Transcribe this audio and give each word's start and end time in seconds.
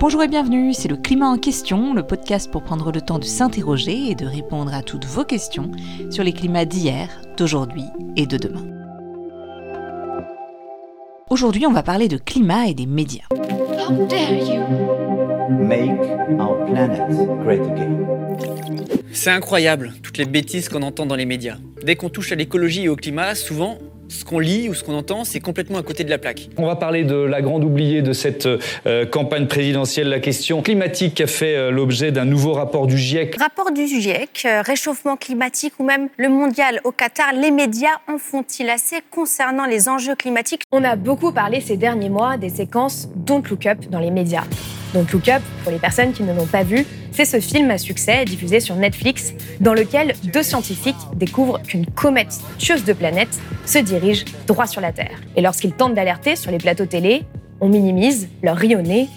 Bonjour 0.00 0.22
et 0.22 0.28
bienvenue, 0.28 0.72
c'est 0.72 0.88
le 0.88 0.96
Climat 0.96 1.28
en 1.28 1.36
question, 1.36 1.92
le 1.92 2.02
podcast 2.02 2.50
pour 2.50 2.62
prendre 2.62 2.90
le 2.90 3.02
temps 3.02 3.18
de 3.18 3.24
s'interroger 3.24 4.10
et 4.10 4.14
de 4.14 4.24
répondre 4.24 4.72
à 4.72 4.82
toutes 4.82 5.04
vos 5.04 5.26
questions 5.26 5.70
sur 6.08 6.24
les 6.24 6.32
climats 6.32 6.64
d'hier, 6.64 7.20
d'aujourd'hui 7.36 7.84
et 8.16 8.24
de 8.24 8.38
demain. 8.38 8.64
Aujourd'hui, 11.28 11.66
on 11.66 11.72
va 11.72 11.82
parler 11.82 12.08
de 12.08 12.16
climat 12.16 12.68
et 12.68 12.72
des 12.72 12.86
médias. 12.86 13.26
C'est 19.12 19.30
incroyable, 19.30 19.92
toutes 20.02 20.16
les 20.16 20.24
bêtises 20.24 20.70
qu'on 20.70 20.82
entend 20.82 21.04
dans 21.04 21.14
les 21.14 21.26
médias. 21.26 21.58
Dès 21.84 21.96
qu'on 21.96 22.08
touche 22.08 22.32
à 22.32 22.36
l'écologie 22.36 22.84
et 22.84 22.88
au 22.88 22.96
climat, 22.96 23.34
souvent, 23.34 23.76
ce 24.10 24.24
qu'on 24.24 24.38
lit 24.38 24.68
ou 24.68 24.74
ce 24.74 24.84
qu'on 24.84 24.94
entend, 24.94 25.24
c'est 25.24 25.40
complètement 25.40 25.78
à 25.78 25.82
côté 25.82 26.04
de 26.04 26.10
la 26.10 26.18
plaque. 26.18 26.48
On 26.58 26.66
va 26.66 26.76
parler 26.76 27.04
de 27.04 27.14
la 27.14 27.40
grande 27.40 27.64
oubliée 27.64 28.02
de 28.02 28.12
cette 28.12 28.46
euh, 28.46 29.06
campagne 29.06 29.46
présidentielle, 29.46 30.08
la 30.08 30.20
question 30.20 30.62
climatique 30.62 31.14
qui 31.14 31.22
a 31.22 31.26
fait 31.26 31.56
euh, 31.56 31.70
l'objet 31.70 32.12
d'un 32.12 32.24
nouveau 32.24 32.52
rapport 32.52 32.86
du 32.86 32.98
GIEC. 32.98 33.36
Rapport 33.38 33.70
du 33.70 33.86
GIEC, 33.86 34.42
euh, 34.44 34.62
réchauffement 34.62 35.16
climatique 35.16 35.74
ou 35.78 35.84
même 35.84 36.08
le 36.16 36.28
mondial 36.28 36.80
au 36.84 36.90
Qatar, 36.90 37.32
les 37.32 37.50
médias 37.50 38.00
en 38.08 38.18
font-ils 38.18 38.68
assez 38.68 38.96
concernant 39.10 39.66
les 39.66 39.88
enjeux 39.88 40.16
climatiques? 40.16 40.62
On 40.72 40.84
a 40.84 40.96
beaucoup 40.96 41.32
parlé 41.32 41.60
ces 41.60 41.76
derniers 41.76 42.10
mois 42.10 42.36
des 42.36 42.50
séquences 42.50 43.08
Don't 43.14 43.42
Look 43.48 43.66
Up 43.66 43.78
dans 43.90 44.00
les 44.00 44.10
médias. 44.10 44.44
Don't 44.92 45.06
Look 45.12 45.28
Up, 45.28 45.42
pour 45.62 45.72
les 45.72 45.78
personnes 45.78 46.12
qui 46.12 46.22
ne 46.22 46.32
l'ont 46.32 46.46
pas 46.46 46.62
vu, 46.62 46.86
c'est 47.12 47.24
ce 47.24 47.40
film 47.40 47.70
à 47.70 47.78
succès 47.78 48.24
diffusé 48.24 48.60
sur 48.60 48.76
Netflix 48.76 49.34
dans 49.60 49.74
lequel 49.74 50.14
deux 50.32 50.42
scientifiques 50.42 50.96
découvrent 51.14 51.60
qu'une 51.62 51.86
comète 51.86 52.38
tueuse 52.58 52.84
de 52.84 52.92
planètes 52.92 53.38
se 53.66 53.78
dirige 53.78 54.24
droit 54.46 54.66
sur 54.66 54.80
la 54.80 54.92
Terre. 54.92 55.20
Et 55.36 55.42
lorsqu'ils 55.42 55.72
tentent 55.72 55.94
d'alerter 55.94 56.36
sur 56.36 56.50
les 56.50 56.58
plateaux 56.58 56.86
télé, 56.86 57.24
on 57.60 57.68
minimise 57.68 58.28
leur 58.42 58.56
rayonner 58.56 59.08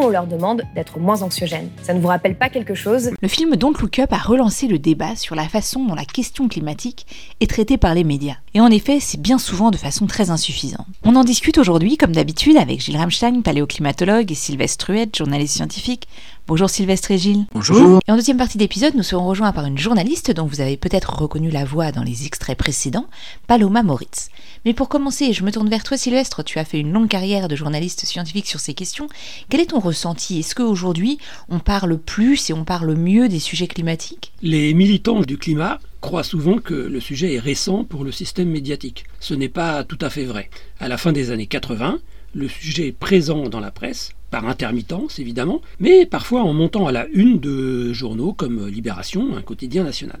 on 0.00 0.08
leur 0.08 0.26
demande 0.26 0.62
d'être 0.74 0.98
moins 0.98 1.22
anxiogènes. 1.22 1.70
Ça 1.82 1.94
ne 1.94 2.00
vous 2.00 2.08
rappelle 2.08 2.36
pas 2.36 2.48
quelque 2.48 2.74
chose? 2.74 3.10
Le 3.20 3.28
film 3.28 3.56
Don't 3.56 3.74
Look 3.80 3.98
Up 3.98 4.12
a 4.12 4.18
relancé 4.18 4.66
le 4.66 4.78
débat 4.78 5.16
sur 5.16 5.34
la 5.34 5.48
façon 5.48 5.84
dont 5.84 5.94
la 5.94 6.04
question 6.04 6.48
climatique 6.48 7.06
est 7.40 7.50
traitée 7.50 7.76
par 7.76 7.94
les 7.94 8.04
médias. 8.04 8.36
Et 8.54 8.60
en 8.60 8.68
effet, 8.68 9.00
c'est 9.00 9.20
bien 9.20 9.38
souvent 9.38 9.70
de 9.70 9.76
façon 9.76 10.06
très 10.06 10.30
insuffisante. 10.30 10.86
On 11.04 11.16
en 11.16 11.24
discute 11.24 11.58
aujourd'hui, 11.58 11.96
comme 11.96 12.12
d'habitude, 12.12 12.56
avec 12.56 12.80
Gilles 12.80 12.96
Ramstein, 12.96 13.42
paléoclimatologue, 13.42 14.30
et 14.30 14.34
Sylvestre 14.34 14.90
Huette, 14.90 15.16
journaliste 15.16 15.54
scientifique. 15.54 16.06
Bonjour 16.48 16.68
Sylvestre 16.68 17.12
et 17.12 17.18
Gilles. 17.18 17.46
Bonjour. 17.54 18.00
Et 18.06 18.10
en 18.10 18.16
deuxième 18.16 18.36
partie 18.36 18.58
d'épisode, 18.58 18.96
nous 18.96 19.04
serons 19.04 19.28
rejoints 19.28 19.52
par 19.52 19.64
une 19.64 19.78
journaliste 19.78 20.32
dont 20.32 20.44
vous 20.44 20.60
avez 20.60 20.76
peut-être 20.76 21.14
reconnu 21.14 21.50
la 21.50 21.64
voix 21.64 21.92
dans 21.92 22.02
les 22.02 22.26
extraits 22.26 22.58
précédents, 22.58 23.06
Paloma 23.46 23.84
Moritz. 23.84 24.28
Mais 24.64 24.74
pour 24.74 24.88
commencer, 24.88 25.32
je 25.32 25.44
me 25.44 25.52
tourne 25.52 25.70
vers 25.70 25.84
toi 25.84 25.96
Sylvestre, 25.96 26.42
tu 26.42 26.58
as 26.58 26.64
fait 26.64 26.80
une 26.80 26.92
longue 26.92 27.08
carrière 27.08 27.46
de 27.46 27.54
journaliste 27.54 28.04
scientifique 28.06 28.48
sur 28.48 28.58
ces 28.58 28.74
questions. 28.74 29.06
Quel 29.50 29.60
est 29.60 29.66
ton 29.66 29.78
ressenti? 29.78 30.40
Est-ce 30.40 30.56
qu'aujourd'hui 30.56 31.18
on 31.48 31.60
parle 31.60 31.96
plus 31.96 32.50
et 32.50 32.52
on 32.52 32.64
parle 32.64 32.96
mieux 32.96 33.28
des 33.28 33.38
sujets 33.38 33.68
climatiques? 33.68 34.32
Les 34.42 34.74
militants 34.74 35.20
du 35.20 35.38
climat 35.38 35.78
croient 36.00 36.24
souvent 36.24 36.58
que 36.58 36.74
le 36.74 36.98
sujet 36.98 37.34
est 37.34 37.40
récent 37.40 37.84
pour 37.84 38.02
le 38.02 38.10
système 38.10 38.48
médiatique. 38.48 39.04
Ce 39.20 39.34
n'est 39.34 39.48
pas 39.48 39.84
tout 39.84 39.98
à 40.00 40.10
fait 40.10 40.24
vrai. 40.24 40.50
À 40.80 40.88
la 40.88 40.98
fin 40.98 41.12
des 41.12 41.30
années 41.30 41.46
80, 41.46 42.00
le 42.34 42.48
sujet 42.48 42.88
est 42.88 42.92
présent 42.92 43.48
dans 43.48 43.60
la 43.60 43.70
presse, 43.70 44.12
par 44.30 44.46
intermittence 44.46 45.18
évidemment, 45.18 45.60
mais 45.80 46.06
parfois 46.06 46.42
en 46.42 46.52
montant 46.52 46.86
à 46.86 46.92
la 46.92 47.06
une 47.08 47.38
de 47.38 47.92
journaux 47.92 48.32
comme 48.32 48.66
Libération, 48.68 49.36
un 49.36 49.42
quotidien 49.42 49.84
national. 49.84 50.20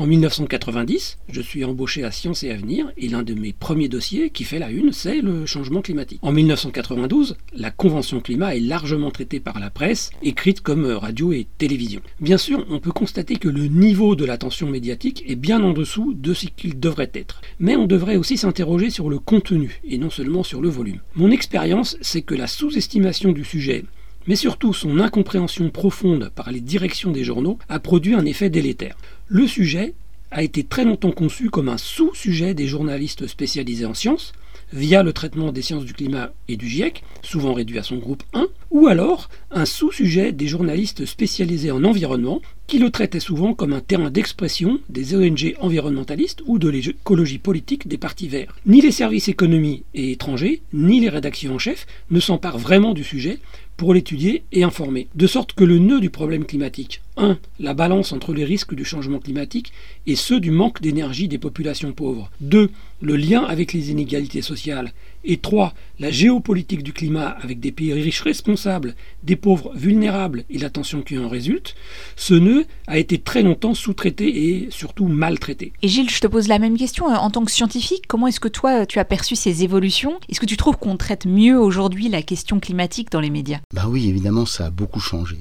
En 0.00 0.06
1990, 0.06 1.18
je 1.30 1.42
suis 1.42 1.62
embauché 1.62 2.04
à 2.04 2.10
Sciences 2.10 2.42
et 2.42 2.50
Avenir 2.50 2.90
et 2.96 3.06
l'un 3.06 3.22
de 3.22 3.34
mes 3.34 3.52
premiers 3.52 3.90
dossiers 3.90 4.30
qui 4.30 4.44
fait 4.44 4.58
la 4.58 4.70
une, 4.70 4.92
c'est 4.92 5.20
le 5.20 5.44
changement 5.44 5.82
climatique. 5.82 6.20
En 6.22 6.32
1992, 6.32 7.36
la 7.54 7.70
Convention 7.70 8.20
climat 8.20 8.56
est 8.56 8.60
largement 8.60 9.10
traitée 9.10 9.40
par 9.40 9.60
la 9.60 9.68
presse, 9.68 10.08
écrite 10.22 10.62
comme 10.62 10.86
radio 10.86 11.34
et 11.34 11.46
télévision. 11.58 12.00
Bien 12.18 12.38
sûr, 12.38 12.64
on 12.70 12.80
peut 12.80 12.92
constater 12.92 13.36
que 13.36 13.50
le 13.50 13.66
niveau 13.66 14.16
de 14.16 14.24
l'attention 14.24 14.70
médiatique 14.70 15.22
est 15.28 15.36
bien 15.36 15.62
en 15.62 15.74
dessous 15.74 16.14
de 16.14 16.32
ce 16.32 16.46
qu'il 16.46 16.80
devrait 16.80 17.10
être. 17.12 17.42
Mais 17.58 17.76
on 17.76 17.86
devrait 17.86 18.16
aussi 18.16 18.38
s'interroger 18.38 18.88
sur 18.88 19.10
le 19.10 19.18
contenu 19.18 19.82
et 19.84 19.98
non 19.98 20.08
seulement 20.08 20.44
sur 20.44 20.62
le 20.62 20.70
volume. 20.70 21.00
Mon 21.14 21.30
expérience, 21.30 21.98
c'est 22.00 22.22
que 22.22 22.34
la 22.34 22.46
sous-estimation 22.46 23.32
du 23.32 23.44
sujet 23.44 23.84
mais 24.26 24.36
surtout 24.36 24.72
son 24.72 24.98
incompréhension 25.00 25.70
profonde 25.70 26.30
par 26.34 26.50
les 26.50 26.60
directions 26.60 27.10
des 27.10 27.24
journaux 27.24 27.58
a 27.68 27.78
produit 27.80 28.14
un 28.14 28.24
effet 28.24 28.50
délétère. 28.50 28.96
Le 29.28 29.46
sujet 29.46 29.94
a 30.30 30.42
été 30.42 30.62
très 30.64 30.84
longtemps 30.84 31.10
conçu 31.10 31.50
comme 31.50 31.68
un 31.68 31.78
sous-sujet 31.78 32.54
des 32.54 32.66
journalistes 32.66 33.26
spécialisés 33.26 33.86
en 33.86 33.94
sciences, 33.94 34.32
via 34.72 35.02
le 35.02 35.12
traitement 35.12 35.52
des 35.52 35.62
sciences 35.62 35.84
du 35.84 35.94
climat 35.94 36.32
et 36.48 36.56
du 36.56 36.68
GIEC, 36.68 37.02
souvent 37.22 37.54
réduit 37.54 37.78
à 37.78 37.82
son 37.82 37.96
groupe 37.96 38.22
1, 38.34 38.46
ou 38.70 38.86
alors 38.86 39.28
un 39.50 39.64
sous-sujet 39.64 40.32
des 40.32 40.46
journalistes 40.46 41.06
spécialisés 41.06 41.72
en 41.72 41.82
environnement, 41.82 42.40
qui 42.68 42.78
le 42.78 42.90
traitaient 42.90 43.18
souvent 43.18 43.52
comme 43.52 43.72
un 43.72 43.80
terrain 43.80 44.10
d'expression 44.10 44.78
des 44.88 45.16
ONG 45.16 45.56
environnementalistes 45.60 46.42
ou 46.46 46.60
de 46.60 46.68
l'écologie 46.68 47.38
politique 47.38 47.88
des 47.88 47.98
partis 47.98 48.28
verts. 48.28 48.54
Ni 48.64 48.80
les 48.80 48.92
services 48.92 49.26
économie 49.26 49.82
et 49.94 50.12
étrangers, 50.12 50.62
ni 50.72 51.00
les 51.00 51.08
rédactions 51.08 51.54
en 51.54 51.58
chef 51.58 51.86
ne 52.12 52.20
s'emparent 52.20 52.58
vraiment 52.58 52.94
du 52.94 53.02
sujet 53.02 53.40
pour 53.80 53.94
l'étudier 53.94 54.42
et 54.52 54.62
informer. 54.62 55.08
De 55.14 55.26
sorte 55.26 55.54
que 55.54 55.64
le 55.64 55.78
nœud 55.78 56.00
du 56.00 56.10
problème 56.10 56.44
climatique, 56.44 57.00
1. 57.16 57.38
La 57.60 57.72
balance 57.72 58.12
entre 58.12 58.34
les 58.34 58.44
risques 58.44 58.74
du 58.74 58.84
changement 58.84 59.20
climatique 59.20 59.72
et 60.06 60.16
ceux 60.16 60.38
du 60.38 60.50
manque 60.50 60.82
d'énergie 60.82 61.28
des 61.28 61.38
populations 61.38 61.92
pauvres. 61.92 62.30
2. 62.42 62.70
Le 63.00 63.16
lien 63.16 63.42
avec 63.42 63.72
les 63.72 63.90
inégalités 63.90 64.42
sociales. 64.42 64.92
Et 65.24 65.36
3. 65.36 65.74
La 65.98 66.10
géopolitique 66.10 66.82
du 66.82 66.92
climat 66.92 67.36
avec 67.42 67.60
des 67.60 67.72
pays 67.72 67.92
riches 67.92 68.22
responsables, 68.22 68.94
des 69.22 69.36
pauvres 69.36 69.72
vulnérables 69.74 70.44
et 70.48 70.58
la 70.58 70.70
tension 70.70 71.02
qui 71.02 71.18
en 71.18 71.28
résulte. 71.28 71.74
Ce 72.16 72.34
nœud 72.34 72.64
a 72.86 72.98
été 72.98 73.18
très 73.18 73.42
longtemps 73.42 73.74
sous-traité 73.74 74.48
et 74.48 74.68
surtout 74.70 75.06
maltraité. 75.06 75.72
Et 75.82 75.88
Gilles, 75.88 76.08
je 76.08 76.20
te 76.20 76.26
pose 76.26 76.48
la 76.48 76.58
même 76.58 76.78
question. 76.78 77.06
En 77.06 77.30
tant 77.30 77.44
que 77.44 77.50
scientifique, 77.50 78.06
comment 78.08 78.28
est-ce 78.28 78.40
que 78.40 78.48
toi, 78.48 78.86
tu 78.86 78.98
as 78.98 79.04
perçu 79.04 79.36
ces 79.36 79.62
évolutions? 79.62 80.18
Est-ce 80.28 80.40
que 80.40 80.46
tu 80.46 80.56
trouves 80.56 80.78
qu'on 80.78 80.96
traite 80.96 81.26
mieux 81.26 81.58
aujourd'hui 81.58 82.08
la 82.08 82.22
question 82.22 82.60
climatique 82.60 83.10
dans 83.10 83.20
les 83.20 83.30
médias? 83.30 83.60
Bah 83.74 83.86
oui, 83.88 84.08
évidemment, 84.08 84.46
ça 84.46 84.66
a 84.66 84.70
beaucoup 84.70 85.00
changé. 85.00 85.38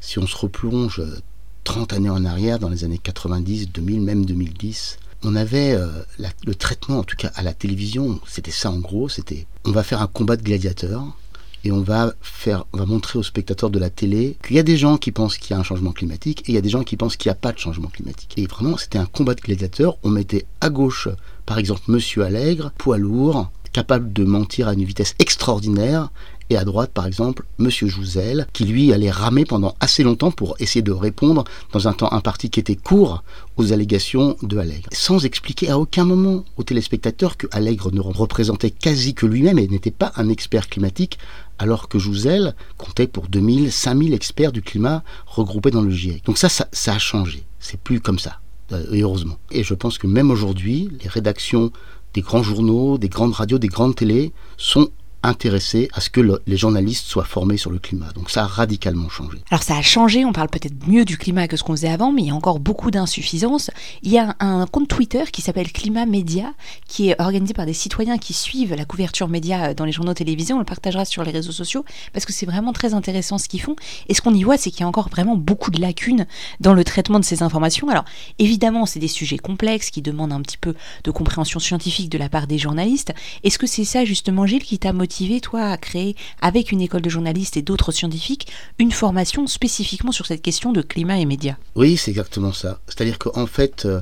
Si 0.00 0.18
on 0.18 0.26
se 0.26 0.36
replonge 0.36 1.00
30 1.64 1.92
années 1.92 2.10
en 2.10 2.24
arrière, 2.24 2.58
dans 2.58 2.68
les 2.68 2.84
années 2.84 2.98
90, 2.98 3.70
2000, 3.70 4.00
même 4.00 4.24
2010, 4.24 4.98
on 5.24 5.36
avait 5.36 5.72
euh, 5.72 5.88
le 6.44 6.54
traitement, 6.54 6.98
en 6.98 7.04
tout 7.04 7.16
cas 7.16 7.30
à 7.34 7.42
la 7.42 7.54
télévision, 7.54 8.20
c'était 8.26 8.50
ça 8.50 8.70
en 8.70 8.78
gros, 8.78 9.08
c'était 9.08 9.46
on 9.64 9.70
va 9.70 9.82
faire 9.82 10.02
un 10.02 10.06
combat 10.06 10.36
de 10.36 10.42
gladiateurs 10.42 11.16
et 11.64 11.70
on 11.70 11.80
va 11.80 12.14
faire, 12.20 12.64
on 12.72 12.78
va 12.78 12.86
montrer 12.86 13.18
aux 13.18 13.22
spectateurs 13.22 13.70
de 13.70 13.78
la 13.78 13.90
télé 13.90 14.36
qu'il 14.44 14.56
y 14.56 14.58
a 14.58 14.64
des 14.64 14.76
gens 14.76 14.96
qui 14.96 15.12
pensent 15.12 15.38
qu'il 15.38 15.52
y 15.52 15.54
a 15.54 15.60
un 15.60 15.62
changement 15.62 15.92
climatique 15.92 16.40
et 16.40 16.52
il 16.52 16.54
y 16.54 16.58
a 16.58 16.62
des 16.62 16.68
gens 16.68 16.82
qui 16.82 16.96
pensent 16.96 17.16
qu'il 17.16 17.28
n'y 17.28 17.34
a 17.34 17.36
pas 17.36 17.52
de 17.52 17.58
changement 17.58 17.88
climatique. 17.88 18.34
Et 18.36 18.46
vraiment, 18.46 18.76
c'était 18.76 18.98
un 18.98 19.06
combat 19.06 19.34
de 19.34 19.40
gladiateurs. 19.40 19.96
On 20.02 20.10
mettait 20.10 20.44
à 20.60 20.70
gauche, 20.70 21.08
par 21.46 21.58
exemple, 21.58 21.82
Monsieur 21.86 22.24
Allègre, 22.24 22.72
poids 22.78 22.98
lourd, 22.98 23.50
capable 23.72 24.12
de 24.12 24.24
mentir 24.24 24.68
à 24.68 24.74
une 24.74 24.84
vitesse 24.84 25.14
extraordinaire, 25.18 26.10
à 26.56 26.64
droite, 26.64 26.92
par 26.92 27.06
exemple, 27.06 27.44
Monsieur 27.58 27.88
Jouzel, 27.88 28.46
qui 28.52 28.64
lui 28.64 28.92
allait 28.92 29.10
ramer 29.10 29.44
pendant 29.44 29.74
assez 29.80 30.02
longtemps 30.02 30.30
pour 30.30 30.56
essayer 30.58 30.82
de 30.82 30.92
répondre 30.92 31.44
dans 31.72 31.88
un 31.88 31.92
temps 31.92 32.12
imparti 32.12 32.50
qui 32.50 32.60
était 32.60 32.76
court 32.76 33.22
aux 33.56 33.72
allégations 33.72 34.36
de 34.42 34.58
Allègre, 34.58 34.88
sans 34.92 35.24
expliquer 35.24 35.70
à 35.70 35.78
aucun 35.78 36.04
moment 36.04 36.44
aux 36.56 36.62
téléspectateurs 36.62 37.36
que 37.36 37.46
Allègre 37.50 37.92
ne 37.92 38.00
représentait 38.00 38.70
quasi 38.70 39.14
que 39.14 39.26
lui-même 39.26 39.58
et 39.58 39.68
n'était 39.68 39.90
pas 39.90 40.12
un 40.16 40.28
expert 40.28 40.68
climatique, 40.68 41.18
alors 41.58 41.88
que 41.88 41.98
Jouzel 41.98 42.54
comptait 42.78 43.06
pour 43.06 43.28
2000, 43.28 43.70
5000 43.70 44.14
experts 44.14 44.52
du 44.52 44.62
climat 44.62 45.04
regroupés 45.26 45.70
dans 45.70 45.82
le 45.82 45.90
GIEC. 45.90 46.24
Donc 46.24 46.38
ça, 46.38 46.48
ça, 46.48 46.92
a 46.92 46.98
changé. 46.98 47.44
C'est 47.60 47.80
plus 47.80 48.00
comme 48.00 48.18
ça, 48.18 48.40
euh, 48.72 48.84
heureusement. 48.90 49.38
Et 49.50 49.62
je 49.62 49.74
pense 49.74 49.98
que 49.98 50.06
même 50.06 50.30
aujourd'hui, 50.30 50.90
les 51.02 51.08
rédactions 51.08 51.70
des 52.14 52.20
grands 52.20 52.42
journaux, 52.42 52.98
des 52.98 53.08
grandes 53.08 53.32
radios, 53.32 53.58
des 53.58 53.68
grandes 53.68 53.94
télés 53.94 54.32
sont 54.56 54.90
intéressés 55.22 55.88
à 55.92 56.00
ce 56.00 56.10
que 56.10 56.20
le, 56.20 56.42
les 56.46 56.56
journalistes 56.56 57.06
soient 57.06 57.24
formés 57.24 57.56
sur 57.56 57.70
le 57.70 57.78
climat. 57.78 58.10
Donc 58.14 58.30
ça 58.30 58.42
a 58.42 58.46
radicalement 58.46 59.08
changé. 59.08 59.38
Alors 59.50 59.62
ça 59.62 59.76
a 59.76 59.82
changé, 59.82 60.24
on 60.24 60.32
parle 60.32 60.48
peut-être 60.48 60.86
mieux 60.86 61.04
du 61.04 61.16
climat 61.16 61.48
que 61.48 61.56
ce 61.56 61.62
qu'on 61.62 61.72
faisait 61.72 61.88
avant, 61.88 62.12
mais 62.12 62.22
il 62.22 62.28
y 62.28 62.30
a 62.30 62.34
encore 62.34 62.58
beaucoup 62.58 62.90
d'insuffisances. 62.90 63.70
Il 64.02 64.10
y 64.10 64.18
a 64.18 64.34
un 64.40 64.66
compte 64.66 64.88
Twitter 64.88 65.24
qui 65.32 65.42
s'appelle 65.42 65.70
Climat 65.70 66.06
Média, 66.06 66.52
qui 66.88 67.10
est 67.10 67.20
organisé 67.20 67.54
par 67.54 67.66
des 67.66 67.72
citoyens 67.72 68.18
qui 68.18 68.32
suivent 68.32 68.74
la 68.74 68.84
couverture 68.84 69.28
média 69.28 69.74
dans 69.74 69.84
les 69.84 69.92
journaux 69.92 70.14
télévisés. 70.14 70.54
On 70.54 70.58
le 70.58 70.64
partagera 70.64 71.04
sur 71.04 71.22
les 71.22 71.30
réseaux 71.30 71.52
sociaux 71.52 71.84
parce 72.12 72.24
que 72.24 72.32
c'est 72.32 72.46
vraiment 72.46 72.72
très 72.72 72.94
intéressant 72.94 73.38
ce 73.38 73.48
qu'ils 73.48 73.62
font. 73.62 73.76
Et 74.08 74.14
ce 74.14 74.22
qu'on 74.22 74.34
y 74.34 74.42
voit, 74.42 74.56
c'est 74.56 74.70
qu'il 74.70 74.80
y 74.80 74.84
a 74.84 74.88
encore 74.88 75.08
vraiment 75.08 75.36
beaucoup 75.36 75.70
de 75.70 75.80
lacunes 75.80 76.26
dans 76.60 76.74
le 76.74 76.82
traitement 76.82 77.20
de 77.20 77.24
ces 77.24 77.42
informations. 77.42 77.88
Alors 77.88 78.04
évidemment, 78.38 78.86
c'est 78.86 79.00
des 79.00 79.08
sujets 79.08 79.38
complexes 79.38 79.90
qui 79.90 80.02
demandent 80.02 80.32
un 80.32 80.40
petit 80.40 80.58
peu 80.58 80.74
de 81.04 81.10
compréhension 81.10 81.60
scientifique 81.60 82.10
de 82.10 82.18
la 82.18 82.28
part 82.28 82.48
des 82.48 82.58
journalistes. 82.58 83.12
Est-ce 83.44 83.58
que 83.58 83.66
c'est 83.68 83.84
ça 83.84 84.04
justement, 84.04 84.46
Gilles, 84.46 84.64
qui 84.64 84.78
t'a 84.78 84.92
motivé 84.92 85.11
toi, 85.40 85.64
à 85.64 85.76
créer, 85.76 86.16
avec 86.40 86.72
une 86.72 86.80
école 86.80 87.02
de 87.02 87.10
journalistes 87.10 87.56
et 87.56 87.62
d'autres 87.62 87.92
scientifiques, 87.92 88.48
une 88.78 88.92
formation 88.92 89.46
spécifiquement 89.46 90.12
sur 90.12 90.26
cette 90.26 90.42
question 90.42 90.72
de 90.72 90.82
climat 90.82 91.18
et 91.18 91.26
médias? 91.26 91.56
Oui, 91.74 91.96
c'est 91.96 92.10
exactement 92.10 92.52
ça. 92.52 92.80
C'est-à-dire 92.86 93.18
qu'en 93.18 93.46
fait, 93.46 93.84
euh, 93.84 94.00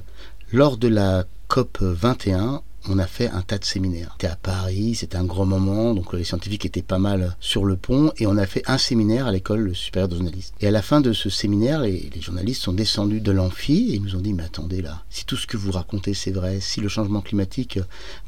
lors 0.53 0.77
de 0.77 0.89
la 0.89 1.25
COP 1.49 1.79
21, 1.81 2.63
on 2.89 2.99
a 2.99 3.07
fait 3.07 3.29
un 3.29 3.43
tas 3.43 3.59
de 3.59 3.65
séminaires. 3.65 4.11
C'était 4.13 4.33
à 4.33 4.37
Paris, 4.37 4.95
c'était 4.95 5.17
un 5.17 5.25
grand 5.25 5.47
moment, 5.47 5.95
donc 5.95 6.13
les 6.13 6.25
scientifiques 6.25 6.67
étaient 6.67 6.83
pas 6.83 6.99
mal 6.99 7.37
sur 7.41 7.65
le 7.65 7.77
pont, 7.77 8.13
et 8.19 8.27
on 8.27 8.37
a 8.37 8.47
fait 8.47 8.63
un 8.67 8.79
séminaire 8.79 9.27
à 9.27 9.33
l'école 9.33 9.75
supérieure 9.75 10.09
de 10.09 10.17
journalistes. 10.17 10.55
Et 10.61 10.67
à 10.67 10.71
la 10.71 10.83
fin 10.83 11.01
de 11.01 11.13
ce 11.13 11.31
séminaire, 11.31 11.81
les, 11.81 12.11
journalistes 12.21 12.63
sont 12.63 12.73
descendus 12.73 13.21
de 13.21 13.33
l'amphi 13.33 13.91
et 13.91 13.95
ils 13.95 14.03
nous 14.03 14.17
ont 14.17 14.21
dit, 14.21 14.33
mais 14.33 14.43
attendez 14.43 14.83
là, 14.83 15.03
si 15.09 15.25
tout 15.25 15.37
ce 15.37 15.47
que 15.47 15.57
vous 15.57 15.73
racontez 15.73 16.15
c'est 16.15 16.31
vrai, 16.31 16.61
si 16.61 16.81
le 16.81 16.89
changement 16.89 17.21
climatique 17.21 17.79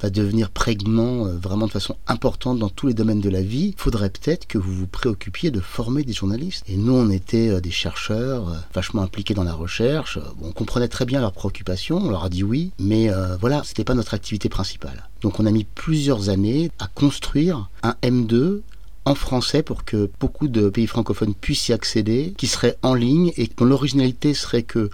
va 0.00 0.10
devenir 0.10 0.50
prégnant 0.50 1.26
euh, 1.26 1.36
vraiment 1.36 1.66
de 1.66 1.72
façon 1.72 1.96
importante 2.06 2.58
dans 2.58 2.68
tous 2.68 2.86
les 2.86 2.94
domaines 2.94 3.20
de 3.20 3.30
la 3.30 3.42
vie, 3.42 3.74
faudrait 3.76 4.10
peut-être 4.10 4.46
que 4.46 4.58
vous 4.58 4.74
vous 4.74 4.86
préoccupiez 4.86 5.50
de 5.50 5.60
former 5.60 6.04
des 6.04 6.12
journalistes. 6.12 6.64
Et 6.68 6.76
nous, 6.76 6.94
on 6.94 7.10
était 7.10 7.48
euh, 7.48 7.60
des 7.60 7.70
chercheurs 7.70 8.48
euh, 8.48 8.56
vachement 8.74 9.02
impliqués 9.02 9.34
dans 9.34 9.44
la 9.44 9.54
recherche, 9.54 10.18
on 10.42 10.52
comprenait 10.52 10.88
très 10.88 11.04
bien 11.04 11.20
leurs 11.20 11.32
préoccupations, 11.32 11.98
on 11.98 12.10
leur 12.10 12.24
a 12.24 12.30
dit 12.30 12.42
oui, 12.42 12.72
mais 12.78 13.10
voilà, 13.40 13.62
c'était 13.64 13.84
pas 13.84 13.94
notre 13.94 14.14
activité 14.14 14.41
principale. 14.48 15.08
Donc 15.20 15.40
on 15.40 15.46
a 15.46 15.50
mis 15.50 15.64
plusieurs 15.64 16.28
années 16.28 16.70
à 16.78 16.86
construire 16.86 17.68
un 17.82 17.94
M2 18.02 18.60
en 19.04 19.14
français 19.14 19.62
pour 19.62 19.84
que 19.84 20.10
beaucoup 20.20 20.48
de 20.48 20.68
pays 20.68 20.86
francophones 20.86 21.34
puissent 21.34 21.68
y 21.68 21.72
accéder, 21.72 22.34
qui 22.36 22.46
serait 22.46 22.76
en 22.82 22.94
ligne 22.94 23.32
et 23.36 23.48
dont 23.56 23.64
l'originalité 23.64 24.34
serait 24.34 24.62
que 24.62 24.90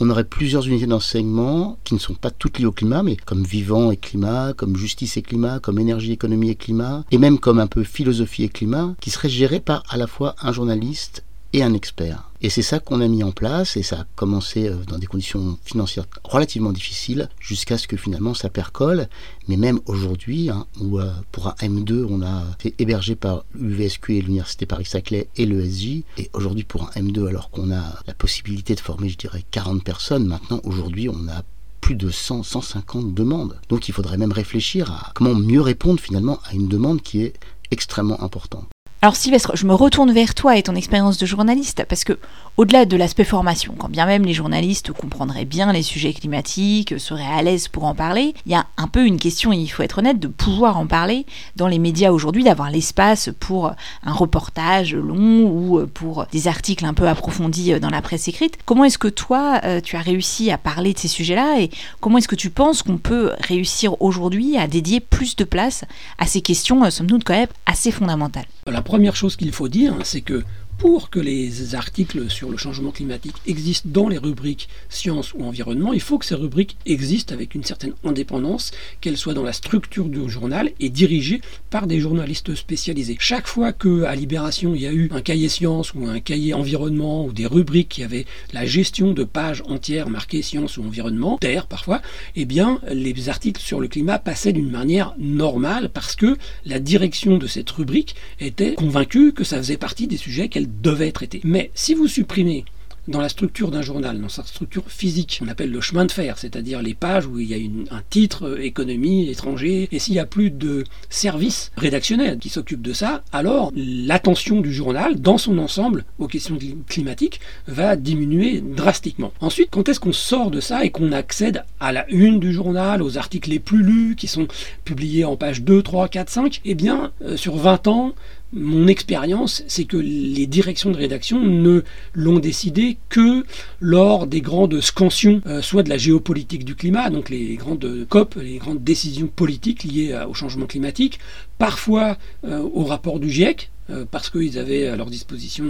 on 0.00 0.10
aurait 0.10 0.24
plusieurs 0.24 0.66
unités 0.66 0.86
d'enseignement 0.86 1.78
qui 1.84 1.94
ne 1.94 2.00
sont 2.00 2.14
pas 2.14 2.32
toutes 2.32 2.58
liées 2.58 2.66
au 2.66 2.72
climat, 2.72 3.04
mais 3.04 3.16
comme 3.16 3.44
vivant 3.44 3.92
et 3.92 3.96
climat, 3.96 4.52
comme 4.52 4.76
justice 4.76 5.16
et 5.16 5.22
climat, 5.22 5.60
comme 5.60 5.78
énergie, 5.78 6.10
économie 6.10 6.50
et 6.50 6.56
climat, 6.56 7.04
et 7.12 7.18
même 7.18 7.38
comme 7.38 7.60
un 7.60 7.68
peu 7.68 7.84
philosophie 7.84 8.42
et 8.42 8.48
climat, 8.48 8.94
qui 9.00 9.10
seraient 9.10 9.28
gérées 9.28 9.60
par 9.60 9.84
à 9.88 9.96
la 9.96 10.08
fois 10.08 10.34
un 10.42 10.50
journaliste 10.50 11.22
et 11.54 11.62
un 11.62 11.72
expert. 11.72 12.30
Et 12.42 12.50
c'est 12.50 12.62
ça 12.62 12.80
qu'on 12.80 13.00
a 13.00 13.06
mis 13.06 13.22
en 13.22 13.30
place 13.30 13.76
et 13.76 13.84
ça 13.84 14.00
a 14.00 14.06
commencé 14.16 14.68
euh, 14.68 14.74
dans 14.88 14.98
des 14.98 15.06
conditions 15.06 15.56
financières 15.64 16.04
relativement 16.24 16.72
difficiles 16.72 17.28
jusqu'à 17.38 17.78
ce 17.78 17.86
que 17.86 17.96
finalement 17.96 18.34
ça 18.34 18.50
percole. 18.50 19.08
Mais 19.46 19.56
même 19.56 19.78
aujourd'hui, 19.86 20.50
hein, 20.50 20.66
où 20.80 20.98
euh, 20.98 21.12
pour 21.30 21.46
un 21.46 21.54
M2, 21.62 22.06
on 22.10 22.22
a 22.22 22.42
été 22.58 22.74
hébergé 22.82 23.14
par 23.14 23.44
l'UVSQ 23.54 24.16
et 24.16 24.22
l'Université 24.22 24.66
Paris-Saclay 24.66 25.28
et 25.36 25.46
l'ESJ. 25.46 26.02
Et 26.18 26.28
aujourd'hui, 26.32 26.64
pour 26.64 26.82
un 26.88 27.00
M2, 27.00 27.28
alors 27.28 27.50
qu'on 27.50 27.70
a 27.70 28.00
la 28.06 28.14
possibilité 28.14 28.74
de 28.74 28.80
former, 28.80 29.08
je 29.08 29.16
dirais, 29.16 29.44
40 29.52 29.84
personnes, 29.84 30.26
maintenant, 30.26 30.60
aujourd'hui, 30.64 31.08
on 31.08 31.28
a 31.28 31.42
plus 31.80 31.94
de 31.94 32.10
100, 32.10 32.42
150 32.42 33.14
demandes. 33.14 33.60
Donc 33.68 33.88
il 33.88 33.92
faudrait 33.92 34.18
même 34.18 34.32
réfléchir 34.32 34.90
à 34.90 35.12
comment 35.14 35.34
mieux 35.34 35.60
répondre 35.60 36.00
finalement 36.00 36.40
à 36.44 36.54
une 36.54 36.66
demande 36.66 37.00
qui 37.00 37.22
est 37.22 37.34
extrêmement 37.70 38.20
importante. 38.22 38.73
Alors 39.04 39.16
Sylvestre, 39.16 39.54
je 39.54 39.66
me 39.66 39.74
retourne 39.74 40.10
vers 40.12 40.34
toi 40.34 40.56
et 40.56 40.62
ton 40.62 40.74
expérience 40.74 41.18
de 41.18 41.26
journaliste, 41.26 41.84
parce 41.86 42.04
que 42.04 42.18
au-delà 42.56 42.84
de 42.84 42.96
l'aspect 42.96 43.24
formation, 43.24 43.74
quand 43.76 43.88
bien 43.88 44.06
même 44.06 44.24
les 44.24 44.32
journalistes 44.32 44.92
comprendraient 44.92 45.44
bien 45.44 45.72
les 45.72 45.82
sujets 45.82 46.12
climatiques, 46.12 46.98
seraient 47.00 47.24
à 47.24 47.42
l'aise 47.42 47.68
pour 47.68 47.84
en 47.84 47.94
parler, 47.94 48.34
il 48.46 48.52
y 48.52 48.54
a 48.54 48.66
un 48.76 48.86
peu 48.86 49.04
une 49.04 49.18
question, 49.18 49.52
il 49.52 49.66
faut 49.68 49.82
être 49.82 49.98
honnête, 49.98 50.20
de 50.20 50.28
pouvoir 50.28 50.78
en 50.78 50.86
parler 50.86 51.26
dans 51.56 51.66
les 51.66 51.78
médias 51.78 52.12
aujourd'hui, 52.12 52.44
d'avoir 52.44 52.70
l'espace 52.70 53.30
pour 53.40 53.72
un 54.04 54.12
reportage 54.12 54.94
long 54.94 55.42
ou 55.42 55.86
pour 55.86 56.26
des 56.30 56.46
articles 56.46 56.84
un 56.84 56.94
peu 56.94 57.08
approfondis 57.08 57.80
dans 57.80 57.90
la 57.90 58.02
presse 58.02 58.28
écrite. 58.28 58.58
Comment 58.64 58.84
est-ce 58.84 58.98
que 58.98 59.08
toi, 59.08 59.60
euh, 59.64 59.80
tu 59.80 59.96
as 59.96 60.00
réussi 60.00 60.50
à 60.50 60.58
parler 60.58 60.92
de 60.92 60.98
ces 60.98 61.08
sujets-là 61.08 61.60
et 61.60 61.70
comment 62.00 62.18
est-ce 62.18 62.28
que 62.28 62.36
tu 62.36 62.50
penses 62.50 62.82
qu'on 62.82 62.98
peut 62.98 63.32
réussir 63.40 64.00
aujourd'hui 64.00 64.56
à 64.56 64.68
dédier 64.68 65.00
plus 65.00 65.34
de 65.36 65.44
place 65.44 65.84
à 66.18 66.26
ces 66.26 66.40
questions, 66.40 66.84
euh, 66.84 66.90
somme 66.90 67.08
toute 67.08 67.24
quand 67.24 67.34
même 67.34 67.48
assez 67.66 67.90
fondamentales? 67.90 68.46
La 68.66 68.82
première 68.82 69.16
chose 69.16 69.36
qu'il 69.36 69.52
faut 69.52 69.68
dire, 69.68 69.94
c'est 70.04 70.20
que 70.20 70.44
pour 70.78 71.10
que 71.10 71.20
les 71.20 71.74
articles 71.74 72.30
sur 72.30 72.50
le 72.50 72.56
changement 72.56 72.90
climatique 72.90 73.36
existent 73.46 73.88
dans 73.90 74.08
les 74.08 74.18
rubriques 74.18 74.68
sciences 74.88 75.32
ou 75.34 75.44
environnement, 75.44 75.92
il 75.92 76.00
faut 76.00 76.18
que 76.18 76.26
ces 76.26 76.34
rubriques 76.34 76.76
existent 76.86 77.34
avec 77.34 77.54
une 77.54 77.64
certaine 77.64 77.94
indépendance, 78.04 78.72
qu'elles 79.00 79.16
soient 79.16 79.34
dans 79.34 79.42
la 79.42 79.52
structure 79.52 80.06
du 80.06 80.28
journal 80.28 80.70
et 80.80 80.90
dirigées 80.90 81.40
par 81.70 81.86
des 81.86 82.00
journalistes 82.00 82.54
spécialisés. 82.54 83.16
Chaque 83.18 83.46
fois 83.46 83.72
que 83.72 84.02
à 84.04 84.14
Libération 84.14 84.74
il 84.74 84.82
y 84.82 84.86
a 84.86 84.92
eu 84.92 85.08
un 85.12 85.20
cahier 85.20 85.48
sciences 85.48 85.94
ou 85.94 86.06
un 86.06 86.20
cahier 86.20 86.54
environnement 86.54 87.24
ou 87.24 87.32
des 87.32 87.46
rubriques 87.46 87.88
qui 87.88 88.02
avaient 88.02 88.26
la 88.52 88.66
gestion 88.66 89.12
de 89.12 89.24
pages 89.24 89.62
entières 89.66 90.10
marquées 90.10 90.42
sciences 90.42 90.76
ou 90.76 90.82
environnement, 90.82 91.38
terre 91.38 91.66
parfois, 91.66 92.02
eh 92.36 92.44
bien 92.44 92.80
les 92.90 93.28
articles 93.28 93.60
sur 93.60 93.80
le 93.80 93.88
climat 93.88 94.18
passaient 94.18 94.52
d'une 94.52 94.70
manière 94.70 95.14
normale 95.18 95.88
parce 95.88 96.16
que 96.16 96.36
la 96.64 96.78
direction 96.78 97.38
de 97.38 97.46
cette 97.46 97.70
rubrique 97.70 98.14
était 98.40 98.74
convaincue 98.74 99.32
que 99.32 99.44
ça 99.44 99.56
faisait 99.58 99.76
partie 99.76 100.06
des 100.06 100.16
sujets 100.16 100.48
qu'elle 100.48 100.63
devait 100.66 101.12
traiter. 101.12 101.40
Mais 101.44 101.70
si 101.74 101.94
vous 101.94 102.08
supprimez 102.08 102.64
dans 103.08 103.20
la 103.20 103.28
structure 103.28 103.70
d'un 103.70 103.82
journal, 103.82 104.20
dans 104.20 104.28
sa 104.28 104.44
structure 104.44 104.84
physique, 104.88 105.40
on 105.44 105.48
appelle 105.48 105.70
le 105.70 105.80
chemin 105.80 106.06
de 106.06 106.12
fer, 106.12 106.38
c'est-à-dire 106.38 106.80
les 106.80 106.94
pages 106.94 107.26
où 107.26 107.38
il 107.38 107.48
y 107.48 107.54
a 107.54 107.94
un 107.94 108.02
titre 108.08 108.48
euh, 108.48 108.62
économie, 108.62 109.28
étranger, 109.28 109.88
et 109.92 109.98
s'il 109.98 110.14
n'y 110.14 110.20
a 110.20 110.26
plus 110.26 110.50
de 110.50 110.84
service 111.10 111.70
rédactionnel 111.76 112.38
qui 112.38 112.48
s'occupe 112.48 112.82
de 112.82 112.92
ça, 112.92 113.22
alors 113.32 113.72
l'attention 113.76 114.60
du 114.60 114.72
journal, 114.72 115.20
dans 115.20 115.38
son 115.38 115.58
ensemble, 115.58 116.04
aux 116.18 116.28
questions 116.28 116.58
climatiques, 116.88 117.40
va 117.66 117.96
diminuer 117.96 118.62
drastiquement. 118.62 119.32
Ensuite, 119.40 119.68
quand 119.70 119.88
est-ce 119.88 120.00
qu'on 120.00 120.12
sort 120.12 120.50
de 120.50 120.60
ça 120.60 120.84
et 120.84 120.90
qu'on 120.90 121.12
accède 121.12 121.64
à 121.80 121.92
la 121.92 122.08
une 122.10 122.40
du 122.40 122.52
journal, 122.52 123.02
aux 123.02 123.18
articles 123.18 123.50
les 123.50 123.58
plus 123.58 123.82
lus, 123.82 124.16
qui 124.16 124.28
sont 124.28 124.48
publiés 124.84 125.24
en 125.24 125.36
page 125.36 125.62
2, 125.62 125.82
3, 125.82 126.08
4, 126.08 126.30
5 126.30 126.60
Eh 126.64 126.74
bien, 126.74 127.12
euh, 127.22 127.36
sur 127.36 127.56
20 127.56 127.86
ans, 127.88 128.14
mon 128.54 128.86
expérience, 128.86 129.64
c'est 129.66 129.84
que 129.84 129.96
les 129.96 130.46
directions 130.46 130.90
de 130.90 130.96
rédaction 130.96 131.40
ne 131.40 131.82
l'ont 132.14 132.38
décidé 132.38 132.98
que 133.08 133.44
lors 133.80 134.26
des 134.26 134.40
grandes 134.40 134.80
scansions, 134.80 135.40
euh, 135.46 135.60
soit 135.60 135.82
de 135.82 135.88
la 135.88 135.98
géopolitique 135.98 136.64
du 136.64 136.74
climat, 136.74 137.10
donc 137.10 137.30
les 137.30 137.56
grandes 137.56 138.06
COP, 138.08 138.36
les 138.36 138.58
grandes 138.58 138.82
décisions 138.82 139.26
politiques 139.26 139.84
liées 139.84 140.18
au 140.28 140.34
changement 140.34 140.66
climatique, 140.66 141.18
parfois 141.58 142.16
euh, 142.44 142.60
au 142.60 142.84
rapport 142.84 143.20
du 143.20 143.30
GIEC, 143.30 143.70
euh, 143.90 144.06
parce 144.10 144.30
qu'ils 144.30 144.58
avaient 144.58 144.86
à 144.86 144.96
leur 144.96 145.10
disposition 145.10 145.64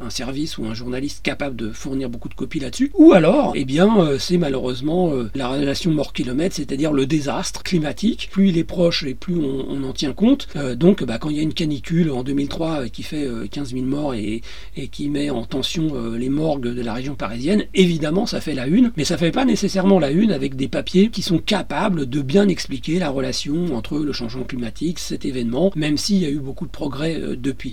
un, 0.00 0.08
service 0.08 0.56
ou 0.56 0.64
un 0.64 0.72
journaliste 0.72 1.22
capable 1.22 1.54
de 1.54 1.70
fournir 1.70 2.08
beaucoup 2.08 2.30
de 2.30 2.34
copies 2.34 2.60
là-dessus, 2.60 2.90
ou 2.94 3.12
alors, 3.12 3.52
eh 3.54 3.66
bien, 3.66 3.94
euh, 3.98 4.18
c'est 4.18 4.38
malheureusement 4.38 5.12
euh, 5.12 5.30
la 5.34 5.48
relation 5.48 5.90
mort-kilomètre, 5.90 6.56
c'est-à-dire 6.56 6.92
le 6.92 7.04
désastre 7.04 7.62
climatique. 7.62 8.30
Plus 8.32 8.48
il 8.48 8.58
est 8.58 8.64
proche 8.64 9.04
et 9.04 9.14
plus 9.14 9.36
on, 9.36 9.82
en 9.84 9.92
tient 9.92 10.12
compte. 10.12 10.48
donc, 10.76 11.02
bah, 11.04 11.18
quand 11.18 11.28
il 11.28 11.36
y 11.36 11.40
a 11.40 11.42
une 11.42 11.52
canicule 11.52 12.10
en 12.10 12.22
2003 12.22 12.88
qui 12.88 13.02
fait 13.02 13.28
15 13.50 13.72
000 13.72 13.84
morts 13.84 14.14
et, 14.14 14.42
et, 14.76 14.88
qui 14.88 15.08
met 15.08 15.30
en 15.30 15.44
tension 15.44 16.12
les 16.12 16.28
morgues 16.28 16.72
de 16.72 16.82
la 16.82 16.94
région 16.94 17.14
parisienne, 17.14 17.64
évidemment, 17.74 18.26
ça 18.26 18.40
fait 18.40 18.54
la 18.54 18.66
une, 18.66 18.92
mais 18.96 19.04
ça 19.04 19.18
fait 19.18 19.32
pas 19.32 19.44
nécessairement 19.44 19.98
la 19.98 20.10
une 20.10 20.30
avec 20.30 20.56
des 20.56 20.68
papiers 20.68 21.08
qui 21.08 21.22
sont 21.22 21.38
capables 21.38 22.08
de 22.08 22.22
bien 22.22 22.48
expliquer 22.48 22.98
la 22.98 23.10
relation 23.10 23.74
entre 23.74 23.98
le 23.98 24.12
changement 24.12 24.44
climatique, 24.44 24.98
cet 24.98 25.24
événement, 25.24 25.72
même 25.74 25.96
s'il 25.96 26.18
y 26.18 26.26
a 26.26 26.30
eu 26.30 26.38
beaucoup 26.38 26.66
de 26.66 26.70
progrès 26.70 27.20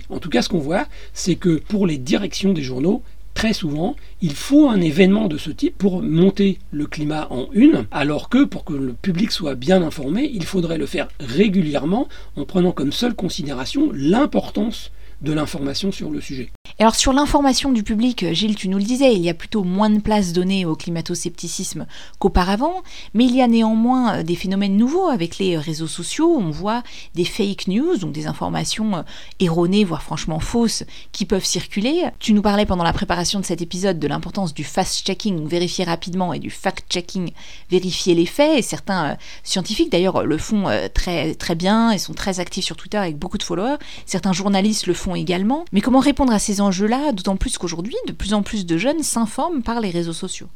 En 0.08 0.18
tout 0.18 0.28
cas, 0.28 0.42
ce 0.42 0.48
qu'on 0.48 0.58
voit, 0.58 0.86
c'est 1.12 1.36
que 1.36 1.60
pour 1.68 1.86
les 1.86 1.98
directions 1.98 2.52
des 2.52 2.62
journaux, 2.62 3.02
très 3.34 3.52
souvent, 3.52 3.96
il 4.20 4.34
faut 4.34 4.68
un 4.68 4.80
événement 4.80 5.28
de 5.28 5.38
ce 5.38 5.50
type 5.50 5.76
pour 5.78 6.02
monter 6.02 6.58
le 6.72 6.86
climat 6.86 7.28
en 7.30 7.48
une, 7.52 7.86
alors 7.90 8.28
que 8.28 8.44
pour 8.44 8.64
que 8.64 8.74
le 8.74 8.92
public 8.92 9.30
soit 9.30 9.54
bien 9.54 9.82
informé, 9.82 10.30
il 10.32 10.44
faudrait 10.44 10.78
le 10.78 10.86
faire 10.86 11.08
régulièrement 11.20 12.08
en 12.36 12.44
prenant 12.44 12.72
comme 12.72 12.92
seule 12.92 13.14
considération 13.14 13.90
l'importance 13.94 14.90
de 15.20 15.32
l'information 15.32 15.92
sur 15.92 16.10
le 16.10 16.20
sujet. 16.20 16.50
Alors 16.78 16.94
sur 16.94 17.12
l'information 17.12 17.72
du 17.72 17.82
public, 17.82 18.32
Gilles, 18.32 18.54
tu 18.54 18.68
nous 18.68 18.78
le 18.78 18.84
disais, 18.84 19.14
il 19.14 19.20
y 19.20 19.28
a 19.28 19.34
plutôt 19.34 19.64
moins 19.64 19.90
de 19.90 20.00
place 20.00 20.32
donnée 20.32 20.64
au 20.64 20.74
climato-scepticisme 20.74 21.86
qu'auparavant, 22.18 22.82
mais 23.12 23.26
il 23.26 23.36
y 23.36 23.42
a 23.42 23.48
néanmoins 23.48 24.14
euh, 24.14 24.22
des 24.22 24.34
phénomènes 24.34 24.78
nouveaux 24.78 25.08
avec 25.08 25.36
les 25.36 25.56
euh, 25.56 25.60
réseaux 25.60 25.86
sociaux. 25.86 26.34
On 26.38 26.50
voit 26.50 26.82
des 27.14 27.26
fake 27.26 27.68
news, 27.68 27.98
donc 27.98 28.12
des 28.12 28.26
informations 28.26 28.96
euh, 28.96 29.02
erronées, 29.40 29.84
voire 29.84 30.02
franchement 30.02 30.40
fausses, 30.40 30.84
qui 31.12 31.26
peuvent 31.26 31.44
circuler. 31.44 32.04
Tu 32.18 32.32
nous 32.32 32.40
parlais 32.40 32.64
pendant 32.64 32.84
la 32.84 32.94
préparation 32.94 33.40
de 33.40 33.44
cet 33.44 33.60
épisode 33.60 33.98
de 33.98 34.08
l'importance 34.08 34.54
du 34.54 34.64
fast-checking, 34.64 35.46
vérifier 35.46 35.84
rapidement, 35.84 36.32
et 36.32 36.38
du 36.38 36.50
fact-checking, 36.50 37.32
vérifier 37.70 38.14
les 38.14 38.26
faits. 38.26 38.58
Et 38.58 38.62
certains 38.62 39.18
scientifiques, 39.42 39.92
d'ailleurs, 39.92 40.24
le 40.24 40.38
font 40.38 40.66
très, 40.94 41.34
très 41.34 41.54
bien 41.54 41.90
et 41.90 41.98
sont 41.98 42.14
très 42.14 42.40
actifs 42.40 42.64
sur 42.64 42.76
Twitter 42.76 42.96
avec 42.96 43.18
beaucoup 43.18 43.36
de 43.36 43.42
followers. 43.42 43.76
Certains 44.06 44.32
journalistes 44.32 44.86
le 44.86 44.94
font 44.94 45.09
également. 45.14 45.64
Mais 45.72 45.80
comment 45.80 46.00
répondre 46.00 46.32
à 46.32 46.38
ces 46.38 46.60
enjeux-là, 46.60 47.12
d'autant 47.12 47.36
plus 47.36 47.58
qu'aujourd'hui, 47.58 47.96
de 48.06 48.12
plus 48.12 48.34
en 48.34 48.42
plus 48.42 48.66
de 48.66 48.76
jeunes 48.76 49.02
s'informent 49.02 49.62
par 49.62 49.80
les 49.80 49.90
réseaux 49.90 50.12
sociaux 50.12 50.48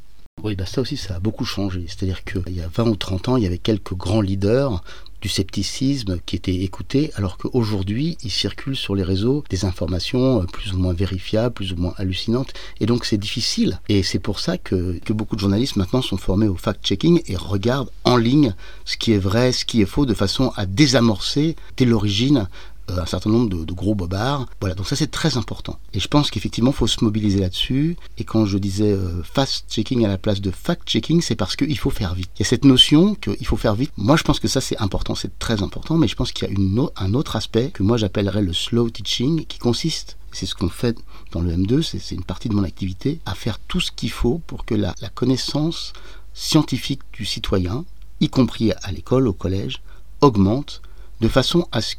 oui, 0.43 0.57
bah 0.57 0.67
ça 0.67 0.81
aussi, 0.81 0.97
ça 0.97 1.15
a 1.15 1.21
beaucoup 1.21 1.45
changé. 1.45 1.85
C'est-à-dire 1.87 2.25
qu'il 2.25 2.57
y 2.57 2.61
a 2.61 2.69
20 2.69 2.89
ou 2.89 2.97
30 2.97 3.29
ans, 3.29 3.37
il 3.37 3.45
y 3.45 3.47
avait 3.47 3.57
quelques 3.57 3.95
grands 3.95 4.21
leaders 4.21 4.83
du 5.23 5.31
scepticisme 5.31 6.19
qui 6.27 6.37
étaient 6.37 6.65
écoutés, 6.65 7.11
alors 7.15 7.39
qu'aujourd'hui, 7.39 8.19
il 8.23 8.31
circule 8.31 8.77
sur 8.77 8.95
les 8.95 9.03
réseaux 9.03 9.43
des 9.49 9.65
informations 9.65 10.43
euh, 10.43 10.45
plus 10.45 10.75
ou 10.75 10.79
moins 10.79 10.93
vérifiables, 10.93 11.55
plus 11.55 11.73
ou 11.73 11.77
moins 11.77 11.95
hallucinantes. 11.97 12.53
Et 12.79 12.85
donc, 12.85 13.07
c'est 13.07 13.17
difficile. 13.17 13.81
Et 13.89 14.03
c'est 14.03 14.19
pour 14.19 14.39
ça 14.39 14.59
que, 14.59 14.99
que 14.99 15.15
beaucoup 15.15 15.35
de 15.35 15.41
journalistes 15.41 15.77
maintenant 15.77 16.03
sont 16.03 16.19
formés 16.19 16.47
au 16.47 16.57
fact-checking 16.57 17.23
et 17.27 17.37
regardent 17.37 17.91
en 18.05 18.19
ligne 18.19 18.55
ce 18.85 18.99
qui 18.99 19.13
est 19.13 19.19
vrai, 19.19 19.53
ce 19.53 19.65
qui 19.65 19.81
est 19.81 19.87
faux, 19.87 20.05
de 20.05 20.13
façon 20.13 20.53
à 20.57 20.67
désamorcer 20.67 21.57
dès 21.79 21.87
l'origine 21.87 22.47
un 22.89 23.07
certain 23.07 23.31
nombre 23.31 23.65
de, 23.65 23.73
gros 23.73 23.95
bobards. 23.95 24.47
Voilà, 24.61 24.75
donc 24.75 24.87
ça 24.87 24.97
c'est 24.97 25.11
très 25.11 25.37
important. 25.37 25.79
Et 25.93 26.01
je 26.01 26.09
pense 26.09 26.31
qu'effectivement, 26.31 26.71
il 26.71 26.77
faut 26.77 26.87
se 26.87 27.03
mobiliser 27.03 27.41
là-dessus. 27.41 27.97
Et 28.19 28.25
quand 28.25 28.47
je 28.47 28.59
disais 28.59 28.93
euh, 28.93 29.23
fast-checking 29.23 30.05
à 30.05 30.09
la 30.09 30.19
place 30.19 30.41
de 30.41 30.51
fact-checking, 30.51 31.21
c'est 31.21 31.35
parce 31.35 31.57
qu'il 31.57 31.79
faut 31.79 31.91
faire 31.91 32.15
vite. 32.15 32.31
Il 32.37 32.41
y 32.41 32.47
a 32.47 32.49
cette 32.49 32.65
notion 32.65 33.15
qu'il 33.15 33.47
faut 33.47 33.57
faire 33.57 33.75
vite. 33.75 33.93
Moi, 33.97 34.17
je 34.17 34.23
pense 34.23 34.41
que 34.41 34.49
ça 34.49 34.61
c'est 34.61 34.79
important, 34.81 35.15
c'est 35.15 35.39
très 35.39 35.63
important, 35.63 35.97
mais 35.97 36.09
je 36.09 36.17
pense 36.17 36.33
qu'il 36.33 36.49
y 36.49 36.53
a 36.53 36.91
un 36.97 37.15
autre 37.15 37.37
aspect 37.37 37.71
que 37.71 37.83
moi 37.83 37.97
j'appellerais 37.97 38.43
le 38.43 38.53
slow 38.53 38.91
teaching, 38.91 39.45
qui 39.47 39.59
consiste 39.59 40.17
c'est 40.35 40.47
ce 40.47 40.55
qu'on 40.55 40.69
fait 40.69 40.99
dans 41.31 41.41
le 41.41 41.53
M2, 41.53 41.83
c'est 41.83 42.15
une 42.15 42.25
partie 42.25 42.49
de 42.49 42.55
mon 42.55 42.65
activité, 42.65 43.21
à 43.25 43.35
faire 43.35 43.59
tout 43.61 43.81
ce 43.81 43.93
qu'il 43.93 44.11
faut 44.11 44.41
pour 44.47 44.65
que 44.65 44.75
la, 44.75 44.95
connaissance 45.15 45.93
scientifique 46.35 47.03
du 47.13 47.25
citoyen, 47.25 47.85
y 48.21 48.29
compris 48.29 48.73
à 48.73 48.91
l'école, 48.91 49.29
au 49.29 49.33
collège, 49.33 49.81
augmente 50.21 50.83
de 51.21 51.29
façon 51.29 51.69
à 51.71 51.81
ce 51.81 51.95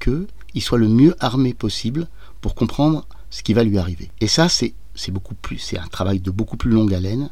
qu'il 0.55 0.63
soit 0.63 0.77
le 0.77 0.87
mieux 0.87 1.15
armé 1.19 1.53
possible 1.53 2.07
pour 2.39 2.55
comprendre 2.55 3.05
ce 3.29 3.43
qui 3.43 3.53
va 3.53 3.65
lui 3.65 3.77
arriver. 3.77 4.09
Et 4.21 4.27
ça, 4.27 4.47
c'est 4.47 4.73
c'est 4.95 5.11
beaucoup 5.11 5.35
plus, 5.35 5.59
c'est 5.59 5.77
un 5.77 5.87
travail 5.87 6.19
de 6.19 6.31
beaucoup 6.31 6.55
plus 6.55 6.71
longue 6.71 6.93
haleine, 6.93 7.29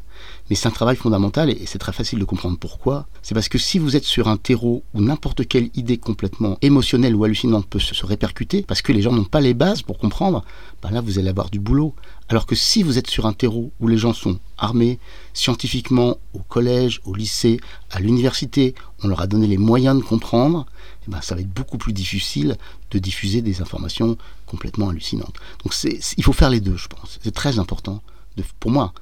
mais 0.48 0.56
c'est 0.56 0.68
un 0.68 0.70
travail 0.70 0.96
fondamental 0.96 1.48
et 1.48 1.62
c'est 1.66 1.78
très 1.78 1.92
facile 1.92 2.18
de 2.18 2.24
comprendre 2.24 2.58
pourquoi. 2.58 3.06
C'est 3.22 3.34
parce 3.34 3.48
que 3.48 3.58
si 3.58 3.78
vous 3.78 3.96
êtes 3.96 4.04
sur 4.04 4.28
un 4.28 4.36
terreau 4.36 4.84
où 4.92 5.00
n'importe 5.00 5.48
quelle 5.48 5.70
idée 5.74 5.96
complètement 5.96 6.58
émotionnelle 6.60 7.16
ou 7.16 7.24
hallucinante 7.24 7.66
peut 7.66 7.78
se, 7.78 8.04
répercuter, 8.04 8.62
parce 8.62 8.82
que 8.82 8.92
les 8.92 9.00
gens 9.00 9.12
n'ont 9.12 9.24
pas 9.24 9.40
les 9.40 9.54
bases 9.54 9.80
pour 9.80 9.98
comprendre, 9.98 10.44
ben 10.82 10.90
là 10.90 11.00
vous 11.00 11.18
allez 11.18 11.30
avoir 11.30 11.48
du 11.48 11.58
boulot. 11.58 11.94
Alors 12.28 12.44
que 12.46 12.54
si 12.54 12.82
vous 12.82 12.98
êtes 12.98 13.08
sur 13.08 13.24
un 13.24 13.32
terreau 13.32 13.72
où 13.80 13.88
les 13.88 13.96
gens 13.96 14.12
sont 14.12 14.38
armés 14.58 14.98
scientifiquement 15.32 16.18
au 16.34 16.40
collège, 16.40 17.00
au 17.04 17.14
lycée, 17.14 17.60
à 17.90 18.00
l'université, 18.00 18.74
on 19.02 19.08
leur 19.08 19.22
a 19.22 19.26
donné 19.26 19.46
les 19.46 19.58
moyens 19.58 19.96
de 19.96 20.02
comprendre, 20.02 20.66
eh 21.06 21.10
ben, 21.10 21.20
ça 21.20 21.34
va 21.34 21.40
être 21.40 21.52
beaucoup 21.52 21.78
plus 21.78 21.92
difficile 21.92 22.56
de 22.90 22.98
diffuser 22.98 23.42
des 23.42 23.60
informations 23.60 24.16
complètement 24.46 24.88
hallucinantes. 24.88 25.36
Donc 25.62 25.74
il 25.84 26.24
faut 26.24 26.32
faire 26.32 26.50
les 26.50 26.60
deux, 26.60 26.76
je 26.76 26.88
pense. 26.88 27.18
C'est 27.22 27.34
très 27.34 27.58
important 27.58 28.02
pour 28.60 28.70
moi 28.70 28.92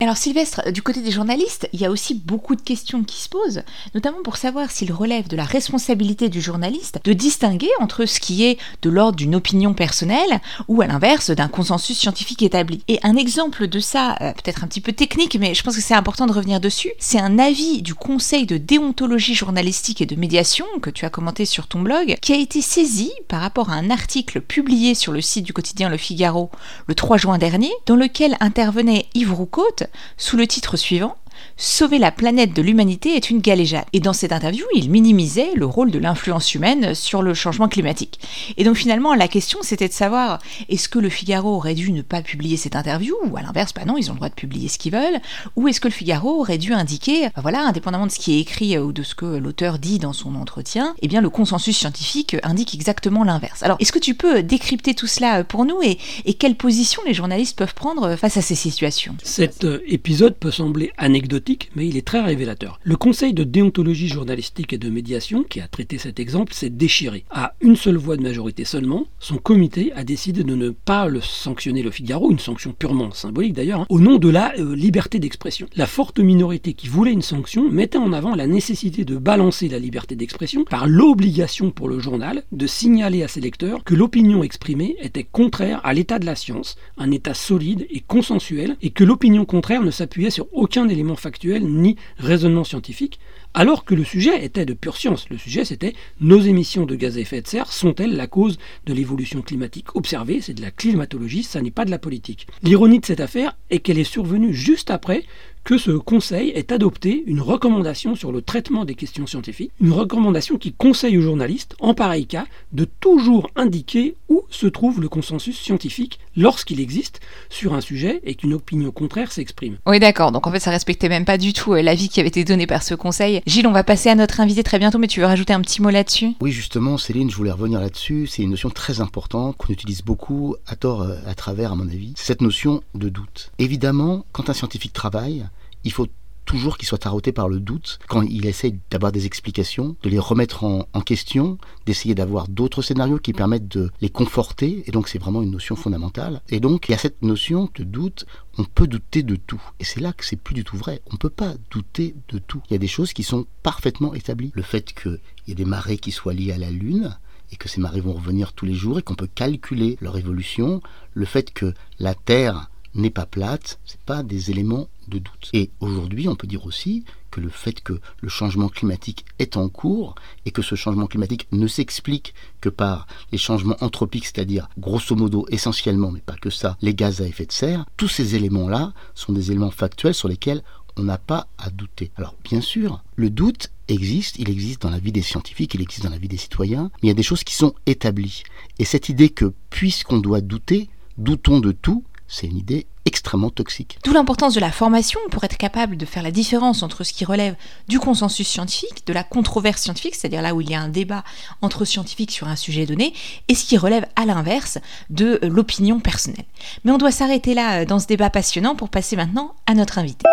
Alors 0.00 0.16
Sylvestre, 0.16 0.72
du 0.72 0.82
côté 0.82 1.00
des 1.00 1.10
journalistes, 1.10 1.68
il 1.72 1.80
y 1.80 1.86
a 1.86 1.90
aussi 1.90 2.14
beaucoup 2.14 2.56
de 2.56 2.60
questions 2.60 3.02
qui 3.04 3.20
se 3.20 3.28
posent, 3.28 3.62
notamment 3.94 4.22
pour 4.22 4.36
savoir 4.36 4.70
s'il 4.70 4.92
relève 4.92 5.28
de 5.28 5.36
la 5.36 5.44
responsabilité 5.44 6.28
du 6.28 6.40
journaliste 6.40 7.00
de 7.04 7.12
distinguer 7.12 7.70
entre 7.80 8.06
ce 8.06 8.20
qui 8.20 8.44
est 8.44 8.58
de 8.82 8.90
l'ordre 8.90 9.16
d'une 9.16 9.34
opinion 9.34 9.74
personnelle 9.74 10.40
ou 10.68 10.82
à 10.82 10.86
l'inverse 10.86 11.30
d'un 11.30 11.48
consensus 11.48 11.98
scientifique 11.98 12.42
établi. 12.42 12.82
Et 12.88 12.98
un 13.02 13.16
exemple 13.16 13.68
de 13.68 13.80
ça, 13.80 14.16
euh, 14.20 14.32
peut-être 14.32 14.64
un 14.64 14.66
petit 14.66 14.80
peu 14.80 14.92
technique, 14.92 15.36
mais 15.38 15.54
je 15.54 15.62
pense 15.62 15.76
que 15.76 15.82
c'est 15.82 15.94
important 15.94 16.26
de 16.26 16.32
revenir 16.32 16.60
dessus, 16.60 16.92
c'est 16.98 17.20
un 17.20 17.38
avis 17.38 17.82
du 17.82 17.94
Conseil 17.94 18.46
de 18.46 18.56
déontologie 18.56 19.34
journalistique 19.34 20.00
et 20.00 20.06
de 20.06 20.16
médiation 20.16 20.66
que 20.80 20.90
tu 20.90 21.04
as 21.04 21.10
commenté 21.10 21.44
sur 21.44 21.66
ton 21.66 21.80
blog, 21.80 22.16
qui 22.20 22.32
a 22.32 22.36
été 22.36 22.60
saisi 22.60 23.12
par 23.28 23.40
rapport 23.40 23.70
à 23.70 23.74
un 23.74 23.90
article 23.90 24.40
publié 24.40 24.94
sur 24.94 25.12
le 25.12 25.20
site 25.20 25.44
du 25.44 25.52
quotidien 25.52 25.88
Le 25.88 25.96
Figaro 25.96 26.50
le 26.86 26.94
3 26.94 27.16
juin 27.16 27.38
dernier, 27.38 27.70
dans 27.86 27.96
lequel 27.96 28.36
intervenait 28.40 29.06
Yves 29.14 29.32
Roux 29.48 29.62
côte 29.62 29.84
sous 30.18 30.36
le 30.36 30.46
titre 30.46 30.76
suivant 30.76 31.16
Sauver 31.60 31.98
la 31.98 32.12
planète 32.12 32.54
de 32.54 32.62
l'humanité 32.62 33.16
est 33.16 33.30
une 33.30 33.40
galéjade. 33.40 33.84
Et 33.92 33.98
dans 33.98 34.12
cette 34.12 34.30
interview, 34.30 34.64
il 34.76 34.88
minimisait 34.92 35.50
le 35.56 35.66
rôle 35.66 35.90
de 35.90 35.98
l'influence 35.98 36.54
humaine 36.54 36.94
sur 36.94 37.20
le 37.20 37.34
changement 37.34 37.66
climatique. 37.66 38.20
Et 38.56 38.62
donc 38.62 38.76
finalement, 38.76 39.12
la 39.12 39.26
question 39.26 39.58
c'était 39.62 39.88
de 39.88 39.92
savoir 39.92 40.38
est-ce 40.68 40.88
que 40.88 41.00
le 41.00 41.08
Figaro 41.08 41.56
aurait 41.56 41.74
dû 41.74 41.90
ne 41.90 42.02
pas 42.02 42.22
publier 42.22 42.56
cette 42.56 42.76
interview? 42.76 43.16
Ou 43.24 43.36
à 43.36 43.42
l'inverse, 43.42 43.74
bah 43.74 43.84
non, 43.84 43.98
ils 43.98 44.08
ont 44.08 44.12
le 44.12 44.18
droit 44.18 44.28
de 44.28 44.34
publier 44.34 44.68
ce 44.68 44.78
qu'ils 44.78 44.92
veulent, 44.92 45.20
ou 45.56 45.66
est-ce 45.66 45.80
que 45.80 45.88
le 45.88 45.92
Figaro 45.92 46.38
aurait 46.38 46.58
dû 46.58 46.72
indiquer, 46.72 47.24
bah 47.34 47.42
voilà, 47.42 47.66
indépendamment 47.66 48.06
de 48.06 48.12
ce 48.12 48.20
qui 48.20 48.36
est 48.36 48.40
écrit 48.40 48.76
euh, 48.76 48.84
ou 48.84 48.92
de 48.92 49.02
ce 49.02 49.16
que 49.16 49.26
l'auteur 49.26 49.80
dit 49.80 49.98
dans 49.98 50.12
son 50.12 50.36
entretien, 50.36 50.94
eh 51.02 51.08
bien 51.08 51.20
le 51.20 51.28
consensus 51.28 51.76
scientifique 51.76 52.36
indique 52.44 52.72
exactement 52.72 53.24
l'inverse. 53.24 53.64
Alors, 53.64 53.78
est-ce 53.80 53.90
que 53.90 53.98
tu 53.98 54.14
peux 54.14 54.44
décrypter 54.44 54.94
tout 54.94 55.08
cela 55.08 55.40
euh, 55.40 55.42
pour 55.42 55.64
nous 55.64 55.82
et, 55.82 55.98
et 56.24 56.34
quelle 56.34 56.54
position 56.54 57.02
les 57.04 57.14
journalistes 57.14 57.58
peuvent 57.58 57.74
prendre 57.74 58.04
euh, 58.04 58.16
face 58.16 58.36
à 58.36 58.42
ces 58.42 58.54
situations? 58.54 59.16
Cet 59.24 59.66
épisode 59.88 60.36
peut 60.36 60.52
sembler 60.52 60.92
anecdotique 60.98 61.47
mais 61.74 61.86
il 61.86 61.96
est 61.96 62.06
très 62.06 62.20
révélateur. 62.20 62.78
Le 62.82 62.96
Conseil 62.96 63.32
de 63.32 63.44
déontologie 63.44 64.08
journalistique 64.08 64.72
et 64.72 64.78
de 64.78 64.90
médiation, 64.90 65.44
qui 65.44 65.60
a 65.60 65.68
traité 65.68 65.98
cet 65.98 66.20
exemple, 66.20 66.52
s'est 66.52 66.70
déchiré. 66.70 67.24
À 67.30 67.54
une 67.60 67.76
seule 67.76 67.96
voix 67.96 68.16
de 68.16 68.22
majorité 68.22 68.64
seulement, 68.64 69.06
son 69.18 69.36
comité 69.36 69.92
a 69.94 70.04
décidé 70.04 70.44
de 70.44 70.54
ne 70.54 70.70
pas 70.70 71.08
le 71.08 71.20
sanctionner 71.20 71.82
le 71.82 71.90
Figaro, 71.90 72.30
une 72.30 72.38
sanction 72.38 72.74
purement 72.78 73.10
symbolique 73.12 73.54
d'ailleurs, 73.54 73.80
hein, 73.80 73.86
au 73.88 74.00
nom 74.00 74.18
de 74.18 74.28
la 74.28 74.52
euh, 74.58 74.74
liberté 74.74 75.18
d'expression. 75.18 75.68
La 75.76 75.86
forte 75.86 76.18
minorité 76.18 76.74
qui 76.74 76.88
voulait 76.88 77.12
une 77.12 77.22
sanction 77.22 77.70
mettait 77.70 77.98
en 77.98 78.12
avant 78.12 78.34
la 78.34 78.46
nécessité 78.46 79.04
de 79.04 79.16
balancer 79.16 79.68
la 79.68 79.78
liberté 79.78 80.16
d'expression 80.16 80.64
par 80.64 80.86
l'obligation 80.86 81.70
pour 81.70 81.88
le 81.88 82.00
journal 82.00 82.42
de 82.52 82.66
signaler 82.66 83.22
à 83.22 83.28
ses 83.28 83.40
lecteurs 83.40 83.84
que 83.84 83.94
l'opinion 83.94 84.42
exprimée 84.42 84.96
était 85.00 85.24
contraire 85.24 85.80
à 85.84 85.94
l'état 85.94 86.18
de 86.18 86.26
la 86.26 86.36
science, 86.36 86.76
un 86.98 87.10
état 87.10 87.34
solide 87.34 87.86
et 87.90 88.00
consensuel, 88.00 88.76
et 88.82 88.90
que 88.90 89.04
l'opinion 89.04 89.44
contraire 89.44 89.82
ne 89.82 89.90
s'appuyait 89.90 90.30
sur 90.30 90.46
aucun 90.52 90.88
élément 90.88 91.16
factuel 91.16 91.37
ni 91.44 91.96
raisonnement 92.18 92.64
scientifique, 92.64 93.18
alors 93.54 93.84
que 93.84 93.94
le 93.94 94.04
sujet 94.04 94.44
était 94.44 94.66
de 94.66 94.74
pure 94.74 94.96
science. 94.96 95.28
Le 95.30 95.38
sujet, 95.38 95.64
c'était 95.64 95.94
nos 96.20 96.40
émissions 96.40 96.86
de 96.86 96.94
gaz 96.94 97.16
à 97.16 97.20
effet 97.20 97.40
de 97.40 97.46
serre 97.46 97.72
sont-elles 97.72 98.16
la 98.16 98.26
cause 98.26 98.58
de 98.86 98.92
l'évolution 98.92 99.42
climatique 99.42 99.96
observée? 99.96 100.40
C'est 100.40 100.54
de 100.54 100.62
la 100.62 100.70
climatologie, 100.70 101.42
ça 101.42 101.60
n'est 101.60 101.70
pas 101.70 101.84
de 101.84 101.90
la 101.90 101.98
politique. 101.98 102.46
L'ironie 102.62 103.00
de 103.00 103.06
cette 103.06 103.20
affaire 103.20 103.56
est 103.70 103.80
qu'elle 103.80 103.98
est 103.98 104.04
survenue 104.04 104.52
juste 104.52 104.90
après 104.90 105.24
que 105.68 105.76
ce 105.76 105.90
Conseil 105.90 106.48
ait 106.54 106.72
adopté 106.72 107.24
une 107.26 107.42
recommandation 107.42 108.14
sur 108.14 108.32
le 108.32 108.40
traitement 108.40 108.86
des 108.86 108.94
questions 108.94 109.26
scientifiques, 109.26 109.70
une 109.82 109.92
recommandation 109.92 110.56
qui 110.56 110.72
conseille 110.72 111.18
aux 111.18 111.20
journalistes, 111.20 111.76
en 111.78 111.92
pareil 111.92 112.26
cas, 112.26 112.46
de 112.72 112.86
toujours 112.86 113.50
indiquer 113.54 114.14
où 114.30 114.44
se 114.48 114.66
trouve 114.66 114.98
le 114.98 115.10
consensus 115.10 115.60
scientifique 115.60 116.20
lorsqu'il 116.38 116.80
existe 116.80 117.20
sur 117.50 117.74
un 117.74 117.82
sujet 117.82 118.22
et 118.24 118.34
qu'une 118.34 118.54
opinion 118.54 118.92
contraire 118.92 119.30
s'exprime. 119.30 119.76
Oui, 119.84 120.00
d'accord. 120.00 120.32
Donc 120.32 120.46
en 120.46 120.50
fait, 120.50 120.60
ça 120.60 120.70
respectait 120.70 121.10
même 121.10 121.26
pas 121.26 121.36
du 121.36 121.52
tout 121.52 121.74
euh, 121.74 121.82
l'avis 121.82 122.08
qui 122.08 122.20
avait 122.20 122.30
été 122.30 122.44
donné 122.44 122.66
par 122.66 122.82
ce 122.82 122.94
Conseil. 122.94 123.42
Gilles, 123.44 123.66
on 123.66 123.72
va 123.72 123.84
passer 123.84 124.08
à 124.08 124.14
notre 124.14 124.40
invité 124.40 124.62
très 124.62 124.78
bientôt, 124.78 124.96
mais 124.96 125.06
tu 125.06 125.20
veux 125.20 125.26
rajouter 125.26 125.52
un 125.52 125.60
petit 125.60 125.82
mot 125.82 125.90
là-dessus? 125.90 126.32
Oui, 126.40 126.50
justement, 126.50 126.96
Céline, 126.96 127.30
je 127.30 127.36
voulais 127.36 127.50
revenir 127.50 127.78
là-dessus. 127.78 128.26
C'est 128.26 128.40
une 128.40 128.52
notion 128.52 128.70
très 128.70 129.02
importante 129.02 129.58
qu'on 129.58 129.70
utilise 129.70 130.00
beaucoup, 130.00 130.56
à 130.66 130.76
tort, 130.76 131.02
euh, 131.02 131.16
à 131.26 131.34
travers, 131.34 131.72
à 131.72 131.74
mon 131.74 131.88
avis. 131.88 132.14
Cette 132.16 132.40
notion 132.40 132.82
de 132.94 133.10
doute. 133.10 133.50
Évidemment, 133.58 134.24
quand 134.32 134.48
un 134.48 134.54
scientifique 134.54 134.94
travaille, 134.94 135.44
il 135.84 135.92
faut 135.92 136.06
toujours 136.48 136.78
qu'il 136.78 136.88
soit 136.88 136.98
tarauté 136.98 137.30
par 137.30 137.50
le 137.50 137.60
doute 137.60 137.98
quand 138.08 138.22
il 138.22 138.46
essaye 138.46 138.80
d'avoir 138.90 139.12
des 139.12 139.26
explications, 139.26 139.96
de 140.02 140.08
les 140.08 140.18
remettre 140.18 140.64
en, 140.64 141.00
question, 141.02 141.58
d'essayer 141.84 142.14
d'avoir 142.14 142.48
d'autres 142.48 142.80
scénarios 142.80 143.18
qui 143.18 143.34
permettent 143.34 143.68
de 143.68 143.90
les 144.00 144.08
conforter. 144.08 144.82
Et 144.86 144.90
donc 144.90 145.08
c'est 145.08 145.18
vraiment 145.18 145.42
une 145.42 145.50
notion 145.50 145.76
fondamentale. 145.76 146.40
Et 146.48 146.58
donc 146.58 146.88
il 146.88 146.92
y 146.92 146.94
a 146.94 146.98
cette 146.98 147.20
notion 147.22 147.68
de 147.74 147.84
doute. 147.84 148.24
On 148.56 148.64
peut 148.64 148.86
douter 148.86 149.22
de 149.22 149.36
tout. 149.36 149.60
Et 149.78 149.84
c'est 149.84 150.00
là 150.00 150.14
que 150.14 150.24
c'est 150.24 150.36
plus 150.36 150.54
du 150.54 150.64
tout 150.64 150.78
vrai. 150.78 151.02
On 151.10 151.14
ne 151.14 151.18
peut 151.18 151.28
pas 151.28 151.52
douter 151.70 152.14
de 152.30 152.38
tout. 152.38 152.62
Il 152.70 152.72
y 152.72 152.76
a 152.76 152.78
des 152.78 152.86
choses 152.86 153.12
qui 153.12 153.24
sont 153.24 153.46
parfaitement 153.62 154.14
établies. 154.14 154.52
Le 154.54 154.62
fait 154.62 154.94
qu'il 154.94 155.20
y 155.46 155.52
ait 155.52 155.54
des 155.54 155.66
marées 155.66 155.98
qui 155.98 156.12
soient 156.12 156.32
liées 156.32 156.52
à 156.52 156.58
la 156.58 156.70
Lune, 156.70 157.14
et 157.52 157.56
que 157.56 157.68
ces 157.68 157.80
marées 157.80 158.00
vont 158.00 158.12
revenir 158.12 158.52
tous 158.52 158.66
les 158.66 158.74
jours 158.74 158.98
et 158.98 159.02
qu'on 159.02 159.14
peut 159.14 159.28
calculer 159.34 159.96
leur 160.00 160.18
évolution, 160.18 160.82
le 161.14 161.24
fait 161.24 161.50
que 161.52 161.72
la 161.98 162.14
Terre 162.14 162.70
n'est 162.94 163.10
pas 163.10 163.26
plate, 163.26 163.80
c'est 163.84 164.00
pas 164.00 164.22
des 164.22 164.50
éléments 164.50 164.88
de 165.08 165.18
doute. 165.18 165.50
Et 165.52 165.70
aujourd'hui, 165.80 166.28
on 166.28 166.36
peut 166.36 166.46
dire 166.46 166.66
aussi 166.66 167.04
que 167.30 167.40
le 167.40 167.48
fait 167.48 167.80
que 167.80 168.00
le 168.20 168.28
changement 168.28 168.68
climatique 168.68 169.24
est 169.38 169.56
en 169.56 169.68
cours 169.68 170.14
et 170.46 170.50
que 170.50 170.62
ce 170.62 170.74
changement 170.74 171.06
climatique 171.06 171.46
ne 171.52 171.66
s'explique 171.66 172.34
que 172.60 172.68
par 172.68 173.06
les 173.32 173.38
changements 173.38 173.76
anthropiques, 173.80 174.26
c'est-à-dire 174.26 174.68
grosso 174.78 175.14
modo 175.14 175.46
essentiellement, 175.50 176.10
mais 176.10 176.20
pas 176.20 176.36
que 176.36 176.50
ça, 176.50 176.76
les 176.80 176.94
gaz 176.94 177.20
à 177.20 177.26
effet 177.26 177.46
de 177.46 177.52
serre, 177.52 177.84
tous 177.96 178.08
ces 178.08 178.34
éléments-là 178.34 178.92
sont 179.14 179.32
des 179.32 179.50
éléments 179.50 179.70
factuels 179.70 180.14
sur 180.14 180.28
lesquels 180.28 180.62
on 180.96 181.02
n'a 181.02 181.18
pas 181.18 181.46
à 181.58 181.70
douter. 181.70 182.10
Alors 182.16 182.34
bien 182.44 182.60
sûr, 182.60 183.02
le 183.16 183.30
doute 183.30 183.70
existe, 183.88 184.38
il 184.38 184.50
existe 184.50 184.82
dans 184.82 184.90
la 184.90 184.98
vie 184.98 185.12
des 185.12 185.22
scientifiques, 185.22 185.74
il 185.74 185.82
existe 185.82 186.04
dans 186.04 186.10
la 186.10 186.18
vie 186.18 186.28
des 186.28 186.36
citoyens, 186.36 186.90
mais 186.94 187.04
il 187.04 187.08
y 187.08 187.12
a 187.12 187.14
des 187.14 187.22
choses 187.22 187.44
qui 187.44 187.54
sont 187.54 187.74
établies. 187.86 188.42
Et 188.78 188.84
cette 188.84 189.08
idée 189.08 189.30
que 189.30 189.52
puisqu'on 189.70 190.18
doit 190.18 190.40
douter, 190.40 190.88
doutons 191.16 191.60
de 191.60 191.72
tout, 191.72 192.04
c'est 192.28 192.46
une 192.46 192.58
idée 192.58 192.86
extrêmement 193.06 193.48
toxique. 193.48 193.98
D'où 194.04 194.12
l'importance 194.12 194.54
de 194.54 194.60
la 194.60 194.70
formation 194.70 195.18
pour 195.30 195.42
être 195.44 195.56
capable 195.56 195.96
de 195.96 196.04
faire 196.04 196.22
la 196.22 196.30
différence 196.30 196.82
entre 196.82 197.02
ce 197.02 197.12
qui 197.14 197.24
relève 197.24 197.54
du 197.88 197.98
consensus 197.98 198.46
scientifique, 198.46 199.06
de 199.06 199.14
la 199.14 199.24
controverse 199.24 199.82
scientifique, 199.82 200.14
c'est-à-dire 200.14 200.42
là 200.42 200.54
où 200.54 200.60
il 200.60 200.70
y 200.70 200.74
a 200.74 200.80
un 200.80 200.88
débat 200.88 201.24
entre 201.62 201.86
scientifiques 201.86 202.30
sur 202.30 202.46
un 202.46 202.56
sujet 202.56 202.84
donné, 202.84 203.14
et 203.48 203.54
ce 203.54 203.64
qui 203.64 203.78
relève 203.78 204.06
à 204.14 204.26
l'inverse 204.26 204.78
de 205.08 205.38
l'opinion 205.42 206.00
personnelle. 206.00 206.44
Mais 206.84 206.92
on 206.92 206.98
doit 206.98 207.10
s'arrêter 207.10 207.54
là 207.54 207.80
euh, 207.80 207.84
dans 207.86 207.98
ce 207.98 208.06
débat 208.06 208.30
passionnant 208.30 208.76
pour 208.76 208.90
passer 208.90 209.16
maintenant 209.16 209.54
à 209.66 209.74
notre 209.74 209.98
invité. 209.98 210.26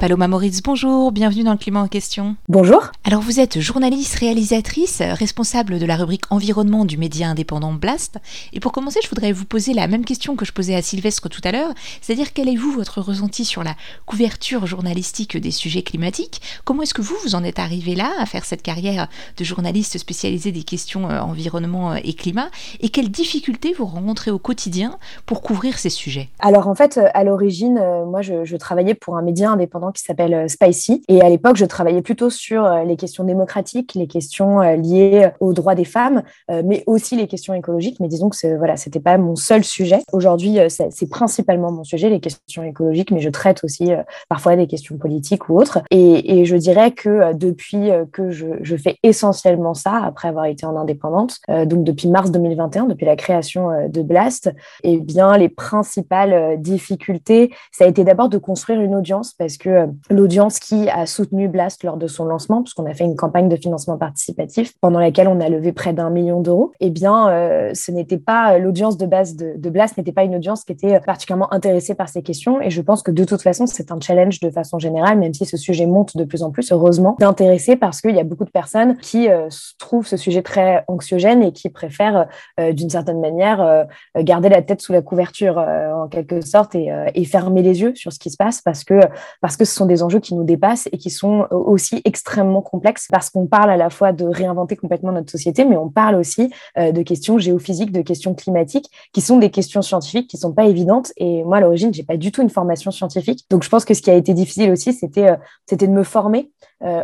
Paloma 0.00 0.28
Moritz, 0.28 0.62
bonjour, 0.62 1.12
bienvenue 1.12 1.44
dans 1.44 1.52
le 1.52 1.58
climat 1.58 1.82
en 1.82 1.86
question. 1.86 2.34
Bonjour. 2.48 2.90
Alors 3.04 3.20
vous 3.20 3.38
êtes 3.38 3.60
journaliste, 3.60 4.14
réalisatrice, 4.14 5.02
responsable 5.02 5.78
de 5.78 5.84
la 5.84 5.96
rubrique 5.96 6.24
environnement 6.30 6.86
du 6.86 6.96
média 6.96 7.28
indépendant 7.28 7.74
Blast. 7.74 8.16
Et 8.54 8.60
pour 8.60 8.72
commencer, 8.72 9.00
je 9.04 9.10
voudrais 9.10 9.32
vous 9.32 9.44
poser 9.44 9.74
la 9.74 9.88
même 9.88 10.06
question 10.06 10.36
que 10.36 10.46
je 10.46 10.54
posais 10.54 10.74
à 10.74 10.80
Sylvestre 10.80 11.28
tout 11.28 11.42
à 11.44 11.52
l'heure, 11.52 11.74
c'est-à-dire 12.00 12.32
quel 12.32 12.48
est 12.48 12.56
vous 12.56 12.72
votre 12.72 13.02
ressenti 13.02 13.44
sur 13.44 13.62
la 13.62 13.74
couverture 14.06 14.66
journalistique 14.66 15.36
des 15.36 15.50
sujets 15.50 15.82
climatiques? 15.82 16.40
Comment 16.64 16.80
est-ce 16.80 16.94
que 16.94 17.02
vous, 17.02 17.16
vous 17.22 17.34
en 17.34 17.44
êtes 17.44 17.58
arrivé 17.58 17.94
là 17.94 18.10
à 18.18 18.24
faire 18.24 18.46
cette 18.46 18.62
carrière 18.62 19.06
de 19.36 19.44
journaliste 19.44 19.98
spécialisé 19.98 20.50
des 20.50 20.62
questions 20.62 21.10
euh, 21.10 21.20
environnement 21.20 21.92
euh, 21.92 21.96
et 22.02 22.14
climat? 22.14 22.48
Et 22.80 22.88
quelles 22.88 23.10
difficultés 23.10 23.74
vous 23.74 23.84
rencontrez 23.84 24.30
au 24.30 24.38
quotidien 24.38 24.96
pour 25.26 25.42
couvrir 25.42 25.78
ces 25.78 25.90
sujets? 25.90 26.30
Alors 26.38 26.68
en 26.68 26.74
fait, 26.74 26.98
à 27.12 27.22
l'origine, 27.22 27.76
euh, 27.76 28.06
moi 28.06 28.22
je, 28.22 28.46
je 28.46 28.56
travaillais 28.56 28.94
pour 28.94 29.18
un 29.18 29.22
média 29.22 29.50
indépendant 29.50 29.89
qui 29.92 30.02
s'appelle 30.02 30.34
euh, 30.34 30.48
Spicy. 30.48 31.02
Et 31.08 31.20
à 31.20 31.28
l'époque, 31.28 31.56
je 31.56 31.64
travaillais 31.64 32.02
plutôt 32.02 32.30
sur 32.30 32.64
euh, 32.64 32.84
les 32.84 32.96
questions 32.96 33.24
démocratiques, 33.24 33.94
les 33.94 34.06
questions 34.06 34.60
euh, 34.60 34.76
liées 34.76 35.30
aux 35.40 35.52
droits 35.52 35.74
des 35.74 35.84
femmes, 35.84 36.22
mais 36.48 36.82
aussi 36.86 37.16
les 37.16 37.26
questions 37.26 37.54
écologiques. 37.54 37.98
Mais 38.00 38.08
disons 38.08 38.28
que 38.28 38.56
voilà, 38.56 38.76
c'était 38.76 39.00
pas 39.00 39.18
mon 39.18 39.36
seul 39.36 39.64
sujet. 39.64 40.00
Aujourd'hui, 40.12 40.58
c'est 40.68 41.08
principalement 41.08 41.70
mon 41.70 41.84
sujet, 41.84 42.08
les 42.08 42.20
questions 42.20 42.62
écologiques, 42.62 43.10
mais 43.10 43.20
je 43.20 43.28
traite 43.28 43.62
aussi 43.64 43.90
parfois 44.28 44.56
des 44.56 44.66
questions 44.66 44.96
politiques 44.96 45.48
ou 45.48 45.58
autres. 45.58 45.80
Et, 45.90 46.44
je 46.44 46.56
dirais 46.56 46.92
que 46.92 47.32
depuis 47.34 47.90
que 48.12 48.30
je, 48.30 48.76
fais 48.76 48.98
essentiellement 49.02 49.74
ça, 49.74 50.00
après 50.04 50.28
avoir 50.28 50.46
été 50.46 50.66
en 50.66 50.76
indépendante, 50.76 51.38
donc 51.48 51.84
depuis 51.84 52.08
mars 52.08 52.30
2021, 52.30 52.86
depuis 52.86 53.06
la 53.06 53.16
création 53.16 53.88
de 53.88 54.02
Blast, 54.02 54.52
eh 54.82 54.98
bien 54.98 55.36
les 55.36 55.48
principales 55.48 56.60
difficultés, 56.60 57.52
ça 57.72 57.84
a 57.84 57.88
été 57.88 58.04
d'abord 58.04 58.28
de 58.28 58.38
construire 58.38 58.80
une 58.80 58.94
audience 58.94 59.34
parce 59.34 59.56
que 59.56 59.79
euh, 59.80 59.86
l'audience 60.10 60.58
qui 60.58 60.88
a 60.88 61.06
soutenu 61.06 61.48
Blast 61.48 61.84
lors 61.84 61.96
de 61.96 62.06
son 62.06 62.24
lancement, 62.24 62.62
puisqu'on 62.62 62.86
a 62.86 62.94
fait 62.94 63.04
une 63.04 63.16
campagne 63.16 63.48
de 63.48 63.56
financement 63.56 63.96
participatif 63.96 64.74
pendant 64.80 65.00
laquelle 65.00 65.28
on 65.28 65.40
a 65.40 65.48
levé 65.48 65.72
près 65.72 65.92
d'un 65.92 66.10
million 66.10 66.40
d'euros, 66.40 66.72
eh 66.80 66.90
bien, 66.90 67.28
euh, 67.28 67.70
ce 67.74 67.90
n'était 67.90 68.18
pas 68.18 68.58
l'audience 68.58 68.96
de 68.96 69.06
base 69.06 69.36
de, 69.36 69.54
de 69.56 69.70
Blast 69.70 69.96
n'était 69.98 70.12
pas 70.12 70.24
une 70.24 70.34
audience 70.34 70.64
qui 70.64 70.72
était 70.72 71.00
particulièrement 71.00 71.52
intéressée 71.52 71.94
par 71.94 72.08
ces 72.08 72.22
questions. 72.22 72.60
Et 72.60 72.70
je 72.70 72.80
pense 72.82 73.02
que 73.02 73.10
de 73.10 73.24
toute 73.24 73.42
façon, 73.42 73.66
c'est 73.66 73.92
un 73.92 74.00
challenge 74.00 74.40
de 74.40 74.50
façon 74.50 74.78
générale, 74.78 75.18
même 75.18 75.34
si 75.34 75.44
ce 75.46 75.56
sujet 75.56 75.86
monte 75.86 76.16
de 76.16 76.24
plus 76.24 76.42
en 76.42 76.50
plus, 76.50 76.72
heureusement, 76.72 77.16
d'intéresser 77.18 77.76
parce 77.76 78.00
qu'il 78.00 78.14
y 78.14 78.20
a 78.20 78.24
beaucoup 78.24 78.44
de 78.44 78.50
personnes 78.50 78.96
qui 78.98 79.28
euh, 79.28 79.48
trouvent 79.78 80.06
ce 80.06 80.16
sujet 80.16 80.42
très 80.42 80.84
anxiogène 80.88 81.42
et 81.42 81.52
qui 81.52 81.68
préfèrent, 81.68 82.26
d'une 82.58 82.90
certaine 82.90 83.20
manière, 83.20 83.86
garder 84.16 84.48
la 84.48 84.62
tête 84.62 84.80
sous 84.80 84.92
la 84.92 85.02
couverture 85.02 85.58
en 85.58 86.08
quelque 86.08 86.40
sorte 86.40 86.74
et, 86.74 86.90
et, 87.14 87.24
fermer 87.24 87.62
les 87.62 87.80
yeux 87.80 87.94
sur 87.94 88.12
ce 88.12 88.18
qui 88.18 88.30
se 88.30 88.36
passe 88.36 88.60
parce 88.60 88.84
que 88.84 89.00
parce 89.40 89.56
que 89.56 89.64
ce 89.70 89.76
sont 89.76 89.86
des 89.86 90.02
enjeux 90.02 90.20
qui 90.20 90.34
nous 90.34 90.44
dépassent 90.44 90.88
et 90.92 90.98
qui 90.98 91.10
sont 91.10 91.42
euh, 91.42 91.56
aussi 91.56 92.02
extrêmement 92.04 92.60
complexes 92.60 93.08
parce 93.10 93.30
qu'on 93.30 93.46
parle 93.46 93.70
à 93.70 93.76
la 93.76 93.90
fois 93.90 94.12
de 94.12 94.26
réinventer 94.26 94.76
complètement 94.76 95.12
notre 95.12 95.30
société, 95.30 95.64
mais 95.64 95.76
on 95.76 95.88
parle 95.88 96.16
aussi 96.16 96.52
euh, 96.78 96.92
de 96.92 97.02
questions 97.02 97.38
géophysiques, 97.38 97.92
de 97.92 98.02
questions 98.02 98.34
climatiques, 98.34 98.90
qui 99.12 99.20
sont 99.20 99.38
des 99.38 99.50
questions 99.50 99.82
scientifiques 99.82 100.28
qui 100.28 100.36
sont 100.36 100.52
pas 100.52 100.66
évidentes. 100.66 101.12
Et 101.16 101.44
moi, 101.44 101.58
à 101.58 101.60
l'origine, 101.60 101.94
j'ai 101.94 102.02
pas 102.02 102.16
du 102.16 102.32
tout 102.32 102.42
une 102.42 102.50
formation 102.50 102.90
scientifique, 102.90 103.46
donc 103.50 103.62
je 103.62 103.68
pense 103.68 103.84
que 103.84 103.94
ce 103.94 104.02
qui 104.02 104.10
a 104.10 104.14
été 104.14 104.34
difficile 104.34 104.70
aussi, 104.70 104.92
c'était 104.92 105.28
euh, 105.28 105.36
c'était 105.66 105.86
de 105.86 105.92
me 105.92 106.02
former 106.02 106.50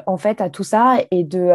en 0.07 0.17
fait 0.17 0.41
à 0.41 0.49
tout 0.49 0.65
ça 0.65 0.97
et 1.11 1.23
de 1.23 1.51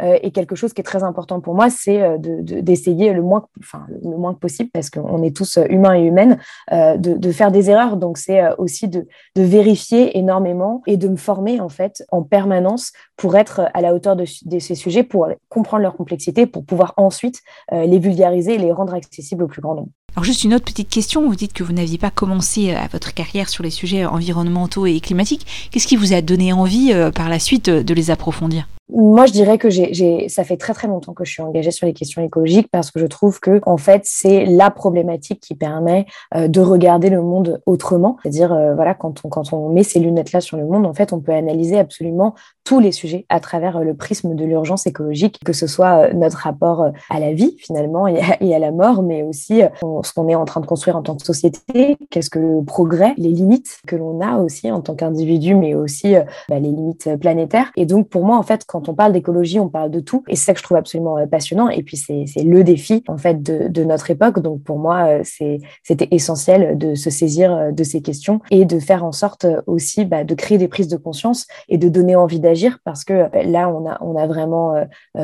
et 0.00 0.30
quelque 0.30 0.56
chose 0.56 0.72
qui 0.72 0.80
est 0.80 0.84
très 0.84 1.02
important 1.02 1.42
pour 1.42 1.54
moi 1.54 1.68
c'est 1.68 2.18
d'essayer 2.18 3.12
le 3.12 3.20
moins 3.20 3.46
enfin 3.58 3.84
le 4.02 4.16
moins 4.16 4.32
possible 4.32 4.70
parce 4.72 4.88
qu'on 4.88 5.22
est 5.22 5.36
tous 5.36 5.58
humains 5.68 5.94
et 5.94 6.04
humaines 6.04 6.38
de, 6.72 7.32
faire 7.32 7.50
des 7.50 7.68
erreurs 7.68 7.98
donc 7.98 8.16
c'est 8.16 8.40
aussi 8.56 8.88
de, 8.88 9.06
vérifier 9.36 10.16
énormément 10.16 10.55
et 10.86 10.96
de 10.96 11.08
me 11.08 11.16
former 11.16 11.60
en 11.60 11.68
fait 11.68 12.04
en 12.10 12.22
permanence 12.22 12.92
pour 13.16 13.36
être 13.36 13.62
à 13.74 13.80
la 13.80 13.94
hauteur 13.94 14.16
de, 14.16 14.24
ces 14.24 14.74
sujets 14.74 15.02
pour 15.02 15.28
comprendre 15.48 15.82
leur 15.82 15.96
complexité 15.96 16.46
pour 16.46 16.64
pouvoir 16.64 16.94
ensuite 16.96 17.42
les 17.72 17.98
vulgariser 17.98 18.54
et 18.54 18.58
les 18.58 18.72
rendre 18.72 18.94
accessibles 18.94 19.44
au 19.44 19.48
plus 19.48 19.62
grand 19.62 19.74
nombre. 19.74 19.90
Alors 20.16 20.24
juste 20.24 20.44
une 20.44 20.54
autre 20.54 20.64
petite 20.64 20.88
question, 20.88 21.28
vous 21.28 21.36
dites 21.36 21.52
que 21.52 21.62
vous 21.62 21.74
n'aviez 21.74 21.98
pas 21.98 22.10
commencé 22.10 22.70
euh, 22.70 22.78
à 22.78 22.88
votre 22.88 23.12
carrière 23.12 23.50
sur 23.50 23.62
les 23.62 23.70
sujets 23.70 24.06
environnementaux 24.06 24.86
et 24.86 24.98
climatiques. 25.00 25.68
Qu'est-ce 25.70 25.86
qui 25.86 25.96
vous 25.96 26.14
a 26.14 26.22
donné 26.22 26.54
envie 26.54 26.90
euh, 26.94 27.10
par 27.10 27.28
la 27.28 27.38
suite 27.38 27.68
de 27.68 27.94
les 27.94 28.10
approfondir? 28.10 28.66
Moi, 28.88 29.26
je 29.26 29.32
dirais 29.32 29.58
que 29.58 29.68
j'ai, 29.68 30.28
ça 30.28 30.44
fait 30.44 30.56
très 30.56 30.72
très 30.72 30.86
longtemps 30.86 31.12
que 31.12 31.24
je 31.24 31.32
suis 31.32 31.42
engagée 31.42 31.72
sur 31.72 31.86
les 31.86 31.92
questions 31.92 32.22
écologiques 32.22 32.68
parce 32.70 32.92
que 32.92 33.00
je 33.00 33.06
trouve 33.06 33.40
que 33.40 33.60
en 33.66 33.76
fait 33.76 34.02
c'est 34.04 34.44
la 34.44 34.70
problématique 34.70 35.40
qui 35.40 35.56
permet 35.56 36.06
euh, 36.36 36.46
de 36.46 36.60
regarder 36.60 37.10
le 37.10 37.20
monde 37.20 37.60
autrement. 37.66 38.16
C'est-à-dire 38.22 38.52
euh, 38.52 38.74
voilà 38.76 38.94
quand 38.94 39.24
on 39.24 39.28
quand 39.28 39.52
on 39.52 39.70
met 39.70 39.82
ces 39.82 39.98
lunettes 39.98 40.30
là 40.30 40.40
sur 40.40 40.56
le 40.56 40.64
monde, 40.64 40.86
en 40.86 40.94
fait 40.94 41.12
on 41.12 41.20
peut 41.20 41.32
analyser 41.32 41.78
absolument 41.78 42.34
tous 42.66 42.80
les 42.80 42.92
sujets 42.92 43.24
à 43.30 43.40
travers 43.40 43.78
euh, 43.78 43.84
le 43.84 43.94
prisme 43.94 44.34
de 44.34 44.44
l'urgence 44.44 44.86
écologique, 44.86 45.40
que 45.44 45.54
ce 45.54 45.66
soit 45.66 46.12
notre 46.12 46.38
rapport 46.38 46.90
à 47.08 47.20
la 47.20 47.32
vie 47.32 47.56
finalement 47.58 48.06
et 48.06 48.20
à, 48.54 48.58
la 48.58 48.70
mort, 48.72 49.02
mais 49.02 49.22
aussi 49.22 49.62
ce 49.80 50.12
qu'on 50.12 50.28
est 50.28 50.34
en 50.34 50.44
train 50.44 50.60
de 50.60 50.66
construire 50.66 50.96
en 50.96 51.02
tant 51.02 51.16
que 51.16 51.24
société, 51.24 51.96
qu'est-ce 52.10 52.30
que 52.30 52.38
le 52.38 52.64
progrès, 52.64 53.14
les 53.16 53.30
limites 53.30 53.78
que 53.86 53.96
l'on 53.96 54.20
a 54.20 54.36
aussi 54.36 54.70
en 54.70 54.80
tant 54.80 54.94
qu'individu, 54.94 55.54
mais 55.54 55.74
aussi 55.74 56.14
bah, 56.48 56.58
les 56.58 56.70
limites 56.70 57.16
planétaires. 57.20 57.70
Et 57.76 57.86
donc 57.86 58.08
pour 58.08 58.24
moi 58.24 58.36
en 58.36 58.42
fait 58.42 58.66
quand 58.66 58.88
on 58.88 58.94
parle 58.94 59.12
d'écologie, 59.12 59.60
on 59.60 59.68
parle 59.68 59.90
de 59.90 60.00
tout. 60.00 60.24
Et 60.28 60.36
c'est 60.36 60.46
ça 60.46 60.52
que 60.52 60.58
je 60.58 60.64
trouve 60.64 60.76
absolument 60.76 61.18
euh, 61.18 61.26
passionnant. 61.26 61.68
Et 61.68 61.82
puis, 61.82 61.96
c'est 61.96 62.26
le 62.42 62.64
défi, 62.64 63.04
en 63.08 63.16
fait, 63.16 63.42
de, 63.42 63.84
notre 63.84 64.10
époque. 64.10 64.40
Donc, 64.40 64.62
pour 64.62 64.78
moi, 64.78 65.20
euh, 65.20 65.58
c'était 65.82 66.08
essentiel 66.10 66.76
de 66.76 66.94
se 66.94 67.10
saisir 67.10 67.54
euh, 67.54 67.70
de 67.72 67.84
ces 67.84 68.02
questions 68.02 68.40
et 68.50 68.64
de 68.64 68.78
faire 68.78 69.04
en 69.04 69.12
sorte 69.12 69.46
aussi 69.66 70.04
bah, 70.04 70.24
de 70.24 70.34
créer 70.34 70.58
des 70.58 70.68
prises 70.68 70.88
de 70.88 70.96
conscience 70.96 71.46
et 71.68 71.78
de 71.78 71.88
donner 71.88 72.16
envie 72.16 72.40
d'agir 72.40 72.55
parce 72.84 73.04
que 73.04 73.28
là, 73.44 73.68
on 73.68 73.88
a, 73.88 73.98
on 74.00 74.16
a 74.16 74.26
vraiment 74.26 74.74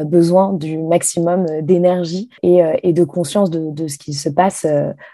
besoin 0.05 0.53
du 0.53 0.79
maximum 0.79 1.47
d'énergie 1.63 2.29
et, 2.43 2.93
de 2.93 3.05
conscience 3.05 3.51
de, 3.51 3.71
de, 3.71 3.89
ce 3.89 3.99
qui 3.99 4.15
se 4.15 4.29
passe 4.29 4.67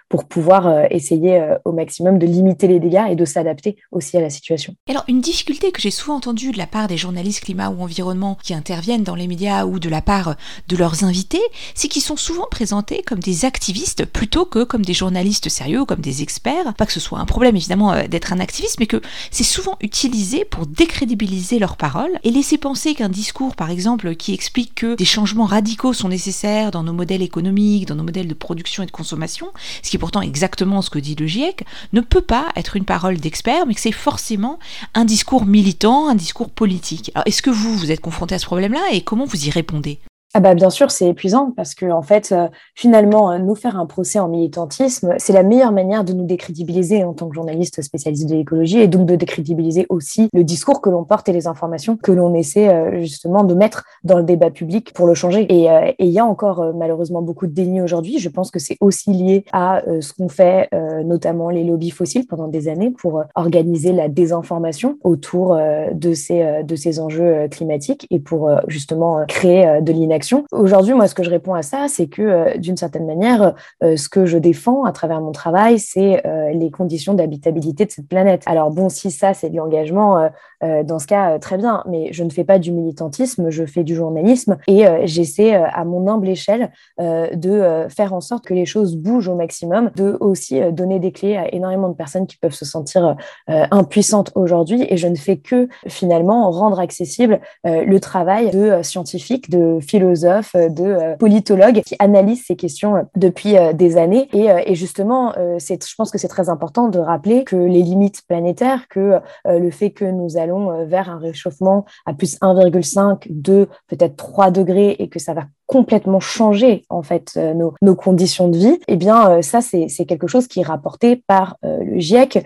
pour 0.09 0.25
pouvoir 0.25 0.87
essayer 0.91 1.55
au 1.65 1.73
maximum 1.73 2.19
de 2.19 2.27
limiter 2.27 2.67
les 2.69 2.81
dégâts 2.81 3.07
et 3.11 3.17
de 3.17 3.25
s'adapter 3.25 3.77
aussi 3.93 4.17
à 4.17 4.21
la 4.21 4.31
situation. 4.31 4.75
Alors, 4.89 5.05
une 5.09 5.21
difficulté 5.21 5.73
que 5.73 5.81
j'ai 5.81 5.91
souvent 5.91 6.17
entendue 6.17 6.53
de 6.53 6.59
la 6.59 6.67
part 6.67 6.89
des 6.89 6.97
journalistes 6.97 7.45
climat 7.45 7.71
ou 7.71 7.83
environnement 7.83 8.37
qui 8.43 8.55
interviennent 8.55 9.05
dans 9.05 9.15
les 9.15 9.27
médias 9.27 9.65
ou 9.65 9.79
de 9.79 9.89
la 9.89 10.03
part 10.03 10.37
de 10.69 10.77
leurs 10.77 11.05
invités, 11.05 11.43
c'est 11.75 11.89
qu'ils 11.89 12.03
sont 12.03 12.17
souvent 12.17 12.47
présentés 12.51 13.03
comme 13.03 13.21
des 13.21 13.45
activistes 13.45 14.05
plutôt 14.05 14.45
que 14.45 14.65
comme 14.65 14.85
des 14.85 14.95
journalistes 14.95 15.49
sérieux 15.49 15.85
comme 15.85 16.01
des 16.01 16.23
experts. 16.23 16.75
Pas 16.75 16.87
que 16.87 16.93
ce 16.93 17.01
soit 17.01 17.19
un 17.19 17.25
problème 17.25 17.57
évidemment 17.57 17.93
euh, 17.93 18.07
d'être 18.07 18.33
un 18.33 18.41
activiste, 18.41 18.81
mais 18.81 18.87
que 18.87 19.01
c'est 19.31 19.45
souvent 19.45 19.77
utilisé 19.81 20.45
pour 20.45 20.67
décrédibiliser 20.67 21.59
leurs 21.59 21.77
paroles 21.77 22.08
et 22.25 22.31
laisser 22.31 22.59
penser 22.59 22.95
qu'un 22.95 23.09
discours, 23.09 23.57
par 23.57 23.71
exemple, 23.71 24.15
qui 24.15 24.35
explique 24.35 24.75
que 24.75 24.95
des 24.95 25.05
changements 25.05 25.45
radicaux 25.45 25.93
sont 25.93 26.09
nécessaires 26.09 26.71
dans 26.71 26.83
nos 26.83 26.93
modèles 26.93 27.23
économiques, 27.23 27.87
dans 27.87 27.95
nos 27.95 28.03
modèles 28.03 28.29
de 28.29 28.35
production 28.35 28.83
et 28.83 28.87
de 28.87 28.91
consommation, 28.91 29.49
ce 29.83 29.91
qui 29.91 29.97
est 29.97 29.99
pourtant 29.99 30.21
exactement 30.21 30.83
ce 30.83 30.91
que 30.91 30.99
dit 30.99 31.15
le 31.15 31.27
GIEC, 31.27 31.65
ne 31.93 32.01
peut 32.01 32.21
pas 32.21 32.49
être 32.57 32.77
une 32.77 32.85
parole 32.85 33.19
d'expert, 33.19 33.67
mais 33.67 33.75
que 33.75 33.81
c'est 33.81 33.93
forcément 33.93 34.59
un 34.95 35.05
discours 35.05 35.47
militant, 35.47 36.09
un 36.09 36.15
discours 36.15 36.51
politique. 36.51 37.11
Alors, 37.15 37.27
est-ce 37.27 37.43
que 37.43 37.51
vous, 37.51 37.77
vous 37.77 37.91
êtes 37.91 38.01
confronté 38.01 38.35
à 38.35 38.39
ce 38.39 38.47
problème-là 38.47 38.83
et 38.93 39.03
comment 39.03 39.25
vous 39.25 39.47
y 39.47 39.51
répondez? 39.51 40.01
Ah 40.35 40.41
bah 40.41 40.55
bien 40.55 40.69
sûr, 40.69 40.91
c'est 40.91 41.09
épuisant 41.09 41.53
parce 41.57 41.75
que 41.75 41.91
en 41.91 42.03
fait, 42.03 42.33
euh, 42.33 42.49
finalement, 42.75 43.33
euh, 43.33 43.39
nous 43.39 43.55
faire 43.55 43.79
un 43.79 43.87
procès 43.87 44.19
en 44.19 44.29
militantisme, 44.29 45.15
c'est 45.17 45.33
la 45.33 45.43
meilleure 45.43 45.73
manière 45.73 46.05
de 46.05 46.13
nous 46.13 46.27
décrédibiliser 46.27 47.03
en 47.03 47.15
tant 47.15 47.31
que 47.31 47.35
journaliste 47.35 47.81
spécialiste 47.81 48.29
de 48.29 48.35
l'écologie 48.35 48.79
et 48.79 48.89
donc 48.89 49.07
de 49.07 49.17
décrédibiliser 49.17 49.87
aussi 49.89 50.29
le 50.35 50.45
discours 50.45 50.83
que 50.83 50.91
l'on 50.91 51.05
porte 51.05 51.31
et 51.31 51.33
les 51.33 51.47
informations 51.47 51.97
que 51.97 52.13
l'on 52.13 52.35
essaie 52.35 52.69
euh, 52.69 53.01
justement 53.01 53.43
de 53.43 53.55
mettre 53.55 53.85
dans 54.05 54.19
le 54.19 54.23
débat 54.23 54.51
public 54.51 54.93
pour 54.93 55.07
le 55.07 55.15
changer. 55.15 55.47
Et 55.49 55.67
il 55.99 56.09
y 56.09 56.19
a 56.19 56.27
encore 56.27 56.75
malheureusement 56.75 57.23
beaucoup 57.23 57.47
de 57.47 57.53
déni 57.53 57.81
aujourd'hui. 57.81 58.19
Je 58.19 58.29
pense 58.29 58.51
que 58.51 58.59
c'est 58.59 58.77
aussi 58.81 59.13
lié 59.13 59.45
à 59.53 59.83
ce 60.01 60.13
qu'ont 60.13 60.29
fait 60.29 60.69
notamment 61.05 61.51
les 61.51 61.65
lobbies 61.65 61.91
fossiles 61.91 62.27
pendant 62.27 62.49
des 62.49 62.69
années 62.69 62.91
pour 62.91 63.23
organiser 63.35 63.93
la 63.93 64.09
désinformation 64.09 64.99
autour 65.05 65.59
de 65.93 66.15
ces 66.15 66.63
de 66.63 66.77
ces 66.77 67.01
enjeux 67.01 67.49
climatiques 67.49 68.07
et 68.11 68.19
pour 68.19 68.51
justement 68.69 69.25
créer 69.27 69.81
de 69.83 69.93
l'inaction 69.93 70.19
Aujourd'hui, 70.53 70.95
moi, 70.95 71.07
ce 71.07 71.15
que 71.15 71.23
je 71.23 71.31
réponds 71.31 71.55
à 71.55 71.63
ça, 71.63 71.87
c'est 71.89 72.07
que 72.07 72.23
euh, 72.23 72.57
d'une 72.57 72.77
certaine 72.77 73.07
manière, 73.07 73.55
euh, 73.83 73.97
ce 73.97 74.09
que 74.09 74.27
je 74.27 74.39
défends 74.39 74.85
à 74.85 74.93
travers 74.93 75.21
mon 75.21 75.33
travail, 75.33 75.79
c'est 75.79 76.27
euh, 76.27 76.51
les 76.51 76.71
conditions 76.71 77.15
d'habitabilité 77.15 77.85
de 77.85 77.91
cette 77.91 78.09
planète. 78.09 78.43
Alors 78.47 78.71
bon, 78.71 78.89
si 78.89 79.11
ça, 79.11 79.35
c'est 79.35 79.51
de 79.51 79.57
l'engagement, 79.57 80.31
dans 80.61 80.99
ce 80.99 81.07
cas, 81.07 81.39
très 81.39 81.57
bien, 81.57 81.85
mais 81.89 82.13
je 82.13 82.25
ne 82.25 82.31
fais 82.31 82.43
pas 82.43 82.59
du 82.59 82.73
militantisme, 82.73 83.51
je 83.51 83.65
fais 83.65 83.85
du 83.85 83.95
journalisme 83.95 84.59
et 84.67 84.85
j'essaie 85.05 85.55
à 85.55 85.85
mon 85.85 86.09
humble 86.09 86.29
échelle 86.29 86.71
de 86.99 87.87
faire 87.89 88.13
en 88.13 88.21
sorte 88.21 88.45
que 88.45 88.55
les 88.55 88.67
choses 88.67 88.97
bougent 88.97 89.29
au 89.29 89.35
maximum, 89.35 89.91
de 89.95 90.17
aussi 90.21 90.61
donner 90.73 90.99
des 90.99 91.13
clés 91.13 91.37
à 91.37 91.55
énormément 91.55 91.89
de 91.89 91.95
personnes 91.95 92.27
qui 92.27 92.37
peuvent 92.37 92.55
se 92.55 92.65
sentir 92.65 93.17
impuissantes 93.47 94.33
aujourd'hui 94.35 94.85
et 94.89 94.97
je 94.97 95.07
ne 95.07 95.17
fais 95.17 95.37
que 95.37 95.69
finalement 95.87 96.51
rendre 96.51 96.81
accessible 96.81 97.41
le 97.65 97.99
travail 97.99 98.51
de 98.51 98.83
scientifiques, 98.83 99.51
de 99.51 99.79
philosophes, 99.81 100.08
philosophes, 100.09 100.55
de 100.55 101.17
politologues 101.17 101.83
qui 101.83 101.97
analysent 101.99 102.45
ces 102.47 102.57
questions 102.57 103.07
depuis 103.17 103.55
des 103.75 103.97
années. 103.97 104.29
Et, 104.33 104.75
justement, 104.75 105.35
c'est, 105.59 105.85
je 105.87 105.95
pense 105.95 106.11
que 106.11 106.19
c'est 106.19 106.29
très 106.29 106.49
important 106.49 106.89
de 106.89 106.99
rappeler 106.99 107.45
que 107.45 107.57
les 107.57 107.83
limites 107.83 108.23
planétaires, 108.27 108.89
que 108.89 109.21
le 109.45 109.71
fait 109.71 109.91
que 109.91 110.05
nous 110.05 110.37
allons 110.37 110.87
vers 110.87 111.11
un 111.11 111.19
réchauffement 111.19 111.85
à 112.07 112.15
plus 112.15 112.39
1,5, 112.41 113.27
2, 113.31 113.69
peut-être 113.89 114.17
3 114.17 114.51
degrés 114.51 114.97
et 114.99 115.09
que 115.09 115.19
ça 115.19 115.35
va 115.35 115.45
complètement 115.69 116.19
changer 116.19 116.87
en 116.89 117.03
fait 117.03 117.35
euh, 117.37 117.53
nos, 117.55 117.95
conditions 117.95 118.49
de 118.49 118.57
vie, 118.57 118.79
eh 118.89 118.97
bien 118.97 119.31
euh, 119.31 119.43
ça 119.43 119.61
c'est 119.61 119.87
quelque 120.07 120.27
chose 120.27 120.49
qui 120.49 120.61
est 120.61 120.65
rapporté 120.65 121.17
par 121.17 121.59
euh, 121.63 121.85
le 121.85 121.99
GIEC 122.01 122.45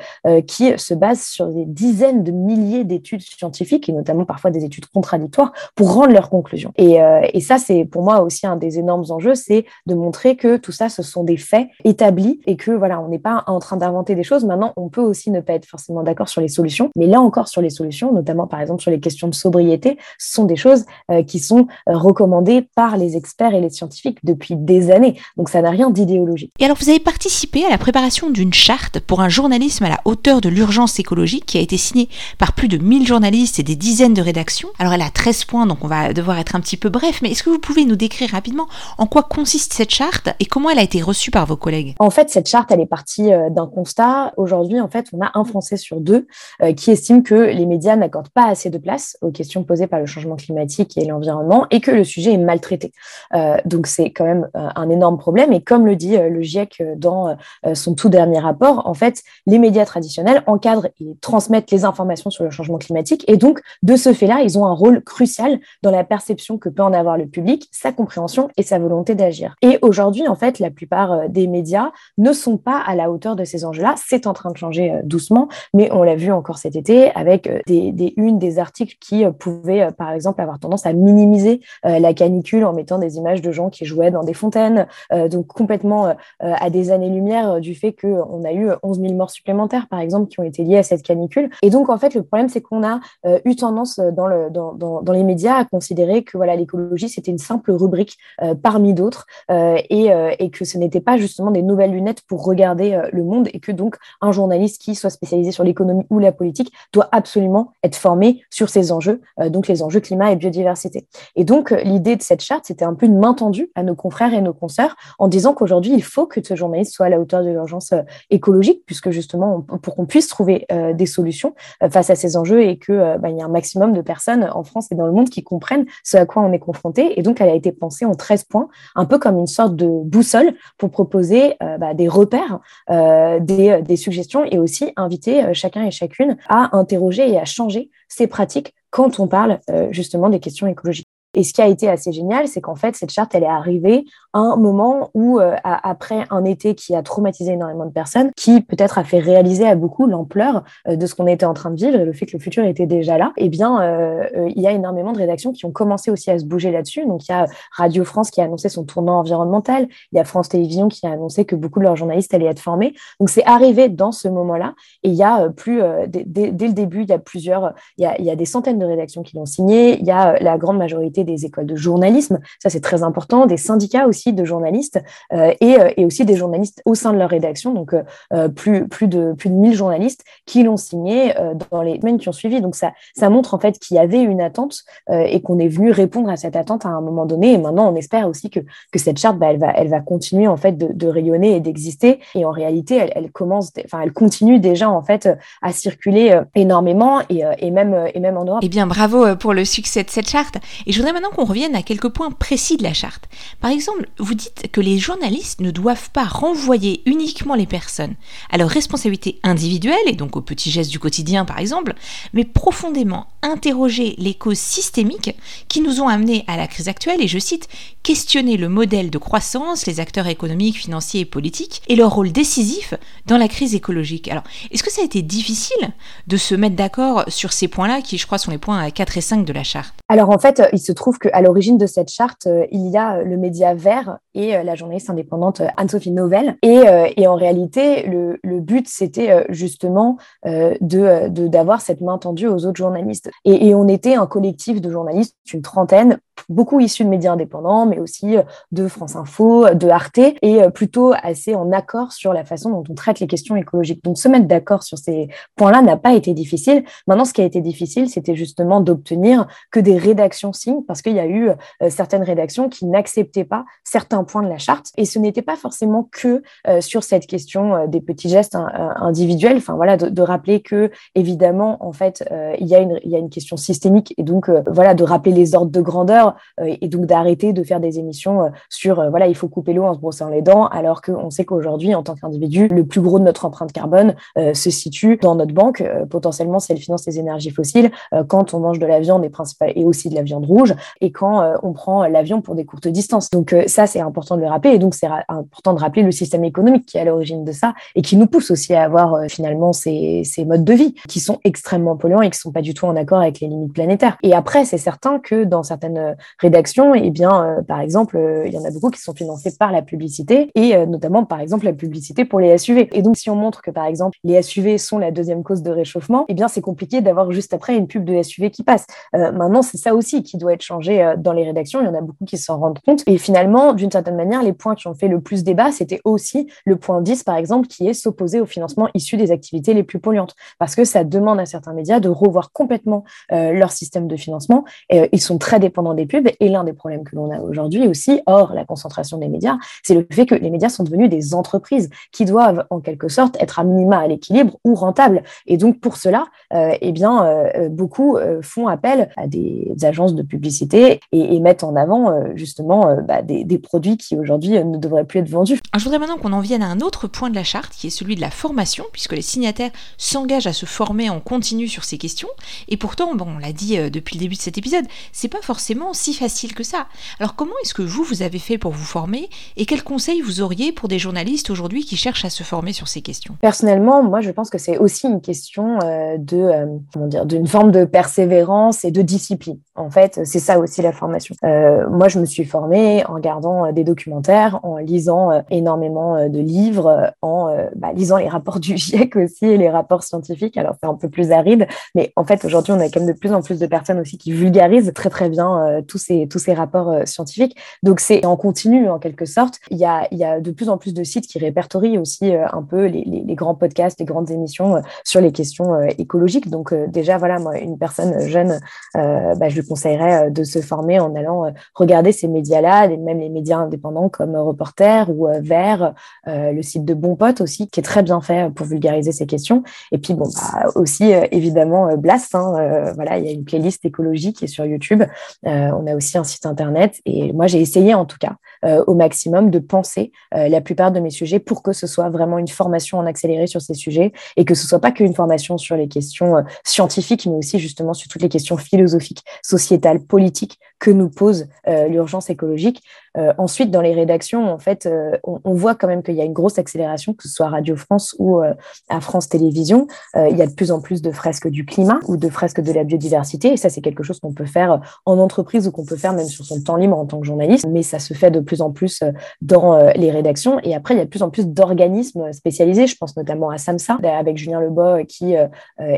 qui 0.49 0.77
se 0.77 0.93
base 0.95 1.23
sur 1.23 1.47
des 1.47 1.65
dizaines 1.65 2.25
de 2.25 2.33
milliers 2.33 2.83
d'études 2.85 3.21
scientifiques 3.21 3.89
et 3.89 3.93
notamment 3.93 4.25
parfois 4.25 4.51
des 4.51 4.65
études 4.65 4.87
contradictoires 4.87 5.53
pour 5.77 5.95
rendre 5.95 6.13
leurs 6.13 6.31
conclusions. 6.31 6.73
Et, 6.77 6.99
et 7.33 7.41
ça 7.41 7.59
c'est 7.59 7.85
pour 7.85 8.03
moi 8.03 8.23
aussi 8.23 8.47
un 8.47 8.57
des 8.57 8.79
énormes 8.79 9.05
enjeux, 9.11 9.37
c'est 9.37 9.67
de 9.87 9.95
montrer 9.95 10.37
que 10.37 10.57
tout 10.57 10.73
ça 10.73 10.89
ce 10.89 11.03
sont 11.03 11.23
des 11.23 11.37
faits 11.37 11.69
établis 11.85 12.41
et 12.47 12.57
que 12.57 12.73
voilà 12.73 13.01
on 13.01 13.09
n'est 13.09 13.21
pas 13.21 13.45
en 13.47 13.61
train 13.61 13.77
d'inventer 13.77 14.17
des 14.17 14.25
choses. 14.25 14.45
Maintenant 14.45 14.73
on 14.77 14.89
peut 14.89 15.03
aussi 15.03 15.31
ne 15.31 15.41
pas 15.41 15.53
être 15.53 15.67
forcément 15.67 16.03
d'accord 16.03 16.29
sur 16.29 16.41
les 16.41 16.49
solutions, 16.49 16.91
mais 16.97 17.07
là 17.07 17.21
encore 17.21 17.47
sur 17.47 17.63
les 17.63 17.71
solutions, 17.71 18.13
notamment 18.13 18.49
par 18.49 18.61
exemple 18.61 18.83
sur 18.83 18.91
les 18.91 19.01
questions 19.01 19.29
de 19.29 19.35
sobriété, 19.35 19.99
ce 20.19 20.33
sont 20.33 20.45
des 20.45 20.57
choses 20.57 20.85
qui 21.27 21.39
sont 21.39 21.69
recommandées 21.87 22.67
par 22.75 22.97
les 22.97 23.12
experts 23.17 23.55
et 23.55 23.61
les 23.61 23.71
scientifiques 23.71 24.19
depuis 24.23 24.57
des 24.57 24.91
années. 24.91 25.19
Donc 25.37 25.49
ça 25.49 25.63
n'a 25.63 25.71
rien 25.71 25.91
d'idéologique. 25.91 26.53
Et 26.59 26.65
alors 26.65 26.77
vous 26.81 26.89
avez 26.89 27.01
participé 27.01 27.65
à 27.65 27.71
la 27.71 27.79
préparation 27.79 28.31
d'une 28.31 28.53
charte 28.53 29.01
pour 29.01 29.21
un 29.21 29.29
journalisme 29.29 29.85
à 29.85 29.89
la 29.89 30.01
hauteur 30.05 30.41
de 30.41 30.49
l'urgence 30.49 30.99
écologique 30.99 31.47
qui 31.47 31.59
a 31.59 31.61
été 31.61 31.77
signée 31.77 32.09
par 32.39 32.53
plus 32.53 32.69
de 32.69 32.79
1000 32.79 33.07
journalistes 33.07 33.59
et 33.59 33.63
des 33.63 33.77
dizaines 33.77 34.15
de 34.15 34.23
rédactions. 34.23 34.69
Alors 34.79 34.93
elle 34.93 35.03
a 35.03 35.11
13 35.11 35.45
points, 35.45 35.67
donc 35.67 35.79
on 35.83 35.89
va 35.89 36.13
devoir 36.13 36.39
être 36.39 36.57
un 36.57 36.61
petit 36.61 36.77
peu 36.77 36.89
bref, 36.89 37.21
mais 37.23 37.31
est-ce 37.31 37.43
que 37.43 37.51
vous 37.51 37.59
pouvez 37.59 37.85
nous 37.85 37.97
décrire 37.97 38.31
rapidement 38.31 38.67
en 38.99 39.07
quoi 39.07 39.23
consiste 39.23 39.73
cette 39.73 39.91
charte 39.91 40.31
et 40.41 40.47
comment 40.47 40.71
elle 40.71 40.79
a 40.79 40.83
été 40.83 41.03
reçue 41.03 41.31
par 41.31 41.47
vos 41.47 41.57
collègues? 41.57 41.95
En 41.99 42.11
fait, 42.11 42.31
cette 42.31 42.49
charte, 42.49 42.71
elle 42.71 42.81
est 42.81 42.87
partie 42.87 43.33
euh, 43.33 43.51
d'un 43.51 43.67
constat. 43.67 44.33
Aujourd'hui, 44.37 44.81
en 44.81 44.89
fait, 44.89 45.07
on 45.13 45.21
a 45.21 45.31
un 45.35 45.45
Français 45.45 45.77
sur 45.77 46.01
deux 46.01 46.27
euh, 46.63 46.73
qui 46.73 46.91
estime 46.91 47.23
que 47.23 47.35
les 47.35 47.67
médias 47.67 47.97
n'accordent 47.97 48.29
pas 48.29 48.47
assez 48.47 48.71
de 48.71 48.79
place 48.79 49.17
aux 49.21 49.31
questions 49.31 49.65
posées 49.65 49.87
par 49.87 50.01
le 50.01 50.07
changement 50.07 50.37
climatique 50.37 50.97
et 50.97 51.05
l'environnement 51.05 51.67
et 51.71 51.81
que 51.81 51.91
le 51.91 52.05
sujet 52.05 52.33
est 52.33 52.39
maltraité. 52.39 52.93
Euh, 53.35 53.57
donc 53.65 53.87
c'est 53.87 54.11
quand 54.11 54.25
même 54.25 54.49
euh, 54.57 54.69
un 54.75 54.91
énorme 54.91 55.19
problème. 55.19 55.53
Et 55.53 55.63
comme 55.63 55.87
le 55.87 55.97
dit 55.97 56.17
euh, 56.17 56.29
le 56.29 56.43
GIEC 56.43 56.83
dans 56.97 57.37
son 57.75 57.95
tout 57.95 58.09
dernier 58.09 58.39
rapport, 58.39 58.87
en 58.87 58.95
fait, 58.95 59.23
les 59.47 59.59
médias 59.59 59.85
traditionnels 59.85 60.43
encadrent 60.47 60.87
et 61.01 61.17
transmettent 61.21 61.71
les 61.71 61.85
informations 61.85 62.31
sur 62.31 62.45
le 62.45 62.51
changement 62.51 62.79
climatique. 62.79 63.25
Et 63.29 63.37
donc, 63.37 63.61
de 63.83 63.97
ce 63.97 64.13
fait-là, 64.13 64.41
ils 64.43 64.59
ont 64.59 64.67
un 64.67 64.73
rôle 64.73 65.03
crucial 65.03 65.61
dans 65.83 65.91
la 65.91 66.05
perception 66.05 66.59
que 66.59 66.69
peut 66.69 66.83
en 66.83 66.93
avoir 66.93 67.17
le 67.17 67.27
public, 67.27 67.69
sa 67.73 67.93
compréhension 67.93 68.49
et 68.57 68.63
sa 68.63 68.79
volonté 68.79 69.15
d'agir. 69.15 69.55
Et 69.63 69.79
aujourd'hui, 69.83 70.27
en 70.29 70.35
fait, 70.35 70.59
la 70.59 70.71
plupart 70.71 71.29
des 71.29 71.47
médias 71.47 71.93
ne 72.19 72.33
sont 72.33 72.57
pas 72.57 72.81
à 72.81 72.95
la 72.95 73.11
hauteur 73.11 73.37
de 73.37 73.45
ces 73.45 73.65
enjeux-là. 73.65 73.95
C'est 73.97 74.27
en 74.27 74.33
train 74.33 74.51
de 74.51 74.57
changer 74.57 75.01
doucement, 75.05 75.49
mais 75.75 75.91
on 75.93 76.03
l'a 76.03 76.17
vu 76.17 76.33
encore 76.33 76.59
cet 76.59 76.77
été 76.77 77.11
avec 77.13 77.49
des, 77.67 77.93
des 77.93 78.15
unes, 78.17 78.39
des 78.39 78.59
articles 78.59 78.97
qui 79.01 79.25
pouvaient, 79.39 79.89
par 79.97 80.13
exemple, 80.13 80.41
avoir 80.41 80.59
tendance 80.59 80.87
à 80.87 80.93
minimiser 80.93 81.61
la 81.85 82.15
canicule 82.15 82.65
en 82.65 82.73
mettant 82.73 82.92
des 82.99 83.17
images 83.17 83.43
de 83.43 83.53
gens 83.53 83.71
qui 83.71 83.85
jouaient 83.85 84.11
dans 84.11 84.25
des 84.25 84.35
fontaines, 84.35 84.87
euh, 85.13 85.29
donc 85.29 85.47
complètement 85.47 86.07
euh, 86.07 86.15
à 86.41 86.71
des 86.71 86.91
années-lumière 86.91 87.53
euh, 87.53 87.61
du 87.61 87.75
fait 87.75 87.93
qu'on 87.93 88.45
a 88.45 88.53
eu 88.53 88.71
11 88.83 89.01
000 89.01 89.15
morts 89.15 89.31
supplémentaires, 89.31 89.89
par 89.89 90.01
exemple, 90.01 90.29
qui 90.29 90.41
ont 90.41 90.45
été 90.45 90.65
liées 90.65 90.79
à 90.79 90.83
cette 90.83 91.03
canicule. 91.03 91.51
Et 91.63 91.71
donc, 91.71 91.89
en 91.89 91.99
fait, 91.99 92.15
le 92.15 92.23
problème, 92.23 92.49
c'est 92.49 92.61
qu'on 92.61 92.85
a 92.85 93.01
eu 93.45 93.57
tendance 93.57 93.99
dans, 93.99 94.27
le, 94.27 94.51
dans, 94.51 94.73
dans, 94.73 95.03
dans, 95.03 95.13
les 95.13 95.23
médias 95.23 95.57
à 95.57 95.65
considérer 95.65 96.23
que 96.23 96.37
voilà, 96.37 96.57
l'écologie, 96.57 97.09
c'était 97.09 97.31
une 97.31 97.39
simple 97.39 97.73
rubrique 97.73 98.19
parmi 98.63 98.95
d'autres 98.95 99.27
et, 99.49 100.51
que 100.53 100.65
ce 100.65 100.79
n'était 100.79 101.01
pas 101.01 101.17
justement 101.17 101.51
des 101.51 101.63
nouvelles 101.63 101.93
lunettes 101.93 102.23
pour 102.23 102.45
regarder 102.45 103.01
le 103.13 103.23
monde 103.23 103.49
et 103.53 103.61
que 103.61 103.73
donc 103.73 103.97
un 104.21 104.33
journaliste 104.33 104.81
qui 104.81 104.95
soit 104.95 105.11
spécialisé 105.11 105.53
sur 105.53 105.65
l'économie 105.65 106.05
ou 106.11 106.19
la 106.19 106.33
politique 106.33 106.73
doit 106.93 107.09
absolument 107.13 107.73
être 107.83 107.97
formé 107.97 108.43
sur 108.51 108.69
ces 108.69 108.93
enjeux, 108.93 109.21
donc 109.49 109.69
les 109.69 109.83
enjeux 109.83 110.01
climat 110.01 110.33
et 110.33 110.37
biodiversité. 110.37 111.07
Et 111.37 111.45
donc, 111.45 111.71
l'idée 111.71 112.17
de 112.17 112.23
cette 112.23 112.43
charte, 112.43 112.65
c'était 112.67 112.82
un 112.85 112.95
peu 112.95 113.07
une 113.07 113.19
main 113.19 113.35
tendue 113.35 113.71
à 113.75 113.83
nos 113.83 113.95
confrères 113.95 114.35
et 114.35 114.41
nos 114.41 114.53
consoeurs 114.53 114.97
en 115.19 115.29
disant 115.29 115.55
qu'aujourd'hui, 115.55 115.93
il 115.95 116.03
faut 116.03 116.27
que 116.27 116.45
ce 116.45 116.55
journaliste 116.55 116.95
soit 116.95 117.07
à 117.07 117.09
la 117.09 117.21
hauteur 117.21 117.43
de 117.43 117.49
l'urgence 117.49 117.93
euh, 117.93 118.03
écologique, 118.31 118.83
puisque 118.87 119.11
justement, 119.11 119.61
pour 119.61 119.95
qu'on 119.95 120.07
puisse 120.07 120.29
trouver 120.29 120.67
euh, 120.73 120.93
des 120.93 121.07
solutions 121.07 121.55
euh, 121.83 121.91
face 121.91 122.11
à 122.11 122.15
ces 122.15 122.37
enjeux 122.37 122.63
et 122.63 122.79
qu'il 122.79 123.17
bah, 123.21 123.31
y 123.31 123.41
a 123.41 123.45
un 123.45 123.49
maximum 123.49 123.93
de 123.93 124.01
personnes 124.01 124.49
en 124.53 124.65
France 124.65 124.89
et 124.91 124.95
dans 124.95 125.07
le 125.07 125.13
monde 125.13 125.31
qui 125.31 125.43
comprennent 125.43 125.87
ce 126.05 126.17
à 126.17 126.27
quoi 126.27 126.43
on 126.43 126.53
est 126.53 126.59
confronté. 126.59 127.19
Et 127.19 127.23
donc, 127.23 127.41
elle 127.41 127.49
a 127.49 127.55
été 127.55 127.73
pensée 127.73 128.05
en 128.05 128.15
13 128.15 128.45
points, 128.45 128.69
un 128.95 129.05
peu 129.05 129.19
comme 129.19 129.39
une 129.39 129.47
sorte 129.47 129.77
de 129.77 129.87
boussole 129.87 130.55
pour 130.79 130.91
proposer 130.91 131.57
bah, 131.79 131.95
des 131.95 132.09
repères, 132.09 132.61
des, 132.89 133.97
suggestions 133.97 134.45
et 134.45 134.59
aussi 134.59 134.93
inviter 134.97 135.55
chacun 135.55 135.85
et 135.85 135.91
chacune 135.91 136.37
à 136.49 136.77
interroger 136.77 137.31
et 137.31 137.39
à 137.39 137.45
changer 137.45 137.91
ses 138.09 138.27
pratiques 138.27 138.75
quand 138.91 139.21
on 139.21 139.27
parle 139.27 139.61
justement 139.91 140.29
des 140.29 140.41
questions 140.41 140.67
écologiques. 140.67 141.02
Et 141.35 141.45
ce 141.45 141.53
qui 141.53 141.63
a 141.63 141.67
été 141.67 141.89
assez 141.89 142.13
génial, 142.13 142.47
c'est 142.47 142.61
qu'en 142.61 142.77
fait, 142.77 142.95
cette 142.95 143.11
charte, 143.11 143.35
elle 143.35 143.45
est 143.45 143.47
arrivée 143.47 144.05
un 144.35 144.57
moment 144.57 145.11
où, 145.15 145.39
euh, 145.39 145.57
après 145.65 146.25
un 146.31 146.45
été 146.45 146.75
qui 146.75 146.95
a 146.95 147.03
traumatisé 147.03 147.53
énormément 147.53 147.85
de 147.85 147.93
personnes, 147.93 148.31
qui 148.37 148.63
peut-être 148.63 148.99
a 148.99 149.05
fait 149.05 149.19
réaliser 149.19 149.67
à 149.67 149.75
beaucoup 149.75 150.07
l'ampleur 150.07 150.65
euh, 150.89 150.97
de 150.97 151.07
ce 151.07 151.15
qu'on 151.15 151.27
était 151.27 151.45
en 151.45 151.55
train 151.55 151.71
de 151.71 151.77
vivre 151.77 151.99
et 152.01 152.05
le 152.05 152.13
fait 152.13 152.27
que 152.27 152.37
le 152.37 152.43
futur 152.43 152.65
était 152.65 152.87
déjà 152.87 153.19
là, 153.19 153.33
eh 153.37 153.49
bien, 153.49 153.83
euh, 153.83 154.49
il 154.55 154.61
y 154.61 154.67
a 154.67 154.73
énormément 154.73 155.13
de 155.13 155.19
rédactions 155.19 155.53
qui 155.53 155.67
ont 155.67 155.71
commencé 155.71 156.11
aussi 156.11 156.31
à 156.31 156.39
se 156.39 156.45
bouger 156.45 156.71
là-dessus. 156.71 157.07
Donc, 157.07 157.29
il 157.29 157.33
y 157.33 157.35
a 157.35 157.47
Radio 157.73 158.05
France 158.05 158.31
qui 158.31 158.41
a 158.41 158.45
annoncé 158.45 158.69
son 158.69 158.85
tournant 158.85 159.19
environnemental, 159.19 159.87
il 160.13 160.17
y 160.17 160.19
a 160.19 160.25
France 160.25 160.49
Télévisions 160.49 160.89
qui 160.89 161.07
a 161.07 161.11
annoncé 161.11 161.45
que 161.45 161.57
beaucoup 161.57 161.79
de 161.79 161.85
leurs 161.85 161.97
journalistes 161.97 162.33
allaient 162.33 162.47
être 162.47 162.61
formés. 162.61 162.95
Donc, 163.21 163.29
c'est 163.29 163.45
arrivé 163.45 163.89
dans 163.89 164.13
ce 164.13 164.29
moment-là. 164.29 164.75
Et 165.03 165.11
il 165.11 165.15
y 165.15 165.23
a 165.23 165.51
plus, 165.51 165.83
dès, 166.09 166.25
dès, 166.25 166.67
le 166.67 166.73
début, 166.73 167.03
il 167.03 167.09
y 167.09 167.13
a 167.13 167.19
plusieurs, 167.19 167.75
il 167.99 168.05
y 168.05 168.31
a 168.31 168.37
des 168.37 168.45
centaines 168.47 168.79
de 168.79 168.87
rédactions 168.87 169.23
qui 169.23 169.37
l'ont 169.37 169.47
signé. 169.47 169.99
Il 169.99 170.07
y 170.07 170.11
a 170.11 170.39
la 170.41 170.57
grande 170.59 170.79
majorité 170.79 171.25
des 171.25 171.45
écoles 171.45 171.67
de 171.67 171.77
journalisme, 171.77 172.39
ça 172.63 172.71
c'est 172.71 172.81
très 172.81 173.03
important, 173.03 173.47
des 173.47 173.57
syndicats 173.57 174.07
aussi 174.07 174.22
de 174.31 174.45
journalistes 174.45 175.03
euh, 175.33 175.53
et, 175.61 175.81
euh, 175.81 175.91
et, 175.97 176.05
aussi 176.05 176.25
des 176.25 176.37
journalistes 176.37 176.81
au 176.85 176.95
sein 176.95 177.13
de 177.13 177.19
leur 177.19 177.31
rédaction, 177.31 177.75
donc 177.75 177.95
euh, 178.33 178.49
plus, 178.49 178.87
plus, 178.87 179.09
de, 179.09 179.33
plus 179.33 179.51
de 179.51 179.55
1000 179.55 179.75
journalistes 179.75 180.23
qui 180.47 180.63
l'ont 180.63 180.77
signé 180.77 181.35
dans 181.71 181.83
les 181.83 181.99
semaines 181.99 182.19
qui 182.19 182.29
ont 182.29 182.33
suivi. 182.33 182.61
Donc 182.61 182.77
ça, 182.77 182.93
ça 183.17 183.31
montre 183.31 183.55
en 183.55 183.59
fait 183.59 183.79
qu'il 183.79 183.97
y 183.97 184.01
avait 184.01 184.23
une 184.23 184.41
attente 184.41 184.83
et 185.11 185.41
qu'on 185.41 185.59
est 185.59 185.69
venu 185.69 185.91
répondre 185.91 186.29
à 186.29 186.37
cette 186.37 186.57
attente 186.57 186.85
à 186.85 186.91
un 186.91 187.01
moment 187.01 187.27
donné. 187.27 187.55
Et 187.55 187.59
maintenant, 187.59 187.91
on 187.91 187.97
espère 187.97 188.29
aussi 188.29 188.51
que, 188.51 188.61
que 188.61 188.99
cette 188.99 189.19
charte, 189.19 189.39
bah, 189.39 189.49
elle, 189.51 189.59
va, 189.59 189.73
elle 189.73 189.89
va 189.89 190.01
continuer 190.01 190.47
en 190.47 190.57
fait 190.57 190.77
de, 190.77 191.07
rayonner 191.07 191.57
et 191.57 191.61
d'exister. 191.61 192.21
Et 192.35 192.45
en 192.45 192.51
réalité, 192.51 192.97
elle, 192.97 193.13
elle, 193.15 193.31
commence, 193.33 193.73
enfin, 193.85 194.01
elle 194.03 194.13
continue 194.13 194.61
déjà 194.61 194.91
en 194.91 195.03
fait 195.03 195.29
à 195.63 195.73
circuler 195.73 196.39
énormément 196.55 197.21
et, 197.31 197.43
et, 197.59 197.71
même, 197.71 198.07
et 198.13 198.21
même 198.21 198.37
en 198.37 198.45
Europe. 198.45 198.61
Eh 198.63 198.69
bien, 198.69 198.87
bravo 198.87 199.35
pour 199.37 199.55
le 199.55 199.65
succès 199.65 200.05
de 200.05 200.11
cette 200.11 200.29
charte. 200.29 200.57
Et 200.87 200.93
je 200.93 200.99
voudrais 200.99 201.13
maintenant 201.13 201.31
qu'on 201.31 201.45
revienne 201.45 201.75
à 201.75 201.83
quelques 201.83 202.09
points 202.09 202.31
précis 202.31 202.77
de 202.77 202.83
la 202.83 202.93
charte. 202.93 203.25
Par 203.61 203.71
exemple, 203.71 204.07
vous 204.19 204.35
dites 204.35 204.71
que 204.73 204.81
les 204.81 204.99
journalistes 204.99 205.61
ne 205.61 205.71
doivent 205.71 206.11
pas 206.11 206.25
renvoyer 206.25 207.03
uniquement 207.07 207.55
les 207.55 207.67
personnes 207.67 208.15
à 208.51 208.59
leur 208.59 208.69
responsabilité 208.69 209.39
individuelle, 209.43 209.97
et 210.07 210.15
donc 210.15 210.37
aux 210.37 210.41
petits 210.41 210.71
gestes 210.71 210.91
du 210.91 210.99
quotidien 210.99 211.45
par 211.45 211.59
exemple, 211.59 211.95
mais 212.33 212.45
profondément 212.45 213.27
interroger 213.43 214.15
les 214.19 214.35
causes 214.35 214.59
systémiques 214.59 215.37
qui 215.69 215.81
nous 215.81 216.01
ont 216.01 216.09
amenés 216.09 216.45
à 216.47 216.57
la 216.57 216.67
crise 216.67 216.89
actuelle, 216.89 217.21
et 217.21 217.29
je 217.29 217.39
cite, 217.39 217.69
questionner 218.03 218.57
le 218.57 218.69
modèle 218.69 219.11
de 219.11 219.19
croissance, 219.19 219.87
les 219.87 220.01
acteurs 220.01 220.27
économiques, 220.27 220.79
financiers 220.79 221.21
et 221.21 221.25
politiques, 221.25 221.83
et 221.89 221.97
leur 221.97 222.15
rôle 222.15 222.33
décisif 222.33 222.95
dans 223.27 223.39
la 223.39 223.49
crise 223.49 223.75
écologique. 223.75 224.29
Alors, 224.29 224.45
est-ce 224.71 224.83
que 224.83 224.93
ça 224.93 225.03
a 225.03 225.05
été 225.05 225.23
difficile 225.23 225.93
de 226.27 226.37
se 226.37 226.55
mettre 226.55 226.77
d'accord 226.77 227.25
sur 227.29 227.53
ces 227.53 227.69
points-là, 227.69 228.01
qui 228.03 228.19
je 228.19 228.27
crois 228.27 228.39
sont 228.39 228.51
les 228.51 228.59
points 228.59 228.91
4 228.91 229.19
et 229.19 229.21
5 229.21 229.45
de 229.45 229.53
la 229.53 229.65
charte? 229.65 229.95
Alors 230.09 230.31
en 230.31 230.39
fait, 230.39 230.63
il 230.73 230.81
se 230.81 230.93
trouve 230.93 231.19
qu'à 231.19 231.41
l'origine 231.41 231.79
de 231.79 231.87
cette 231.87 232.11
charte, 232.11 232.47
euh, 232.47 232.67
il 232.71 232.91
y 232.91 232.97
a 232.97 233.23
le 233.23 233.37
média 233.37 233.75
Vert 233.75 234.02
et 234.35 234.57
euh, 234.57 234.63
la 234.63 234.75
journaliste 234.75 235.11
indépendante 235.11 235.61
euh, 235.61 235.69
Anne-Sophie 235.77 236.11
Novelle. 236.11 236.57
Et, 236.63 236.83
et, 237.17 237.27
en 237.27 237.35
réalité, 237.35 238.07
le, 238.07 238.61
but, 238.61 238.87
c'était 238.89 239.47
justement 239.49 240.17
de 240.45 241.29
d'avoir 241.29 241.81
cette 241.81 242.01
main 242.01 242.19
tendue 242.19 242.47
aux 242.47 242.67
autres 242.67 242.77
journalistes. 242.77 243.31
Et, 243.45 243.69
et 243.69 243.75
on 243.75 243.89
était 243.89 244.15
un 244.15 244.27
collectif 244.27 244.81
de 244.81 244.91
journalistes, 244.91 245.37
une 245.53 245.63
trentaine, 245.63 246.19
beaucoup 246.49 246.81
issus 246.81 247.05
de 247.05 247.09
médias 247.09 247.33
indépendants, 247.33 247.87
mais 247.87 247.99
aussi 247.99 248.37
euh, 248.37 248.43
de 248.73 248.89
France 248.89 249.17
Info, 249.17 249.75
de 249.75 249.89
Arte, 249.89 250.19
et 250.19 250.63
euh, 250.63 250.71
plutôt 250.71 251.13
assez 251.23 251.55
en 251.55 251.73
accord 251.73 252.13
sur 252.13 252.33
la 252.33 252.45
façon 252.45 252.71
dont 252.71 252.85
on 252.89 252.95
traite 252.95 253.21
les 253.21 253.27
questions 253.27 253.57
écologiques. 253.57 254.03
Donc 254.05 254.19
se 254.19 254.29
mettre 254.29 254.47
d'accord 254.47 254.83
sur 254.83 254.99
ces 254.99 255.29
points-là 255.57 255.83
n'a 255.83 255.97
pas 255.97 256.15
été 256.15 256.35
difficile. 256.35 256.85
Maintenant, 257.07 257.25
ce 257.25 257.33
qui 257.33 257.41
a 257.41 257.45
été 257.45 257.61
difficile, 257.61 258.09
c'était 258.09 258.35
justement 258.35 258.81
d'obtenir 258.81 259.47
que 259.71 259.81
des 259.81 259.97
rédactions 259.97 260.53
signent, 260.53 260.83
parce 260.87 261.03
qu'il 261.03 261.15
y 261.15 261.21
a 261.21 261.27
eu 261.27 261.51
euh, 261.51 261.91
certaines 261.91 262.23
rédactions 262.23 262.69
qui 262.69 262.87
n'acceptaient 262.87 263.45
pas 263.45 263.65
certains 263.93 264.25
points 264.25 264.43
de 264.43 264.49
la 264.49 264.57
charte. 264.57 264.91
Et 264.97 265.05
ce 265.05 265.19
n'était 265.19 265.43
pas 265.43 265.57
forcément 265.57 266.09
que 266.11 266.43
sur 266.81 267.03
cette 267.03 267.27
question 267.27 267.87
des 267.87 268.01
petits 268.01 268.31
gestes 268.31 268.57
individuels. 268.97 269.59
Enfin 269.59 269.75
voilà, 269.75 269.99
de, 269.99 270.23
rappeler 270.23 270.61
que 270.61 270.91
évidemment, 271.15 271.85
en 271.85 271.93
fait, 271.93 272.25
il 272.59 272.67
y 272.67 272.75
a 272.75 272.79
une, 272.79 272.99
il 273.05 273.11
y 273.11 273.17
a 273.17 273.19
une 273.19 273.29
question 273.29 273.59
systémique 273.59 274.15
et 274.17 274.23
donc 274.23 274.51
voilà 274.67 274.95
de 274.95 275.05
rappeler 275.05 275.33
les 275.33 275.55
ordres 275.55 275.71
de 275.71 275.81
grandeur 275.83 276.37
et 276.65 276.89
donc 276.89 277.05
d'arrêter 277.05 277.53
de 277.53 277.63
faire 277.63 277.81
des 277.81 277.99
émissions 277.99 278.51
sur 278.71 279.11
voilà 279.11 279.27
il 279.27 279.35
faut 279.35 279.49
couper 279.49 279.75
l'eau 279.75 279.85
en 279.85 279.95
se 279.95 279.99
brossant 279.99 280.29
les 280.29 280.43
dents 280.43 280.67
alors 280.67 281.03
qu'on 281.03 281.29
sait 281.31 281.45
qu'aujourd'hui 281.45 281.95
en 281.95 282.03
tant 282.03 282.15
qu'individu 282.15 282.69
le 282.69 282.87
plus 282.87 283.01
gros 283.01 283.19
de 283.19 283.25
notre 283.25 283.45
empreinte 283.45 283.73
carbone 283.73 284.15
se 284.37 284.71
situe 284.71 285.19
dans 285.19 285.35
notre 285.35 285.53
banque 285.53 285.85
potentiellement 286.09 286.61
c'est 286.61 286.75
le 286.75 286.81
finance 286.81 287.07
les 287.07 287.19
énergies 287.19 287.51
fossiles 287.51 287.91
quand 288.29 288.55
on 288.55 288.61
mange 288.61 288.79
de 288.79 288.87
la 288.87 289.01
viande 289.01 289.25
et, 289.25 289.81
et 289.81 289.85
aussi 289.85 290.09
de 290.09 290.15
la 290.15 290.23
viande 290.23 290.47
rouge 290.47 290.75
et 291.01 291.11
quand 291.11 291.43
on 291.63 291.73
prend 291.73 292.07
l'avion 292.07 292.41
pour 292.41 292.55
des 292.55 292.65
courtes 292.65 292.89
distances 292.89 293.29
donc 293.31 293.55
ça 293.67 293.82
c'est 293.87 294.01
important 294.01 294.37
de 294.37 294.43
le 294.43 294.49
rappeler 294.49 294.73
et 294.73 294.79
donc 294.79 294.95
c'est 294.95 295.09
important 295.29 295.75
de 295.75 295.81
rappeler 295.81 296.03
le 296.03 296.13
système 296.13 296.45
économique 296.45 296.87
qui 296.87 296.97
est 296.97 297.01
à 297.01 297.05
l'origine 297.05 297.45
de 297.45 297.53
ça 297.53 297.75
et 297.95 298.03
qui 298.03 298.17
nous 298.17 298.27
pousse 298.27 298.51
aussi 298.51 298.75
à 298.75 298.85
avoir 298.85 299.15
euh, 299.15 299.27
finalement 299.29 299.73
ces, 299.73 300.25
modes 300.47 300.65
de 300.65 300.73
vie 300.73 300.95
qui 301.09 301.21
sont 301.21 301.39
extrêmement 301.45 301.97
polluants 301.97 302.23
et 302.23 302.31
qui 302.31 302.39
sont 302.39 302.53
pas 302.53 302.63
du 302.63 302.75
tout 302.75 302.87
en 302.87 302.97
accord 302.97 303.21
avec 303.21 303.41
les 303.41 303.49
limites 303.49 303.73
planétaires. 303.73 304.19
Et 304.23 304.35
après, 304.35 304.65
c'est 304.65 304.79
certain 304.79 305.19
que 305.19 305.45
dans 305.45 305.63
certaines 305.63 305.99
euh, 305.99 306.15
rédactions, 306.39 306.95
eh 306.95 307.11
bien, 307.11 307.45
euh, 307.45 307.63
par 307.63 307.81
exemple, 307.81 308.19
il 308.47 308.53
y 308.53 308.59
en 308.59 308.65
a 308.65 308.71
beaucoup 308.71 308.91
qui 308.91 309.01
sont 309.01 309.15
financés 309.15 309.55
par 309.59 309.73
la 309.73 309.83
publicité 309.83 310.51
et 310.55 310.87
notamment, 310.87 311.25
par 311.25 311.41
exemple, 311.41 311.65
la 311.65 311.73
publicité 311.73 312.25
pour 312.25 312.41
les 312.41 312.57
SUV. 312.59 312.89
Et 312.93 313.03
donc, 313.03 313.17
si 313.17 313.31
on 313.31 313.37
montre 313.37 313.63
que, 313.63 313.71
par 313.71 313.87
exemple, 313.87 314.19
les 314.25 314.41
SUV 314.43 314.79
sont 314.79 314.99
la 314.99 315.11
deuxième 315.11 315.43
cause 315.43 315.63
de 315.63 315.71
réchauffement, 315.71 316.25
eh 316.29 316.35
bien, 316.35 316.49
c'est 316.49 316.61
compliqué 316.61 317.01
d'avoir 317.01 317.31
juste 317.33 317.55
après 317.55 317.77
une 317.77 317.87
pub 317.87 318.05
de 318.05 318.23
SUV 318.23 318.51
qui 318.51 318.63
passe. 318.63 318.87
maintenant, 319.13 319.63
c'est 319.63 319.79
ça 319.79 319.95
aussi 319.95 320.23
qui 320.23 320.37
doit 320.37 320.53
être 320.53 320.63
changé 320.63 321.15
dans 321.19 321.33
les 321.33 321.45
rédactions. 321.45 321.81
Il 321.81 321.87
y 321.87 321.89
en 321.89 321.95
a 321.95 322.01
beaucoup 322.01 322.25
qui 322.25 322.39
s'en 322.39 322.59
rendent 322.59 322.81
compte. 322.81 323.03
Et 323.07 323.19
finalement, 323.19 323.72
d'une 323.75 323.91
certaine 323.91 324.17
manière, 324.17 324.43
les 324.43 324.53
points 324.53 324.75
qui 324.75 324.89
ont 324.89 324.95
fait 324.95 325.09
le 325.09 325.21
plus 325.21 325.45
débat, 325.45 325.73
c'était 325.73 326.01
aussi 326.05 326.49
le 326.65 326.77
point 326.77 327.01
10, 327.01 327.23
par 327.25 327.37
exemple, 327.37 327.69
qui 327.69 327.89
est 327.89 327.95
s'opposer 327.95 328.41
au 328.41 328.47
financement 328.47 328.89
issu 328.95 329.17
des 329.17 329.31
activités 329.31 329.75
les 329.75 329.83
plus 329.83 329.99
polluantes. 329.99 330.35
Parce 330.59 330.75
que 330.75 330.85
ça 330.85 331.05
demande 331.05 331.41
à 331.41 331.47
certains 331.47 331.73
médias 331.73 332.01
de 332.01 332.09
revoir 332.09 332.53
complètement 332.53 333.05
euh, 333.33 333.53
leur 333.53 333.73
système 333.73 334.09
de 334.09 334.17
financement. 334.17 334.65
Euh, 334.93 335.07
ils 335.13 335.21
sont 335.21 335.39
très 335.39 335.61
dépendants 335.61 335.95
des 335.95 336.07
pubs. 336.07 336.29
Et 336.41 336.49
l'un 336.49 336.65
des 336.65 336.73
problèmes 336.73 337.05
que 337.05 337.17
l'on 337.17 337.31
a 337.31 337.41
aujourd'hui 337.41 337.87
aussi, 337.89 338.21
hors 338.27 338.53
la 338.55 338.65
concentration 338.65 339.19
des 339.19 339.29
médias, 339.29 339.59
c'est 339.83 339.95
le 339.95 340.07
fait 340.11 340.27
que 340.27 340.35
les 340.35 340.51
médias 340.51 340.69
sont 340.69 340.85
devenus 340.85 341.09
des 341.09 341.35
entreprises 341.35 341.91
qui 342.13 342.25
doivent, 342.25 342.65
en 342.71 342.81
quelque 342.81 343.09
sorte, 343.09 343.37
être 343.41 343.59
à 343.59 343.65
minima 343.65 343.99
à 343.99 344.07
l'équilibre 344.07 344.59
ou 344.65 344.75
rentables. 344.75 345.23
Et 345.47 345.57
donc, 345.57 345.81
pour 345.81 345.97
cela, 345.97 346.27
euh, 346.53 346.75
eh 346.81 346.93
bien, 346.93 347.25
euh, 347.25 347.69
beaucoup 347.69 348.17
font 348.43 348.69
appel 348.69 349.11
à 349.17 349.27
des 349.27 349.75
agences 349.83 350.15
de 350.15 350.23
publicité 350.23 351.01
et, 351.13 351.37
et 351.37 351.41
mettent 351.41 351.65
en 351.65 351.77
avant, 351.77 352.35
justement, 352.35 352.97
bah, 353.07 353.23
des, 353.23 353.52
produits 353.59 353.97
qui 353.97 354.17
aujourd'hui 354.17 354.53
ne 354.65 354.79
devraient 354.79 355.05
plus 355.05 355.21
être 355.21 355.29
vendus. 355.29 355.61
Je 355.77 355.85
voudrais 355.85 355.99
maintenant 355.99 356.19
qu'on 356.19 356.33
en 356.33 356.41
vienne 356.41 356.63
à 356.63 356.67
un 356.67 356.81
autre 356.81 357.09
point 357.09 357.31
de 357.31 357.35
la 357.35 357.45
charte, 357.45 357.73
qui 357.73 357.87
est 357.87 357.91
celui 357.91 358.17
de 358.17 358.21
la 358.21 358.31
formation, 358.31 358.85
puisque 358.93 359.13
les 359.13 359.23
signataires 359.23 359.71
s'engagent 359.99 360.47
à 360.47 360.53
se 360.53 360.67
former 360.67 361.11
en 361.11 361.21
continu 361.21 361.69
sur 361.69 361.85
ces 361.85 361.99
questions. 361.99 362.29
Et 362.69 362.77
pourtant, 362.77 363.15
bon, 363.15 363.27
on 363.37 363.39
l'a 363.39 363.53
dit 363.53 363.79
euh, 363.79 363.91
depuis 363.91 364.17
le 364.17 364.21
début 364.21 364.37
de 364.37 364.41
cet 364.41 364.59
épisode, 364.59 364.85
c'est 365.13 365.29
pas 365.29 365.43
forcément 365.43 365.93
si 365.93 366.15
facile 366.15 366.55
que 366.55 366.63
ça. 366.63 366.87
Alors 367.19 367.35
comment 367.35 367.53
est-ce 367.63 367.75
que 367.75 367.83
vous, 367.83 368.05
vous 368.05 368.23
avez 368.23 368.39
fait 368.39 368.59
pour 368.59 368.73
vous 368.73 368.85
former 368.85 369.29
et 369.57 369.67
quels 369.67 369.83
conseils 369.83 370.21
vous 370.21 370.41
auriez 370.41 370.73
pour 370.73 370.89
des 370.89 370.99
journalistes 370.99 371.51
aujourd'hui 371.51 371.85
qui 371.85 371.97
cherchent 371.97 372.25
à 372.25 372.31
se 372.31 372.43
former 372.43 372.73
sur 372.73 372.89
ces 372.89 373.03
questions? 373.03 373.37
Personnellement, 373.41 374.03
moi, 374.03 374.21
je 374.21 374.31
pense 374.31 374.51
que 374.51 374.59
c'est 374.59 374.79
aussi 374.79 375.07
une 375.07 375.21
question 375.21 375.79
euh, 375.83 376.17
de, 376.19 376.37
euh, 376.37 376.67
comment 376.93 377.07
dire, 377.07 377.27
d'une 377.27 377.47
forme 377.47 377.73
de 377.73 377.85
persévérance 377.85 378.85
et 378.85 378.91
de 378.91 379.03
discipline. 379.03 379.59
En 379.75 379.91
fait, 379.91 380.21
c'est 380.25 380.39
ça 380.39 380.59
aussi 380.59 380.83
la 380.83 380.93
formation. 380.93 381.35
moi, 381.43 382.09
je 382.09 382.19
me 382.19 382.27
suis 382.27 382.45
formée 382.45 383.05
en 383.07 383.15
regardant 383.15 383.42
des 383.73 383.85
documentaires, 383.85 384.61
en 384.63 384.77
lisant 384.77 385.31
énormément 385.51 386.29
de 386.29 386.39
livres, 386.39 387.13
en 387.23 387.55
bah, 387.77 387.93
lisant 387.95 388.17
les 388.17 388.29
rapports 388.29 388.61
du 388.61 388.77
GIEC 388.77 389.17
aussi 389.17 389.47
et 389.47 389.57
les 389.57 389.71
rapports 389.71 390.03
scientifiques. 390.03 390.57
Alors 390.57 390.75
c'est 390.81 390.89
un 390.89 390.95
peu 390.95 391.09
plus 391.09 391.33
aride, 391.33 391.67
mais 391.95 392.13
en 392.17 392.25
fait 392.25 392.45
aujourd'hui 392.45 392.73
on 392.73 392.81
a 392.81 392.89
quand 392.89 393.01
même 393.01 393.13
de 393.13 393.19
plus 393.19 393.33
en 393.33 393.43
plus 393.43 393.59
de 393.59 393.67
personnes 393.67 394.01
aussi 394.01 394.19
qui 394.19 394.33
vulgarisent 394.33 394.93
très 394.95 395.11
très 395.11 395.29
bien 395.29 395.67
euh, 395.67 395.83
tous 395.83 395.99
ces 395.99 396.27
tous 396.29 396.39
ces 396.39 396.55
rapports 396.55 396.91
euh, 396.91 397.03
scientifiques. 397.07 397.57
Donc 397.83 398.01
c'est 398.01 398.25
en 398.25 398.37
continu 398.37 398.89
en 398.89 398.99
quelque 398.99 399.25
sorte. 399.25 399.61
Il 399.71 399.79
y 399.79 399.85
a 399.85 400.07
il 400.13 400.19
y 400.19 400.25
a 400.25 400.41
de 400.41 400.51
plus 400.51 400.69
en 400.69 400.79
plus 400.79 400.95
de 400.95 401.05
sites 401.05 401.27
qui 401.27 401.39
répertorient 401.39 401.99
aussi 401.99 402.35
euh, 402.35 402.47
un 402.53 402.63
peu 402.63 402.87
les, 402.87 403.05
les, 403.05 403.35
grands 403.35 403.55
podcasts, 403.55 403.99
les 404.01 404.07
grandes 404.07 404.31
émissions 404.31 404.83
sur 405.05 405.21
les 405.21 405.33
questions 405.33 405.81
écologiques. 405.99 406.51
Donc 406.51 406.75
déjà 406.75 407.19
voilà 407.19 407.39
moi 407.39 407.59
une 407.59 407.79
personne 407.79 408.21
jeune, 408.27 408.61
bah, 408.95 409.49
je 409.49 409.61
lui 409.61 409.67
conseillerais 409.67 410.31
de 410.31 410.45
se 410.45 410.61
former 410.61 411.01
en 411.01 411.15
allant 411.15 411.53
regarder 411.75 412.13
ces 412.13 412.29
médias-là, 412.29 412.89
même 412.89 413.19
les 413.19 413.29
médias 413.33 413.59
indépendants 413.59 414.09
comme 414.09 414.37
Reporter 414.37 415.11
ou 415.11 415.29
Vert, 415.41 415.95
le 416.27 416.63
site 416.63 416.85
de 416.85 416.95
Bon 416.95 417.17
Pote 417.17 417.41
aussi 417.41 417.69
qui 417.69 417.81
est 417.81 417.83
très 417.83 418.03
bien 418.03 418.21
fait 418.21 418.51
pour 418.55 418.67
vulgariser 418.67 419.13
ces 419.13 419.27
questions. 419.27 419.63
Et 419.91 419.99
puis 419.99 420.15
bon, 420.15 420.29
bah, 420.35 420.69
aussi 420.75 421.13
euh, 421.13 421.27
évidemment 421.31 421.89
euh, 421.89 421.97
Blast. 421.97 422.35
Hein, 422.35 422.55
euh, 422.57 422.93
voilà, 422.93 423.19
il 423.19 423.25
y 423.25 423.29
a 423.29 423.33
une 423.33 423.45
playlist 423.45 423.85
écologique 423.85 424.37
qui 424.37 424.45
est 424.45 424.49
sur 424.49 424.65
YouTube. 424.65 425.03
on 425.45 425.87
a 425.87 425.95
aussi 425.95 426.19
un 426.19 426.25
site 426.25 426.47
internet. 426.47 427.01
Et 427.05 427.33
moi, 427.33 427.47
j'ai 427.47 427.61
essayé 427.61 427.95
en 427.95 428.05
tout 428.05 428.19
cas 428.19 428.37
au 428.65 428.95
maximum 428.95 429.51
de 429.51 429.59
penser 429.59 430.13
la 430.33 430.61
plupart 430.61 430.93
de 430.93 431.01
mes 431.01 431.11
sujets 431.11 431.39
pour 431.39 431.63
que 431.63 431.73
ce 431.73 431.87
soit 431.87 432.11
vraiment 432.11 432.39
une 432.39 432.49
formation 432.49 432.99
en 432.99 433.07
accéléré 433.07 433.47
sur 433.47 433.61
ces 433.61 433.75
sujets 433.75 434.13
et 434.37 434.45
que 434.45 434.55
ce 434.55 434.67
soit 434.67 434.79
pas 434.79 434.93
qu'une 434.93 435.15
formation 435.15 435.59
sur 435.59 435.77
les 435.77 435.89
questions 435.89 436.35
scientifiques, 436.65 437.27
mais 437.27 437.37
aussi 437.37 437.59
justement 437.59 437.95
sur 437.95 438.09
toutes 438.09 438.23
les 438.23 438.29
questions 438.29 438.57
philosophiques, 438.57 439.25
sociétales, 439.43 440.01
politiques 440.01 440.59
que 440.79 440.91
nous 440.91 441.09
pose 441.09 441.49
l'urgence 441.67 442.31
écologique. 442.31 442.83
ensuite, 443.17 443.71
dans 443.71 443.83
les 443.83 443.95
rédactions, 443.95 444.53
en 444.53 444.59
fait, 444.59 444.89
on, 445.25 445.55
voit 445.55 445.75
quand 445.75 445.89
même 445.89 446.03
qu'il 446.03 446.15
y 446.15 446.21
a 446.21 446.25
une 446.25 446.33
grosse 446.33 446.59
accélération, 446.59 447.15
que 447.15 447.25
ce 447.25 447.35
soit 447.35 447.47
à 447.47 447.51
Radio 447.51 447.77
France 447.77 448.15
ou 448.19 448.41
à 448.89 449.01
France 449.01 449.29
Télévisions, 449.29 449.87
euh, 450.17 450.29
il 450.31 450.37
y 450.37 450.43
a 450.43 450.47
de 450.47 450.55
plus 450.55 450.71
en 450.71 450.81
plus 450.81 451.03
de 451.03 451.11
fresques 451.11 451.49
du 451.49 451.65
climat 451.65 451.99
ou 452.07 452.17
de 452.17 452.29
fresques 452.29 452.61
de 452.61 452.73
la 452.73 452.85
biodiversité. 452.85 453.53
Et 453.53 453.57
ça, 453.57 453.71
c'est 453.71 453.81
quelque 453.81 454.03
chose 454.03 454.21
qu'on 454.21 454.33
peut 454.33 454.47
faire 454.47 454.81
en 455.07 455.19
entreprise 455.19 455.69
ou 455.69 455.73
qu'on 455.73 455.85
peut 455.85 455.97
faire 455.97 456.13
même 456.13 456.27
sur 456.27 456.45
son 456.45 456.63
temps 456.63 456.77
libre 456.77 456.97
en 456.97 457.07
tant 457.07 457.21
que 457.21 457.27
journaliste. 457.27 457.67
Mais 457.69 457.83
ça 457.83 457.99
se 457.99 458.15
fait 458.15 458.31
de 458.31 458.41
plus 458.53 458.61
en 458.61 458.71
plus 458.71 459.01
euh, 459.01 459.13
dans 459.41 459.75
euh, 459.75 459.93
les 459.97 460.11
rédactions. 460.11 460.61
Et 460.63 460.75
après, 460.75 460.93
il 460.93 460.99
y 460.99 461.01
a 461.01 461.05
de 461.05 461.09
plus 461.09 461.23
en 461.23 461.31
plus 461.31 461.47
d'organismes 461.47 462.35
spécialisés. 462.35 462.87
Je 462.87 462.97
pense 462.99 463.17
notamment 463.17 463.49
à 463.49 463.57
SAMSA, 463.57 463.99
avec 464.03 464.37
Julien 464.37 464.61
Lebois, 464.61 465.05
qui 465.05 465.35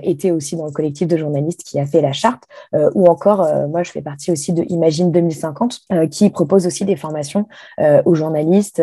était 0.03 0.31
aussi 0.31 0.57
dans 0.57 0.67
le 0.67 0.71
collectif 0.71 1.09
de 1.09 1.17
journalistes 1.17 1.62
qui 1.64 1.81
a 1.81 1.87
fait 1.87 2.01
la 2.01 2.12
charte. 2.12 2.45
ou 2.95 3.07
encore, 3.07 3.47
moi, 3.69 3.83
je 3.83 3.90
fais 3.90 4.03
partie 4.03 4.31
aussi 4.31 4.53
de 4.53 4.64
Imagine 4.69 5.11
2050, 5.11 5.81
qui 6.11 6.31
propose 6.31 6.67
aussi 6.67 6.85
des 6.85 6.97
formations 6.97 7.47
aux 8.05 8.14
journalistes. 8.14 8.83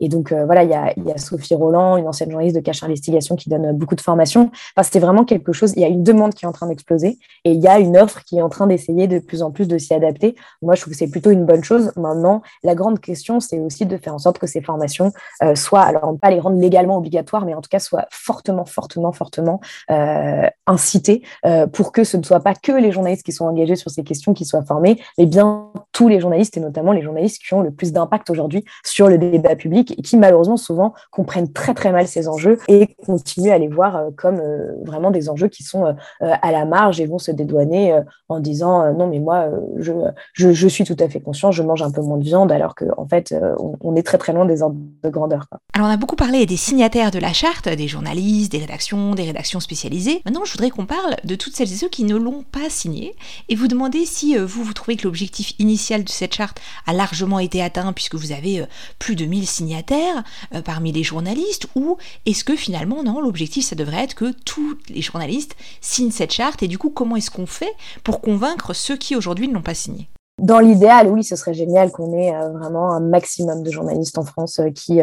et 0.00 0.08
donc, 0.08 0.32
voilà, 0.32 0.62
il 0.64 0.70
y 0.70 0.74
a, 0.74 1.18
Sophie 1.18 1.54
Roland, 1.54 1.96
une 1.96 2.06
ancienne 2.06 2.30
journaliste 2.30 2.56
de 2.56 2.60
Cache 2.60 2.82
Investigation, 2.82 3.36
qui 3.36 3.48
donne 3.48 3.72
beaucoup 3.72 3.96
de 3.96 4.00
formations. 4.00 4.50
Enfin, 4.76 4.82
c'était 4.84 5.00
vraiment 5.00 5.24
quelque 5.24 5.52
chose. 5.52 5.72
Il 5.76 5.82
y 5.82 5.84
a 5.84 5.88
une 5.88 6.04
demande 6.04 6.34
qui 6.34 6.44
est 6.44 6.48
en 6.48 6.52
train 6.52 6.68
d'exploser 6.68 7.18
et 7.44 7.52
il 7.52 7.60
y 7.60 7.68
a 7.68 7.78
une 7.78 7.96
offre 7.96 8.22
qui 8.24 8.38
est 8.38 8.42
en 8.42 8.48
train 8.48 8.66
d'essayer 8.66 9.06
de 9.06 9.18
plus 9.18 9.42
en 9.42 9.50
plus 9.50 9.68
de 9.68 9.78
s'y 9.78 9.94
adapter. 9.94 10.36
Moi, 10.62 10.74
je 10.74 10.82
trouve 10.82 10.92
que 10.92 10.98
c'est 10.98 11.10
plutôt 11.10 11.30
une 11.30 11.46
bonne 11.46 11.64
chose. 11.64 11.92
Maintenant, 11.96 12.42
la 12.62 12.74
grande 12.74 12.99
question, 13.00 13.40
c'est 13.40 13.58
aussi 13.60 13.86
de 13.86 13.96
faire 13.96 14.14
en 14.14 14.18
sorte 14.18 14.38
que 14.38 14.46
ces 14.46 14.60
formations 14.60 15.12
euh, 15.42 15.54
soient, 15.54 15.82
alors 15.82 16.14
pas 16.20 16.30
les 16.30 16.40
rendre 16.40 16.60
légalement 16.60 16.96
obligatoires, 16.96 17.44
mais 17.44 17.54
en 17.54 17.60
tout 17.60 17.68
cas 17.68 17.78
soient 17.78 18.06
fortement, 18.10 18.64
fortement, 18.64 19.12
fortement 19.12 19.60
euh, 19.90 20.48
incitées 20.66 21.22
euh, 21.46 21.66
pour 21.66 21.92
que 21.92 22.04
ce 22.04 22.16
ne 22.16 22.22
soit 22.22 22.40
pas 22.40 22.54
que 22.54 22.72
les 22.72 22.92
journalistes 22.92 23.24
qui 23.24 23.32
sont 23.32 23.46
engagés 23.46 23.76
sur 23.76 23.90
ces 23.90 24.04
questions 24.04 24.34
qui 24.34 24.44
soient 24.44 24.64
formés, 24.64 25.00
mais 25.18 25.26
bien 25.26 25.70
tous 25.92 26.08
les 26.08 26.20
journalistes 26.20 26.56
et 26.56 26.60
notamment 26.60 26.92
les 26.92 27.02
journalistes 27.02 27.42
qui 27.42 27.54
ont 27.54 27.62
le 27.62 27.70
plus 27.70 27.92
d'impact 27.92 28.30
aujourd'hui 28.30 28.64
sur 28.84 29.08
le 29.08 29.18
débat 29.18 29.56
public 29.56 29.94
et 29.98 30.02
qui 30.02 30.16
malheureusement 30.16 30.56
souvent 30.56 30.94
comprennent 31.10 31.52
très 31.52 31.74
très 31.74 31.92
mal 31.92 32.06
ces 32.06 32.28
enjeux 32.28 32.58
et 32.68 32.94
continuent 33.04 33.50
à 33.50 33.58
les 33.58 33.68
voir 33.68 34.04
comme 34.16 34.40
vraiment 34.84 35.10
des 35.10 35.28
enjeux 35.28 35.48
qui 35.48 35.62
sont 35.62 35.94
à 36.20 36.52
la 36.52 36.64
marge 36.64 37.00
et 37.00 37.06
vont 37.06 37.18
se 37.18 37.30
dédouaner 37.30 38.00
en 38.28 38.40
disant 38.40 38.92
non 38.94 39.06
mais 39.06 39.18
moi 39.18 39.48
je, 39.76 39.92
je, 40.32 40.52
je, 40.52 40.68
suis 40.68 40.84
tout 40.84 40.96
à 40.98 41.08
fait 41.08 41.20
conscient, 41.20 41.50
je 41.50 41.62
mange 41.62 41.82
un 41.82 41.90
peu 41.90 42.00
moins 42.00 42.18
de 42.18 42.24
viande 42.24 42.52
alors 42.52 42.74
qu'en 42.74 42.89
en 42.96 43.06
fait 43.06 43.34
on, 43.58 43.96
est 43.96 44.02
très 44.02 44.18
très 44.18 44.32
loin 44.32 44.44
des 44.44 44.62
ordres 44.62 44.76
de 45.02 45.08
grandeur. 45.08 45.46
Alors 45.72 45.88
on 45.88 45.92
a 45.92 45.96
beaucoup 45.96 46.16
parlé 46.16 46.46
des 46.46 46.56
signataires 46.56 47.10
de 47.10 47.18
la 47.18 47.32
charte, 47.32 47.68
des 47.68 47.88
journalistes, 47.88 48.52
des 48.52 48.58
rédactions, 48.58 49.14
des 49.14 49.24
rédactions 49.24 49.60
spécialisées. 49.60 50.22
Maintenant 50.24 50.44
je 50.44 50.52
voudrais 50.52 50.70
qu'on 50.70 50.86
parle 50.86 51.16
de 51.24 51.34
toutes 51.34 51.54
celles 51.54 51.72
et 51.72 51.76
ceux 51.76 51.88
qui 51.88 52.04
ne 52.04 52.16
l'ont 52.16 52.44
pas 52.50 52.70
signé 52.70 53.14
et 53.48 53.54
vous 53.54 53.68
demander 53.68 54.04
si 54.04 54.36
vous 54.36 54.64
vous 54.64 54.72
trouvez 54.72 54.96
que 54.96 55.04
l'objectif 55.04 55.54
initial 55.58 56.04
de 56.04 56.08
cette 56.08 56.34
charte 56.34 56.60
a 56.86 56.92
largement 56.92 57.38
été 57.38 57.62
atteint 57.62 57.92
puisque 57.92 58.14
vous 58.14 58.32
avez 58.32 58.64
plus 58.98 59.16
de 59.16 59.24
1000 59.24 59.46
signataires 59.46 60.22
parmi 60.64 60.92
les 60.92 61.02
journalistes 61.02 61.68
ou 61.74 61.96
est-ce 62.26 62.44
que 62.44 62.56
finalement 62.56 63.02
non 63.02 63.20
l'objectif 63.20 63.64
ça 63.64 63.76
devrait 63.76 64.04
être 64.04 64.14
que 64.14 64.32
tous 64.44 64.78
les 64.88 65.02
journalistes 65.02 65.56
signent 65.80 66.10
cette 66.10 66.32
charte 66.32 66.62
et 66.62 66.68
du 66.68 66.78
coup 66.78 66.90
comment 66.90 67.16
est-ce 67.16 67.30
qu'on 67.30 67.46
fait 67.46 67.72
pour 68.04 68.20
convaincre 68.20 68.74
ceux 68.74 68.96
qui 68.96 69.16
aujourd'hui 69.16 69.48
ne 69.48 69.54
l'ont 69.54 69.62
pas 69.62 69.74
signée 69.74 70.08
Dans 70.40 70.58
l'idéal, 70.58 71.08
oui, 71.08 71.24
ce 71.24 71.36
serait 71.36 71.54
génial 71.54 71.90
qu'on 71.90 72.12
ait 72.12 72.32
vraiment 72.52 72.92
un 72.92 73.00
maximum 73.00 73.62
de 73.62 73.70
journalistes 73.70 74.18
en 74.18 74.24
France 74.24 74.60
qui, 74.74 75.00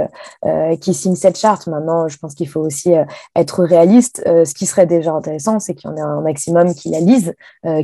qui 0.82 0.94
signent 0.94 1.16
cette 1.16 1.38
charte. 1.38 1.68
Maintenant, 1.68 2.08
je 2.08 2.18
pense 2.18 2.34
qu'il 2.34 2.50
faut 2.50 2.62
aussi 2.62 2.94
être 3.36 3.64
réaliste. 3.64 4.22
ce 4.26 4.54
qui 4.54 4.66
serait 4.66 4.86
déjà 4.86 5.14
intéressant, 5.14 5.60
c'est 5.60 5.74
qu'il 5.76 5.90
y 5.90 5.94
en 5.94 5.98
ait 5.98 6.02
un 6.02 6.22
maximum 6.22 6.74
qui 6.74 6.90
la 6.90 7.00
lisent, 7.00 7.34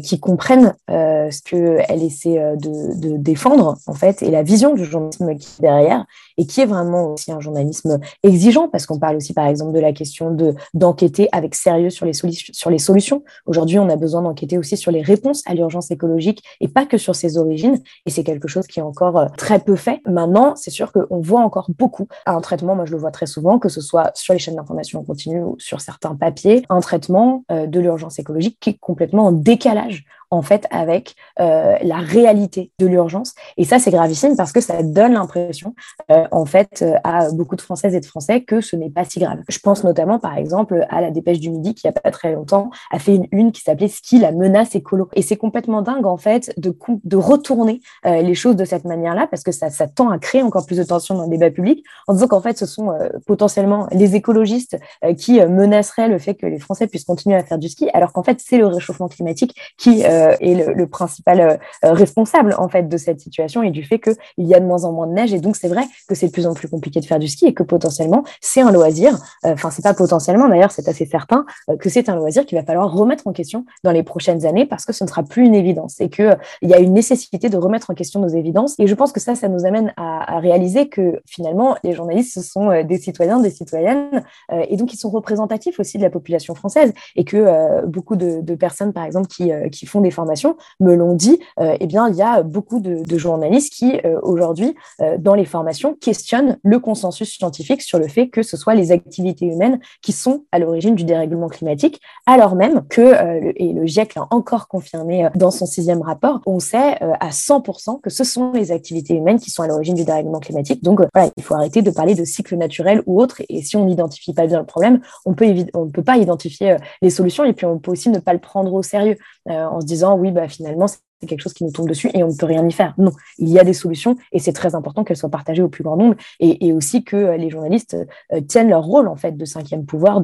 qui 0.03 0.19
comprennent 0.19 0.73
ce 0.87 1.41
qu'elle 1.43 2.03
essaie 2.03 2.55
de, 2.57 2.99
de, 2.99 3.17
défendre, 3.17 3.77
en 3.87 3.93
fait, 3.93 4.21
et 4.23 4.31
la 4.31 4.43
vision 4.43 4.73
du 4.73 4.85
journalisme 4.85 5.35
qui 5.35 5.47
est 5.59 5.61
derrière, 5.61 6.05
et 6.37 6.45
qui 6.45 6.61
est 6.61 6.65
vraiment 6.65 7.13
aussi 7.13 7.31
un 7.31 7.39
journalisme 7.39 7.99
exigeant, 8.23 8.67
parce 8.67 8.85
qu'on 8.85 8.99
parle 8.99 9.15
aussi, 9.15 9.33
par 9.33 9.47
exemple, 9.47 9.73
de 9.73 9.79
la 9.79 9.93
question 9.93 10.31
de 10.31 10.55
d'enquêter 10.73 11.29
avec 11.31 11.55
sérieux 11.55 11.89
sur 11.89 12.05
les, 12.05 12.13
sur 12.13 12.69
les 12.69 12.79
solutions. 12.79 13.23
Aujourd'hui, 13.45 13.79
on 13.79 13.89
a 13.89 13.95
besoin 13.95 14.21
d'enquêter 14.21 14.57
aussi 14.57 14.77
sur 14.77 14.91
les 14.91 15.01
réponses 15.01 15.43
à 15.45 15.53
l'urgence 15.53 15.91
écologique 15.91 16.43
et 16.59 16.67
pas 16.67 16.85
que 16.85 16.97
sur 16.97 17.15
ses 17.15 17.37
origines. 17.37 17.81
Et 18.05 18.09
c'est 18.09 18.23
quelque 18.23 18.47
chose 18.47 18.67
qui 18.67 18.79
est 18.79 18.83
encore 18.83 19.17
euh, 19.17 19.27
très 19.37 19.59
peu 19.59 19.75
fait. 19.75 19.99
Maintenant, 20.05 20.55
c'est 20.55 20.71
sûr 20.71 20.91
qu'on 20.91 21.19
voit 21.19 21.41
encore 21.41 21.69
beaucoup 21.77 22.07
un 22.25 22.41
traitement, 22.41 22.75
moi 22.75 22.85
je 22.85 22.91
le 22.91 22.97
vois 22.97 23.11
très 23.11 23.25
souvent, 23.25 23.59
que 23.59 23.69
ce 23.69 23.81
soit 23.81 24.11
sur 24.15 24.33
les 24.33 24.39
chaînes 24.39 24.55
d'information 24.55 25.03
continue 25.03 25.43
ou 25.43 25.55
sur 25.59 25.81
certains 25.81 26.15
papiers, 26.15 26.63
un 26.69 26.79
traitement 26.79 27.43
euh, 27.51 27.67
de 27.67 27.79
l'urgence 27.79 28.19
écologique 28.19 28.57
qui 28.59 28.71
est 28.71 28.79
complètement 28.79 29.27
en 29.27 29.31
décalage 29.31 30.05
en 30.33 30.41
fait 30.41 30.65
avec 30.71 31.15
euh, 31.39 31.75
la 31.81 31.97
réalité 31.97 32.71
de 32.79 32.87
l'urgence. 32.87 33.33
Et 33.57 33.65
ça, 33.65 33.77
c'est 33.77 33.91
gravissime 33.91 34.35
parce 34.35 34.51
que 34.51 34.61
ça 34.61 34.81
donne 34.81 35.13
l'impression, 35.13 35.75
euh, 36.11 36.25
en 36.31 36.45
fait, 36.45 36.81
euh, 36.81 36.95
à 37.03 37.29
beaucoup 37.31 37.55
de 37.55 37.61
Françaises 37.61 37.93
et 37.93 37.99
de 37.99 38.05
Français 38.05 38.41
que 38.41 38.59
ce 38.59 38.75
n'est 38.75 38.89
pas 38.89 39.05
si 39.05 39.19
grave. 39.19 39.39
Je 39.47 39.59
pense 39.59 39.83
notamment, 39.83 40.17
par 40.19 40.35
exemple, 40.37 40.85
à 40.89 41.01
la 41.01 41.11
Dépêche 41.11 41.39
du 41.39 41.51
Midi 41.51 41.75
qui, 41.75 41.83
il 41.85 41.91
n'y 41.91 41.95
a 41.95 42.01
pas 42.01 42.11
très 42.11 42.33
longtemps, 42.33 42.71
a 42.91 42.99
fait 42.99 43.15
une 43.15 43.27
une 43.31 43.51
qui 43.51 43.61
s'appelait 43.61 43.87
Ski, 43.87 44.19
la 44.19 44.31
menace 44.31 44.75
écolo. 44.75 45.09
Et 45.13 45.21
c'est 45.21 45.37
complètement 45.37 45.81
dingue, 45.81 46.05
en 46.05 46.17
fait, 46.17 46.53
de, 46.57 46.75
de 47.03 47.17
retourner 47.17 47.81
les 48.05 48.35
choses 48.35 48.55
de 48.55 48.65
cette 48.65 48.85
manière-là 48.85 49.27
parce 49.27 49.43
que 49.43 49.51
ça, 49.51 49.69
ça 49.69 49.87
tend 49.87 50.09
à 50.09 50.19
créer 50.19 50.43
encore 50.43 50.65
plus 50.65 50.77
de 50.77 50.83
tension 50.83 51.15
dans 51.15 51.23
le 51.23 51.29
débat 51.29 51.49
public 51.49 51.83
en 52.07 52.13
disant 52.13 52.27
qu'en 52.27 52.41
fait, 52.41 52.57
ce 52.57 52.65
sont 52.65 52.91
potentiellement 53.25 53.87
les 53.91 54.15
écologistes 54.15 54.77
qui 55.17 55.41
menaceraient 55.45 56.09
le 56.09 56.19
fait 56.19 56.35
que 56.35 56.45
les 56.45 56.59
Français 56.59 56.87
puissent 56.87 57.05
continuer 57.05 57.35
à 57.35 57.43
faire 57.43 57.57
du 57.57 57.69
ski, 57.69 57.89
alors 57.93 58.13
qu'en 58.13 58.23
fait, 58.23 58.39
c'est 58.39 58.57
le 58.57 58.67
réchauffement 58.67 59.07
climatique 59.07 59.55
qui 59.77 60.03
euh, 60.23 60.35
est 60.39 60.73
le, 60.75 60.87
principal 60.87 61.39
euh, 61.39 61.57
responsable 61.83 62.55
en 62.57 62.69
fait 62.69 62.87
de 62.87 62.97
cette 62.97 63.19
situation 63.19 63.63
et 63.63 63.71
du 63.71 63.83
fait 63.83 63.99
qu'il 63.99 64.15
y 64.37 64.53
a 64.53 64.59
de 64.59 64.65
moins 64.65 64.83
en 64.83 64.91
moins 64.91 65.07
de 65.07 65.13
neige 65.13 65.33
et 65.33 65.39
donc 65.39 65.55
c'est 65.55 65.67
vrai 65.67 65.83
que 66.07 66.15
c'est 66.15 66.27
de 66.27 66.31
plus 66.31 66.45
en 66.45 66.53
plus 66.53 66.67
compliqué 66.67 66.99
de 66.99 67.05
faire 67.05 67.19
du 67.19 67.27
ski 67.27 67.47
et 67.47 67.53
que 67.53 67.63
potentiellement 67.63 68.23
c'est 68.41 68.61
un 68.61 68.71
loisir. 68.71 69.17
Euh, 69.45 69.53
enfin 69.53 69.71
c'est 69.71 69.81
pas 69.81 69.93
potentiellement 69.93 70.47
d'ailleurs 70.47 70.71
c'est 70.71 70.87
assez 70.87 71.05
certain 71.05 71.45
que 71.79 71.89
c'est 71.89 72.09
un 72.09 72.15
loisir 72.15 72.45
qu'il 72.45 72.57
va 72.57 72.63
falloir 72.63 72.91
remettre 72.91 73.27
en 73.27 73.33
question 73.33 73.65
dans 73.83 73.91
les 73.91 74.03
prochaines 74.03 74.45
années 74.45 74.65
parce 74.65 74.85
que 74.85 74.93
ce 74.93 75.03
ne 75.03 75.09
sera 75.09 75.23
plus 75.23 75.45
une 75.45 75.55
évidence 75.55 75.99
et 75.99 76.09
que 76.09 76.35
il 76.61 76.69
y 76.69 76.73
a 76.73 76.79
une 76.79 76.93
nécessité 76.93 77.49
de 77.49 77.57
remettre 77.57 77.89
en 77.89 77.93
question 77.93 78.19
nos 78.19 78.27
évidences 78.27 78.75
et 78.79 78.87
je 78.87 78.95
pense 78.95 79.11
que 79.11 79.19
ça 79.19 79.35
ça 79.35 79.47
nous 79.47 79.65
amène 79.65 79.93
à, 79.97 80.39
réaliser 80.39 80.89
que 80.89 81.21
finalement 81.25 81.75
les 81.83 81.93
journalistes 81.93 82.33
ce 82.33 82.41
sont 82.41 82.83
des 82.83 82.97
citoyens 82.97 83.39
des 83.39 83.49
citoyennes 83.49 84.23
et 84.51 84.77
donc 84.77 84.93
ils 84.93 84.97
sont 84.97 85.09
représentatifs 85.09 85.79
aussi 85.79 85.97
de 85.97 86.03
la 86.03 86.09
population 86.09 86.55
française 86.55 86.93
et 87.15 87.23
que 87.23 87.85
beaucoup 87.85 88.15
de, 88.15 88.55
personnes 88.55 88.93
par 88.93 89.05
exemple 89.05 89.27
qui 89.27 89.85
font 89.85 90.01
des 90.01 90.11
formations 90.13 90.55
me 90.79 90.95
l'ont 90.95 91.13
dit, 91.13 91.39
euh, 91.59 91.75
eh 91.79 91.87
bien, 91.87 92.07
il 92.07 92.15
y 92.15 92.21
a 92.21 92.43
beaucoup 92.43 92.79
de, 92.79 93.03
journalistes 93.17 93.73
qui, 93.73 93.99
euh, 94.05 94.19
aujourd'hui, 94.23 94.75
euh, 95.01 95.17
dans 95.19 95.35
les 95.35 95.45
formations, 95.45 95.95
questionnent 95.99 96.57
le 96.63 96.79
consensus 96.79 97.29
scientifique 97.29 97.81
sur 97.81 97.99
le 97.99 98.07
fait 98.07 98.29
que 98.29 98.41
ce 98.41 98.57
soit 98.57 98.73
les 98.73 98.91
activités 98.91 99.45
humaines 99.45 99.79
qui 100.01 100.11
sont 100.11 100.45
à 100.51 100.59
l'origine 100.59 100.95
du 100.95 101.03
dérèglement 101.03 101.47
climatique, 101.47 102.01
alors 102.25 102.55
même 102.55 102.87
que, 102.87 103.53
et 103.55 103.73
le 103.73 103.85
GIEC 103.85 104.15
l'a 104.15 104.27
encore 104.31 104.67
confirmé 104.67 105.29
dans 105.35 105.51
son 105.51 105.65
sixième 105.65 106.01
rapport, 106.01 106.41
on 106.45 106.59
sait 106.59 106.97
à 107.19 107.29
100% 107.29 108.01
que 108.01 108.09
ce 108.09 108.23
sont 108.23 108.51
les 108.53 108.71
activités 108.71 109.15
humaines 109.15 109.39
qui 109.39 109.51
sont 109.51 109.63
à 109.63 109.67
l'origine 109.67 109.95
du 109.95 110.05
dérèglement 110.05 110.39
climatique. 110.39 110.83
Donc, 110.83 111.01
voilà, 111.13 111.29
il 111.37 111.43
faut 111.43 111.55
arrêter 111.55 111.81
de 111.81 111.91
parler 111.91 112.15
de 112.15 112.23
cycle 112.23 112.55
naturel 112.55 113.03
ou 113.05 113.21
autre. 113.21 113.41
Et 113.49 113.61
si 113.61 113.75
on 113.77 113.85
n'identifie 113.85 114.33
pas 114.33 114.47
bien 114.47 114.59
le 114.59 114.65
problème, 114.65 115.01
on 115.25 115.35
on 115.73 115.85
ne 115.85 115.91
peut 115.91 116.03
pas 116.03 116.17
identifier 116.17 116.77
les 117.01 117.09
solutions 117.09 117.43
et 117.43 117.53
puis 117.53 117.65
on 117.65 117.79
peut 117.79 117.91
aussi 117.91 118.09
ne 118.09 118.19
pas 118.19 118.33
le 118.33 118.39
prendre 118.39 118.73
au 118.73 118.83
sérieux 118.83 119.17
en 119.49 119.81
se 119.81 119.85
disant 119.85 120.17
oui, 120.17 120.31
bah, 120.31 120.47
finalement, 120.47 120.87
c'est 120.87 121.27
quelque 121.27 121.41
chose 121.41 121.53
qui 121.53 121.63
nous 121.63 121.71
tombe 121.71 121.87
dessus 121.87 122.09
et 122.13 122.23
on 122.23 122.27
ne 122.27 122.35
peut 122.35 122.45
rien 122.45 122.67
y 122.67 122.71
faire. 122.71 122.93
Non, 122.97 123.11
il 123.37 123.49
y 123.49 123.59
a 123.59 123.63
des 123.63 123.73
solutions 123.73 124.17
et 124.31 124.39
c'est 124.39 124.53
très 124.53 124.75
important 124.75 125.03
qu'elles 125.03 125.17
soient 125.17 125.29
partagées 125.29 125.63
au 125.63 125.69
plus 125.69 125.83
grand 125.83 125.97
nombre 125.97 126.15
et, 126.39 126.73
aussi 126.73 127.03
que 127.03 127.15
euh, 127.15 127.37
les 127.37 127.49
journalistes 127.49 127.95
euh, 128.33 128.41
tiennent 128.41 128.69
leur 128.69 128.83
rôle 128.83 129.07
en 129.07 129.15
fait 129.15 129.37
de 129.37 129.45
cinquième 129.45 129.85
pouvoir 129.85 130.21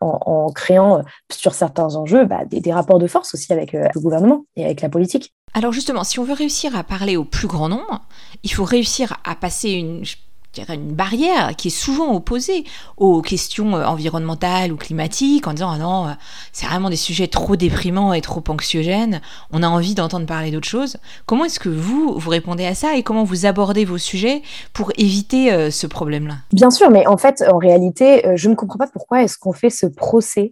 en, 0.00 0.52
créant 0.52 0.98
euh, 0.98 1.02
sur 1.30 1.54
certains 1.54 1.94
enjeux 1.96 2.24
bah, 2.24 2.44
des, 2.44 2.60
des, 2.60 2.72
rapports 2.72 2.98
de 2.98 3.06
force 3.06 3.34
aussi 3.34 3.52
avec 3.52 3.72
le 3.72 4.00
gouvernement 4.00 4.44
et 4.56 4.64
avec 4.64 4.80
la 4.80 4.88
politique. 4.88 5.32
Alors 5.54 5.72
justement, 5.72 6.04
si 6.04 6.18
on 6.18 6.24
veut 6.24 6.32
réussir 6.34 6.76
à 6.76 6.82
parler 6.82 7.16
au 7.16 7.24
plus 7.24 7.46
grand 7.46 7.68
nombre, 7.68 8.00
il 8.42 8.52
faut 8.52 8.64
réussir 8.64 9.16
à 9.24 9.34
passer 9.34 9.70
une 9.70 10.04
une 10.58 10.92
barrière 10.92 11.56
qui 11.56 11.68
est 11.68 11.70
souvent 11.70 12.14
opposée 12.14 12.64
aux 12.96 13.22
questions 13.22 13.76
euh, 13.76 13.84
environnementales 13.84 14.72
ou 14.72 14.76
climatiques 14.76 15.46
en 15.46 15.52
disant 15.52 15.70
ah 15.70 15.78
non, 15.78 16.06
euh, 16.06 16.12
c'est 16.52 16.66
vraiment 16.66 16.90
des 16.90 16.96
sujets 16.96 17.26
trop 17.26 17.56
déprimants 17.56 18.12
et 18.12 18.20
trop 18.20 18.42
anxiogènes, 18.48 19.20
on 19.52 19.62
a 19.62 19.68
envie 19.68 19.94
d'entendre 19.94 20.26
parler 20.26 20.50
d'autre 20.50 20.68
chose. 20.68 20.98
Comment 21.26 21.46
est-ce 21.46 21.58
que 21.58 21.68
vous, 21.68 22.14
vous 22.18 22.30
répondez 22.30 22.66
à 22.66 22.74
ça 22.74 22.96
et 22.96 23.02
comment 23.02 23.24
vous 23.24 23.46
abordez 23.46 23.84
vos 23.84 23.98
sujets 23.98 24.42
pour 24.72 24.92
éviter 24.98 25.52
euh, 25.52 25.70
ce 25.70 25.86
problème-là? 25.86 26.34
Bien 26.52 26.70
sûr, 26.70 26.90
mais 26.90 27.06
en 27.06 27.16
fait, 27.16 27.42
en 27.50 27.58
réalité, 27.58 28.22
je 28.36 28.48
ne 28.48 28.54
comprends 28.54 28.78
pas 28.78 28.86
pourquoi 28.86 29.22
est-ce 29.22 29.38
qu'on 29.38 29.52
fait 29.52 29.70
ce 29.70 29.86
procès 29.86 30.50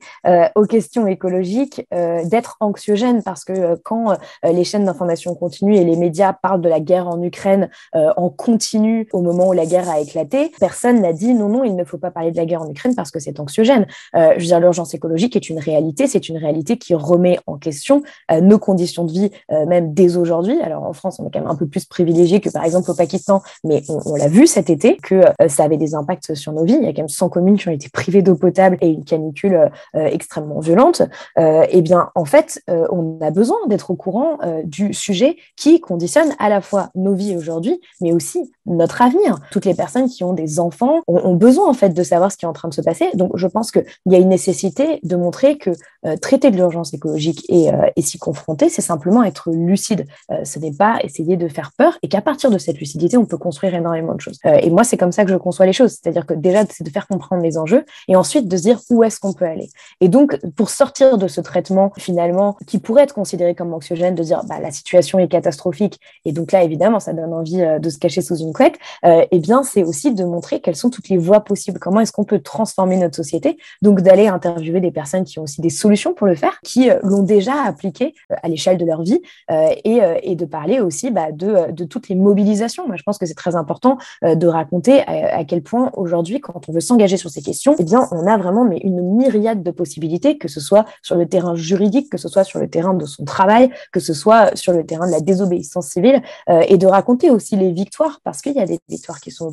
aux 0.55 0.65
questions 0.65 1.07
écologiques 1.07 1.87
d'être 1.91 2.57
anxiogène 2.61 3.23
parce 3.23 3.45
que 3.45 3.77
quand 3.85 4.17
les 4.43 4.65
chaînes 4.65 4.85
d'information 4.85 5.35
continue 5.35 5.77
et 5.77 5.85
les 5.85 5.97
médias 5.97 6.33
parlent 6.33 6.61
de 6.61 6.69
la 6.69 6.81
guerre 6.81 7.09
en 7.09 7.23
Ukraine 7.23 7.71
en 7.95 8.29
continu 8.29 9.09
au 9.13 9.21
moment 9.21 9.49
où 9.49 9.53
la 9.53 9.67
guerre 9.67 9.90
a 9.93 10.01
éclaté, 10.01 10.53
personne 10.61 11.01
n'a 11.01 11.13
dit 11.13 11.35
non, 11.35 11.49
non, 11.49 11.65
il 11.65 11.77
ne 11.77 11.85
faut 11.85 11.99
pas 11.99 12.11
parler 12.11 12.31
de 12.31 12.37
la 12.37 12.47
guerre 12.47 12.63
en 12.63 12.69
Ukraine 12.69 12.95
parce 12.95 13.11
que 13.11 13.21
c'est 13.21 13.41
anxiogène. 13.41 13.87
Euh, 14.17 14.33
je 14.37 14.41
veux 14.41 14.47
dire, 14.47 14.61
l'urgence 14.61 14.95
écologique 14.95 15.37
est 15.37 15.49
une 15.49 15.59
réalité, 15.59 16.07
c'est 16.07 16.29
une 16.29 16.37
réalité 16.37 16.77
qui 16.77 16.95
remet 16.95 17.39
en 17.47 17.57
question 17.57 18.03
euh, 18.31 18.41
nos 18.41 18.59
conditions 18.59 19.05
de 19.05 19.13
vie, 19.13 19.31
euh, 19.53 19.67
même 19.67 19.95
dès 19.95 20.17
aujourd'hui. 20.17 20.61
Alors 20.63 20.85
en 20.85 20.93
France, 20.93 21.21
on 21.21 21.27
est 21.27 21.31
quand 21.33 21.41
même 21.41 21.51
un 21.51 21.57
peu 21.57 21.67
plus 21.67 21.85
privilégié 21.85 22.41
que 22.41 22.51
par 22.51 22.65
exemple 22.65 22.91
au 22.91 22.95
Pakistan, 22.95 23.43
mais 23.65 23.83
on, 23.89 24.15
l'a 24.17 24.29
vu 24.29 24.47
cet 24.47 24.71
été 24.71 24.97
que 24.97 25.23
ça 25.49 25.65
avait 25.65 25.77
des 25.77 25.95
impacts 25.95 26.35
sur 26.35 26.53
nos 26.53 26.65
vies. 26.65 26.77
Il 26.81 26.85
y 26.85 26.89
a 26.89 26.93
quand 26.93 27.03
même 27.03 27.09
100 27.09 27.29
communes 27.29 27.57
qui 27.57 27.69
ont 27.69 27.73
été 27.73 27.89
privées 27.89 28.23
d'eau 28.23 28.35
potable 28.35 28.77
et 28.81 28.89
une 28.89 29.05
canicule 29.05 29.71
extrêmement 29.95 30.61
violente. 30.61 31.03
eh 31.39 31.83
bien, 31.83 32.11
en 32.15 32.25
fait, 32.25 32.63
on 32.69 33.19
a 33.21 33.31
besoin 33.31 33.57
d'être 33.69 33.91
au 33.91 33.97
courant 33.97 34.39
du 34.65 34.93
sujet 34.93 35.37
qui 35.57 35.81
conditionne 35.81 36.35
à 36.39 36.49
la 36.49 36.61
fois 36.61 36.91
nos 36.95 37.15
vies 37.15 37.37
aujourd'hui, 37.37 37.81
mais 38.01 38.13
aussi 38.13 38.53
notre 38.67 39.03
avenir. 39.03 39.39
Toutes 39.51 39.65
les 39.65 39.75
personnes 39.81 40.11
qui 40.11 40.25
ont 40.25 40.35
des 40.35 40.61
enfants 40.61 41.01
ont, 41.07 41.35
besoin 41.35 41.67
en 41.67 41.73
fait 41.73 41.89
de 41.91 42.03
savoir 42.03 42.31
ce 42.31 42.37
qui 42.37 42.45
est 42.45 42.49
en 42.49 42.53
train 42.53 42.69
de 42.69 42.75
se 42.75 42.83
passer. 42.83 43.09
Donc 43.15 43.31
je 43.35 43.47
pense 43.47 43.73
qu'il 43.73 43.85
y 44.07 44.15
a 44.15 44.19
une 44.19 44.29
nécessité 44.29 45.01
de 45.03 45.17
montrer 45.17 45.57
que 45.57 45.71
euh, 46.07 46.17
traiter 46.19 46.51
de 46.51 46.57
l'urgence 46.57 46.93
écologique 46.93 47.47
et, 47.49 47.73
euh, 47.73 47.89
et 47.97 48.03
s'y 48.03 48.19
confronter, 48.19 48.69
c'est 48.69 48.83
simplement 48.83 49.23
être 49.25 49.51
lucide. 49.51 50.07
Euh, 50.31 50.45
ce 50.45 50.59
n'est 50.59 50.73
pas 50.73 50.99
essayer 51.03 51.39
de 51.39 51.49
faire 51.49 51.73
peur 51.79 51.97
et 52.03 52.09
qu'à 52.09 52.21
partir 52.21 52.51
de 52.51 52.59
cette 52.59 52.79
lucidité, 52.79 53.17
on 53.17 53.25
peut 53.25 53.39
construire 53.39 53.75
énormément 53.75 54.15
de 54.15 54.21
choses. 54.21 54.39
et 54.45 54.69
moi, 54.69 54.85
c'est 54.85 54.99
comme 54.99 55.13
ça 55.13 55.25
que 55.25 55.31
je 55.31 55.37
conçois 55.37 55.65
les 55.65 55.73
choses. 55.73 55.93
C'est-à-dire 55.93 56.27
que 56.27 56.35
déjà, 56.35 56.63
c'est 56.69 56.85
de 56.85 56.91
faire 56.91 57.07
comprendre 57.07 57.43
les 57.43 57.57
enjeux 57.57 57.87
et 58.07 58.17
ensuite 58.17 58.49
de 58.49 58.57
se 58.59 58.63
dire 58.63 58.81
où 58.91 59.03
est-ce 59.03 59.19
qu'on 59.19 59.33
peut 59.33 59.47
aller. 59.47 59.71
Et 60.03 60.09
donc, 60.09 60.39
pour 60.57 60.69
sortir 60.69 61.17
de 61.17 61.27
ce 61.27 61.41
traitement 61.41 61.91
finalement 61.97 62.57
qui 62.67 62.79
pourrait 62.79 63.05
être 63.05 63.15
considéré 63.15 63.55
comme 63.55 63.73
anxiogène, 63.73 64.15
de 64.15 64.23
dire 64.23 64.43
bah, 64.47 64.61
la 64.61 64.73
situation 64.73 65.19
est 65.19 65.29
catastrophique 65.29 65.99
et 66.27 66.33
donc 66.33 66.53
là, 66.53 66.63
évidemment, 66.63 67.01
ça 67.01 67.15
donne 67.15 67.33
envie 67.33 67.63
de 67.81 67.91
se 67.91 67.99
cacher 67.99 68.21
sous 68.21 68.37
une 68.37 68.53
couette, 68.53 68.79
eh 69.05 69.39
bien, 69.39 69.63
c'est 69.71 69.85
aussi 69.85 70.13
de 70.13 70.25
montrer 70.25 70.61
quelles 70.61 70.77
sont 70.77 70.91
toutes 70.91 71.09
les 71.09 71.17
voies 71.17 71.41
possibles. 71.41 71.79
Comment 71.79 72.01
est-ce 72.01 72.13
qu'on 72.13 72.25
peut 72.25 72.41
transformer 72.41 72.97
notre 72.97 73.17
société? 73.17 73.59
Donc, 73.83 74.01
d'aller 74.01 74.27
interviewer 74.27 74.81
des 74.81 74.91
personnes 74.91 75.25
qui 75.25 75.39
ont 75.39 75.45
aussi 75.45 75.61
des 75.61 75.71
solutions 75.71 76.15
pour 76.15 76.27
le 76.27 76.35
faire, 76.35 76.61
qui 76.63 76.91
euh, 76.91 76.99
l'ont 77.03 77.23
déjà 77.23 77.63
appliqué 77.65 78.15
euh, 78.31 78.37
à 78.43 78.49
l'échelle 78.49 78.79
de 78.79 78.85
leur 78.85 79.03
vie 79.03 79.21
euh, 79.51 79.69
et, 79.85 80.01
et, 80.23 80.37
de 80.37 80.45
parler 80.45 80.81
aussi 80.81 81.11
bah, 81.11 81.33
de, 81.33 81.71
de, 81.73 81.85
toutes 81.85 82.09
les 82.09 82.15
mobilisations. 82.15 82.87
Moi, 82.87 82.97
je 82.97 83.03
pense 83.03 83.19
que 83.19 83.27
c'est 83.27 83.35
très 83.35 83.57
important 83.57 83.99
de 84.23 84.47
raconter 84.47 85.01
à, 85.03 85.45
quel 85.45 85.63
point 85.63 85.91
aujourd'hui, 85.95 86.41
quand 86.41 86.69
on 86.69 86.73
veut 86.73 86.81
s'engager 86.81 87.17
sur 87.17 87.31
ces 87.31 87.43
questions, 87.43 87.75
eh 87.79 87.85
bien, 87.85 88.09
on 88.11 88.27
a 88.27 88.37
vraiment 88.37 88.65
mais 88.65 88.79
une 88.79 89.17
myriade 89.17 89.63
de 89.63 89.71
possibilités, 89.71 90.39
que 90.39 90.49
ce 90.49 90.61
soit 90.61 90.85
sur 91.03 91.17
le 91.17 91.27
terrain 91.27 91.55
juridique, 91.55 92.11
que 92.11 92.19
ce 92.19 92.29
soit 92.29 92.45
sur 92.45 92.59
le 92.59 92.69
terrain 92.69 92.95
de 92.95 93.05
son 93.07 93.25
travail, 93.25 93.71
que 93.93 94.01
ce 94.01 94.15
soit 94.15 94.57
sur 94.57 94.73
le 94.73 94.85
terrain 94.85 95.07
de 95.07 95.13
la 95.13 95.21
désobéissance 95.21 95.89
civile, 95.89 96.23
et 96.49 96.79
de 96.79 96.87
raconter 96.87 97.31
aussi 97.31 97.57
les 97.57 97.73
victoires, 97.73 98.21
parce 98.25 98.41
qu'il 98.41 98.55
y 98.55 98.61
a 98.61 98.67
des 98.67 98.81
victoires 98.89 99.21
qui 99.21 99.31
sont 99.31 99.53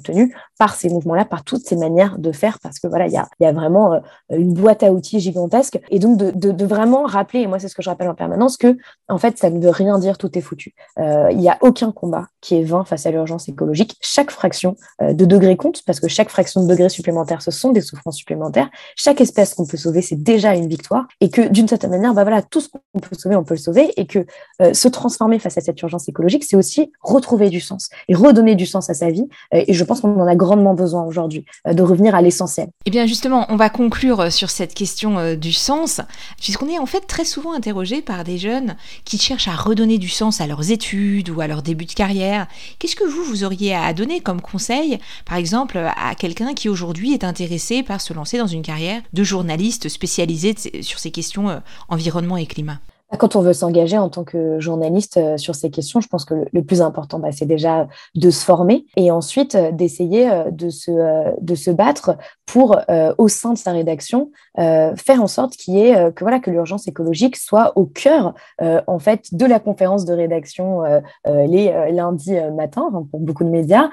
par 0.57 0.75
ces 0.75 0.89
mouvements-là, 0.89 1.25
par 1.25 1.43
toutes 1.43 1.65
ces 1.65 1.75
manières 1.75 2.17
de 2.17 2.31
faire, 2.31 2.59
parce 2.59 2.79
que 2.79 2.87
voilà, 2.87 3.07
il 3.07 3.13
y 3.13 3.45
a, 3.45 3.51
vraiment 3.51 3.93
euh, 3.93 3.99
une 4.31 4.53
boîte 4.53 4.83
à 4.83 4.91
outils 4.91 5.19
gigantesque. 5.19 5.79
Et 5.89 5.99
donc, 5.99 6.17
de, 6.17 6.65
vraiment 6.65 7.03
rappeler, 7.03 7.41
et 7.41 7.47
moi, 7.47 7.59
c'est 7.59 7.67
ce 7.67 7.75
que 7.75 7.81
je 7.81 7.89
rappelle 7.89 8.09
en 8.09 8.15
permanence, 8.15 8.57
que, 8.57 8.77
en 9.07 9.17
fait, 9.17 9.37
ça 9.37 9.49
ne 9.49 9.59
veut 9.59 9.69
rien 9.69 9.99
dire 9.99 10.17
tout 10.17 10.35
est 10.37 10.41
foutu. 10.41 10.73
Euh, 10.99 11.29
il 11.31 11.37
n'y 11.37 11.49
a 11.49 11.57
aucun 11.61 11.91
combat 11.91 12.27
qui 12.41 12.55
est 12.55 12.63
vain 12.63 12.83
face 12.83 13.05
à 13.05 13.11
l'urgence 13.11 13.47
écologique. 13.47 13.95
Chaque 14.01 14.31
fraction 14.31 14.75
euh, 15.01 15.13
de 15.13 15.25
degré 15.25 15.55
compte, 15.55 15.83
parce 15.85 15.99
que 15.99 16.07
chaque 16.07 16.29
fraction 16.29 16.63
de 16.63 16.67
degré 16.67 16.89
supplémentaire, 16.89 17.41
ce 17.41 17.51
sont 17.51 17.71
des 17.71 17.81
souffrances 17.81 18.17
supplémentaires. 18.17 18.69
Chaque 18.95 19.21
espèce 19.21 19.53
qu'on 19.53 19.65
peut 19.65 19.77
sauver, 19.77 20.01
c'est 20.01 20.21
déjà 20.21 20.55
une 20.55 20.67
victoire. 20.67 21.07
Et 21.21 21.29
que, 21.29 21.47
d'une 21.47 21.67
certaine 21.67 21.91
manière, 21.91 22.13
bah 22.13 22.23
voilà, 22.23 22.41
tout 22.41 22.61
ce 22.61 22.69
qu'on 22.69 22.99
peut 22.99 23.15
sauver, 23.15 23.35
on 23.35 23.43
peut 23.43 23.53
le 23.53 23.59
sauver. 23.59 23.93
Et 23.97 24.07
que 24.07 24.25
se 24.73 24.87
transformer 24.87 25.39
face 25.39 25.57
à 25.57 25.61
cette 25.61 25.81
urgence 25.81 26.09
écologique, 26.09 26.43
c'est 26.43 26.55
aussi 26.55 26.91
retrouver 27.01 27.49
du 27.49 27.59
sens 27.59 27.89
et 28.07 28.15
redonner 28.15 28.55
du 28.55 28.65
sens 28.65 28.89
à 28.89 28.93
sa 28.93 29.09
vie. 29.09 29.27
et 29.51 29.73
je 29.73 29.83
pense 29.83 29.96
qu'on 30.01 30.19
en 30.19 30.27
a 30.27 30.35
grandement 30.35 30.73
besoin 30.73 31.03
aujourd'hui, 31.03 31.45
de 31.65 31.81
revenir 31.81 32.15
à 32.15 32.21
l'essentiel. 32.21 32.69
Eh 32.85 32.91
bien, 32.91 33.05
justement, 33.05 33.45
on 33.49 33.55
va 33.55 33.69
conclure 33.69 34.31
sur 34.31 34.49
cette 34.49 34.73
question 34.73 35.35
du 35.35 35.51
sens, 35.53 36.01
puisqu'on 36.41 36.69
est 36.69 36.79
en 36.79 36.85
fait 36.85 37.01
très 37.01 37.25
souvent 37.25 37.53
interrogé 37.53 38.01
par 38.01 38.23
des 38.23 38.37
jeunes 38.37 38.75
qui 39.05 39.17
cherchent 39.17 39.47
à 39.47 39.55
redonner 39.55 39.97
du 39.97 40.09
sens 40.09 40.41
à 40.41 40.47
leurs 40.47 40.71
études 40.71 41.29
ou 41.29 41.41
à 41.41 41.47
leur 41.47 41.61
début 41.61 41.85
de 41.85 41.93
carrière. 41.93 42.47
Qu'est-ce 42.79 42.95
que 42.95 43.07
vous, 43.07 43.23
vous 43.23 43.43
auriez 43.43 43.75
à 43.75 43.93
donner 43.93 44.21
comme 44.21 44.41
conseil, 44.41 44.99
par 45.25 45.37
exemple, 45.37 45.77
à 45.77 46.15
quelqu'un 46.15 46.53
qui 46.53 46.69
aujourd'hui 46.69 47.13
est 47.13 47.23
intéressé 47.23 47.83
par 47.83 48.01
se 48.01 48.13
lancer 48.13 48.37
dans 48.37 48.47
une 48.47 48.61
carrière 48.61 49.01
de 49.13 49.23
journaliste 49.23 49.89
spécialisé 49.89 50.55
sur 50.81 50.99
ces 50.99 51.11
questions 51.11 51.61
environnement 51.89 52.37
et 52.37 52.45
climat? 52.45 52.79
Quand 53.15 53.37
on 53.37 53.41
veut 53.41 53.53
s'engager 53.53 53.97
en 53.97 54.09
tant 54.09 54.25
que 54.25 54.59
journaliste 54.59 55.17
euh, 55.17 55.37
sur 55.37 55.55
ces 55.55 55.69
questions, 55.69 56.01
je 56.01 56.07
pense 56.09 56.25
que 56.25 56.35
le, 56.51 56.63
plus 56.63 56.81
important, 56.81 57.19
bah, 57.19 57.31
c'est 57.31 57.45
déjà 57.45 57.87
de 58.15 58.29
se 58.29 58.43
former 58.43 58.85
et 58.97 59.11
ensuite 59.11 59.55
euh, 59.55 59.71
d'essayer 59.71 60.29
euh, 60.29 60.51
de, 60.51 60.69
se, 60.69 60.91
de 61.39 61.55
se 61.55 61.71
battre 61.71 62.17
pour, 62.45 62.79
au 63.17 63.27
sein 63.27 63.51
de 63.51 63.57
sa 63.57 63.73
rédaction, 63.73 64.31
faire 64.55 65.21
en 65.21 65.27
sorte 65.27 65.57
qu'il 65.57 65.73
y 65.73 65.81
ait, 65.81 66.13
que, 66.13 66.23
voilà, 66.23 66.39
que 66.39 66.49
l'urgence 66.49 66.87
écologique 66.87 67.35
soit 67.35 67.77
au 67.77 67.85
cœur 67.85 68.33
en 68.61 68.99
fait, 68.99 69.33
de 69.33 69.45
la 69.45 69.59
conférence 69.59 70.05
de 70.05 70.13
rédaction 70.13 70.83
les 71.25 71.91
lundis 71.91 72.35
matins 72.55 72.89
hein, 72.93 73.05
pour 73.11 73.19
beaucoup 73.19 73.43
de 73.43 73.49
médias, 73.49 73.89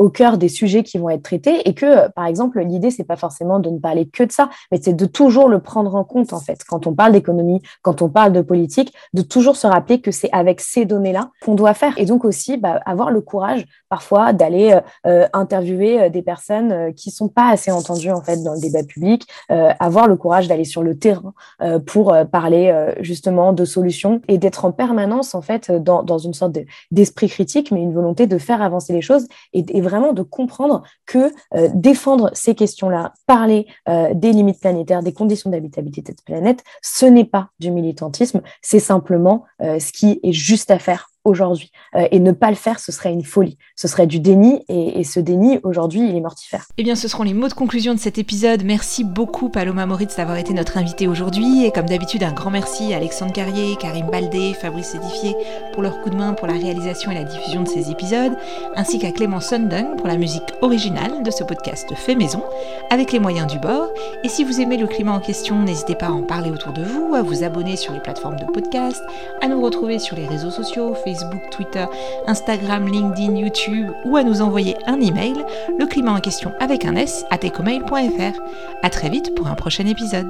au 0.00 0.10
cœur 0.10 0.38
des 0.38 0.48
sujets 0.48 0.82
qui 0.82 0.98
vont 0.98 1.08
être 1.08 1.22
traités 1.22 1.68
et 1.68 1.74
que, 1.74 2.10
par 2.10 2.26
exemple, 2.26 2.60
l'idée, 2.60 2.90
c'est 2.90 3.04
pas 3.04 3.14
forcément 3.14 3.60
de 3.60 3.70
ne 3.70 3.78
parler 3.78 4.06
que 4.06 4.24
de 4.24 4.32
ça, 4.32 4.50
mais 4.72 4.80
c'est 4.82 4.94
de 4.94 5.06
toujours 5.06 5.48
le 5.48 5.60
prendre 5.60 5.94
en 5.94 6.02
compte 6.02 6.32
en 6.32 6.40
fait. 6.40 6.64
Quand 6.68 6.88
on 6.88 6.94
parle 6.94 7.12
d'économie, 7.12 7.62
quand 7.82 8.02
on 8.02 8.08
parle 8.08 8.32
de 8.32 8.42
politique, 8.44 8.94
de 9.12 9.22
toujours 9.22 9.56
se 9.56 9.66
rappeler 9.66 10.00
que 10.00 10.10
c'est 10.10 10.30
avec 10.32 10.60
ces 10.60 10.84
données-là 10.84 11.30
qu'on 11.42 11.54
doit 11.54 11.74
faire. 11.74 11.94
Et 11.98 12.04
donc 12.04 12.24
aussi 12.24 12.56
bah, 12.56 12.80
avoir 12.84 13.10
le 13.10 13.20
courage 13.20 13.66
parfois 13.88 14.32
d'aller 14.32 14.72
euh, 14.72 14.80
euh, 15.06 15.28
interviewer 15.32 16.02
euh, 16.02 16.08
des 16.08 16.22
personnes 16.22 16.92
qui 16.94 17.10
sont 17.10 17.28
pas 17.28 17.50
assez 17.50 17.70
entendues 17.70 18.10
en 18.10 18.22
fait 18.22 18.42
dans 18.42 18.54
le 18.54 18.60
débat 18.60 18.82
public, 18.82 19.26
avoir 19.48 20.08
le 20.08 20.16
courage 20.16 20.48
d'aller 20.48 20.64
sur 20.64 20.82
le 20.82 20.98
terrain 20.98 21.32
pour 21.86 22.14
parler 22.30 22.92
justement 23.00 23.52
de 23.52 23.64
solutions 23.64 24.20
et 24.28 24.38
d'être 24.38 24.64
en 24.64 24.72
permanence 24.72 25.34
en 25.34 25.42
fait 25.42 25.70
dans, 25.70 26.02
dans 26.02 26.18
une 26.18 26.34
sorte 26.34 26.58
d'esprit 26.90 27.28
critique, 27.28 27.70
mais 27.70 27.82
une 27.82 27.94
volonté 27.94 28.26
de 28.26 28.38
faire 28.38 28.62
avancer 28.62 28.92
les 28.92 29.00
choses 29.00 29.26
et, 29.52 29.64
et 29.68 29.80
vraiment 29.80 30.12
de 30.12 30.22
comprendre 30.22 30.82
que 31.06 31.32
défendre 31.74 32.30
ces 32.32 32.54
questions-là, 32.54 33.12
parler 33.26 33.66
des 33.86 34.32
limites 34.32 34.60
planétaires, 34.60 35.02
des 35.02 35.12
conditions 35.12 35.50
d'habitabilité 35.50 36.02
de 36.02 36.08
cette 36.08 36.24
planète, 36.24 36.62
ce 36.82 37.06
n'est 37.06 37.24
pas 37.24 37.48
du 37.58 37.70
militantisme, 37.70 38.33
c'est 38.62 38.80
simplement 38.80 39.44
euh, 39.62 39.78
ce 39.78 39.92
qui 39.92 40.20
est 40.22 40.32
juste 40.32 40.70
à 40.70 40.78
faire 40.78 41.10
aujourd'hui. 41.24 41.70
Euh, 41.94 42.06
et 42.10 42.20
ne 42.20 42.32
pas 42.32 42.50
le 42.50 42.56
faire, 42.56 42.78
ce 42.78 42.92
serait 42.92 43.12
une 43.12 43.24
folie. 43.24 43.58
Ce 43.76 43.88
serait 43.88 44.06
du 44.06 44.20
déni, 44.20 44.64
et, 44.68 45.04
ce 45.04 45.20
déni, 45.20 45.58
aujourd'hui, 45.62 46.08
il 46.08 46.16
est 46.16 46.20
mortifère. 46.20 46.66
Eh 46.78 46.82
bien, 46.82 46.94
ce 46.94 47.08
seront 47.08 47.22
les 47.22 47.34
mots 47.34 47.48
de 47.48 47.54
conclusion 47.54 47.94
de 47.94 47.98
cet 47.98 48.18
épisode. 48.18 48.62
Merci 48.64 49.04
beaucoup, 49.04 49.48
Paloma 49.48 49.86
Moritz, 49.86 50.16
d'avoir 50.16 50.36
été 50.36 50.52
notre 50.52 50.78
invité 50.78 51.08
aujourd'hui. 51.08 51.64
Et 51.64 51.72
comme 51.72 51.86
d'habitude, 51.86 52.22
un 52.22 52.32
grand 52.32 52.50
merci 52.50 52.92
à 52.92 52.98
Alexandre 52.98 53.32
Carrier, 53.32 53.76
Karim 53.76 54.06
Baldé, 54.10 54.54
Fabrice 54.54 54.94
Édifié 54.94 55.34
pour 55.72 55.82
leur 55.82 56.00
coup 56.00 56.10
de 56.10 56.16
main 56.16 56.34
pour 56.34 56.46
la 56.46 56.54
réalisation 56.54 57.10
et 57.10 57.14
la 57.14 57.24
diffusion 57.24 57.62
de 57.62 57.68
ces 57.68 57.90
épisodes, 57.90 58.32
ainsi 58.76 58.98
qu'à 58.98 59.12
Clément 59.12 59.40
Sundung 59.40 59.96
pour 59.96 60.06
la 60.06 60.16
musique 60.16 60.52
originale 60.62 61.22
de 61.22 61.30
ce 61.30 61.44
podcast 61.44 61.92
fait 61.94 62.14
maison, 62.14 62.42
avec 62.90 63.12
les 63.12 63.18
moyens 63.18 63.50
du 63.50 63.58
bord. 63.58 63.88
Et 64.22 64.28
si 64.28 64.44
vous 64.44 64.60
aimez 64.60 64.76
le 64.76 64.86
climat 64.86 65.12
en 65.12 65.20
question, 65.20 65.62
n'hésitez 65.62 65.94
pas 65.94 66.06
à 66.06 66.12
en 66.12 66.22
parler 66.22 66.50
autour 66.50 66.72
de 66.72 66.82
vous, 66.82 67.14
à 67.14 67.22
vous 67.22 67.42
abonner 67.44 67.76
sur 67.76 67.92
les 67.92 68.00
plateformes 68.00 68.36
de 68.36 68.44
podcast, 68.44 69.02
à 69.40 69.48
nous 69.48 69.62
retrouver 69.62 69.98
sur 69.98 70.16
les 70.16 70.26
réseaux 70.26 70.50
sociaux, 70.50 70.94
Facebook, 70.94 71.13
Facebook, 71.14 71.50
Twitter, 71.50 71.86
Instagram, 72.26 72.88
LinkedIn, 72.88 73.36
YouTube 73.36 73.90
ou 74.04 74.16
à 74.16 74.24
nous 74.24 74.42
envoyer 74.42 74.76
un 74.86 75.00
email, 75.00 75.44
le 75.78 75.86
climat 75.86 76.12
en 76.12 76.20
question 76.20 76.52
avec 76.60 76.84
un 76.84 76.96
S 76.96 77.24
à 77.30 77.38
tecomail.fr. 77.38 78.40
À 78.82 78.90
très 78.90 79.08
vite 79.08 79.34
pour 79.34 79.46
un 79.46 79.54
prochain 79.54 79.86
épisode. 79.86 80.26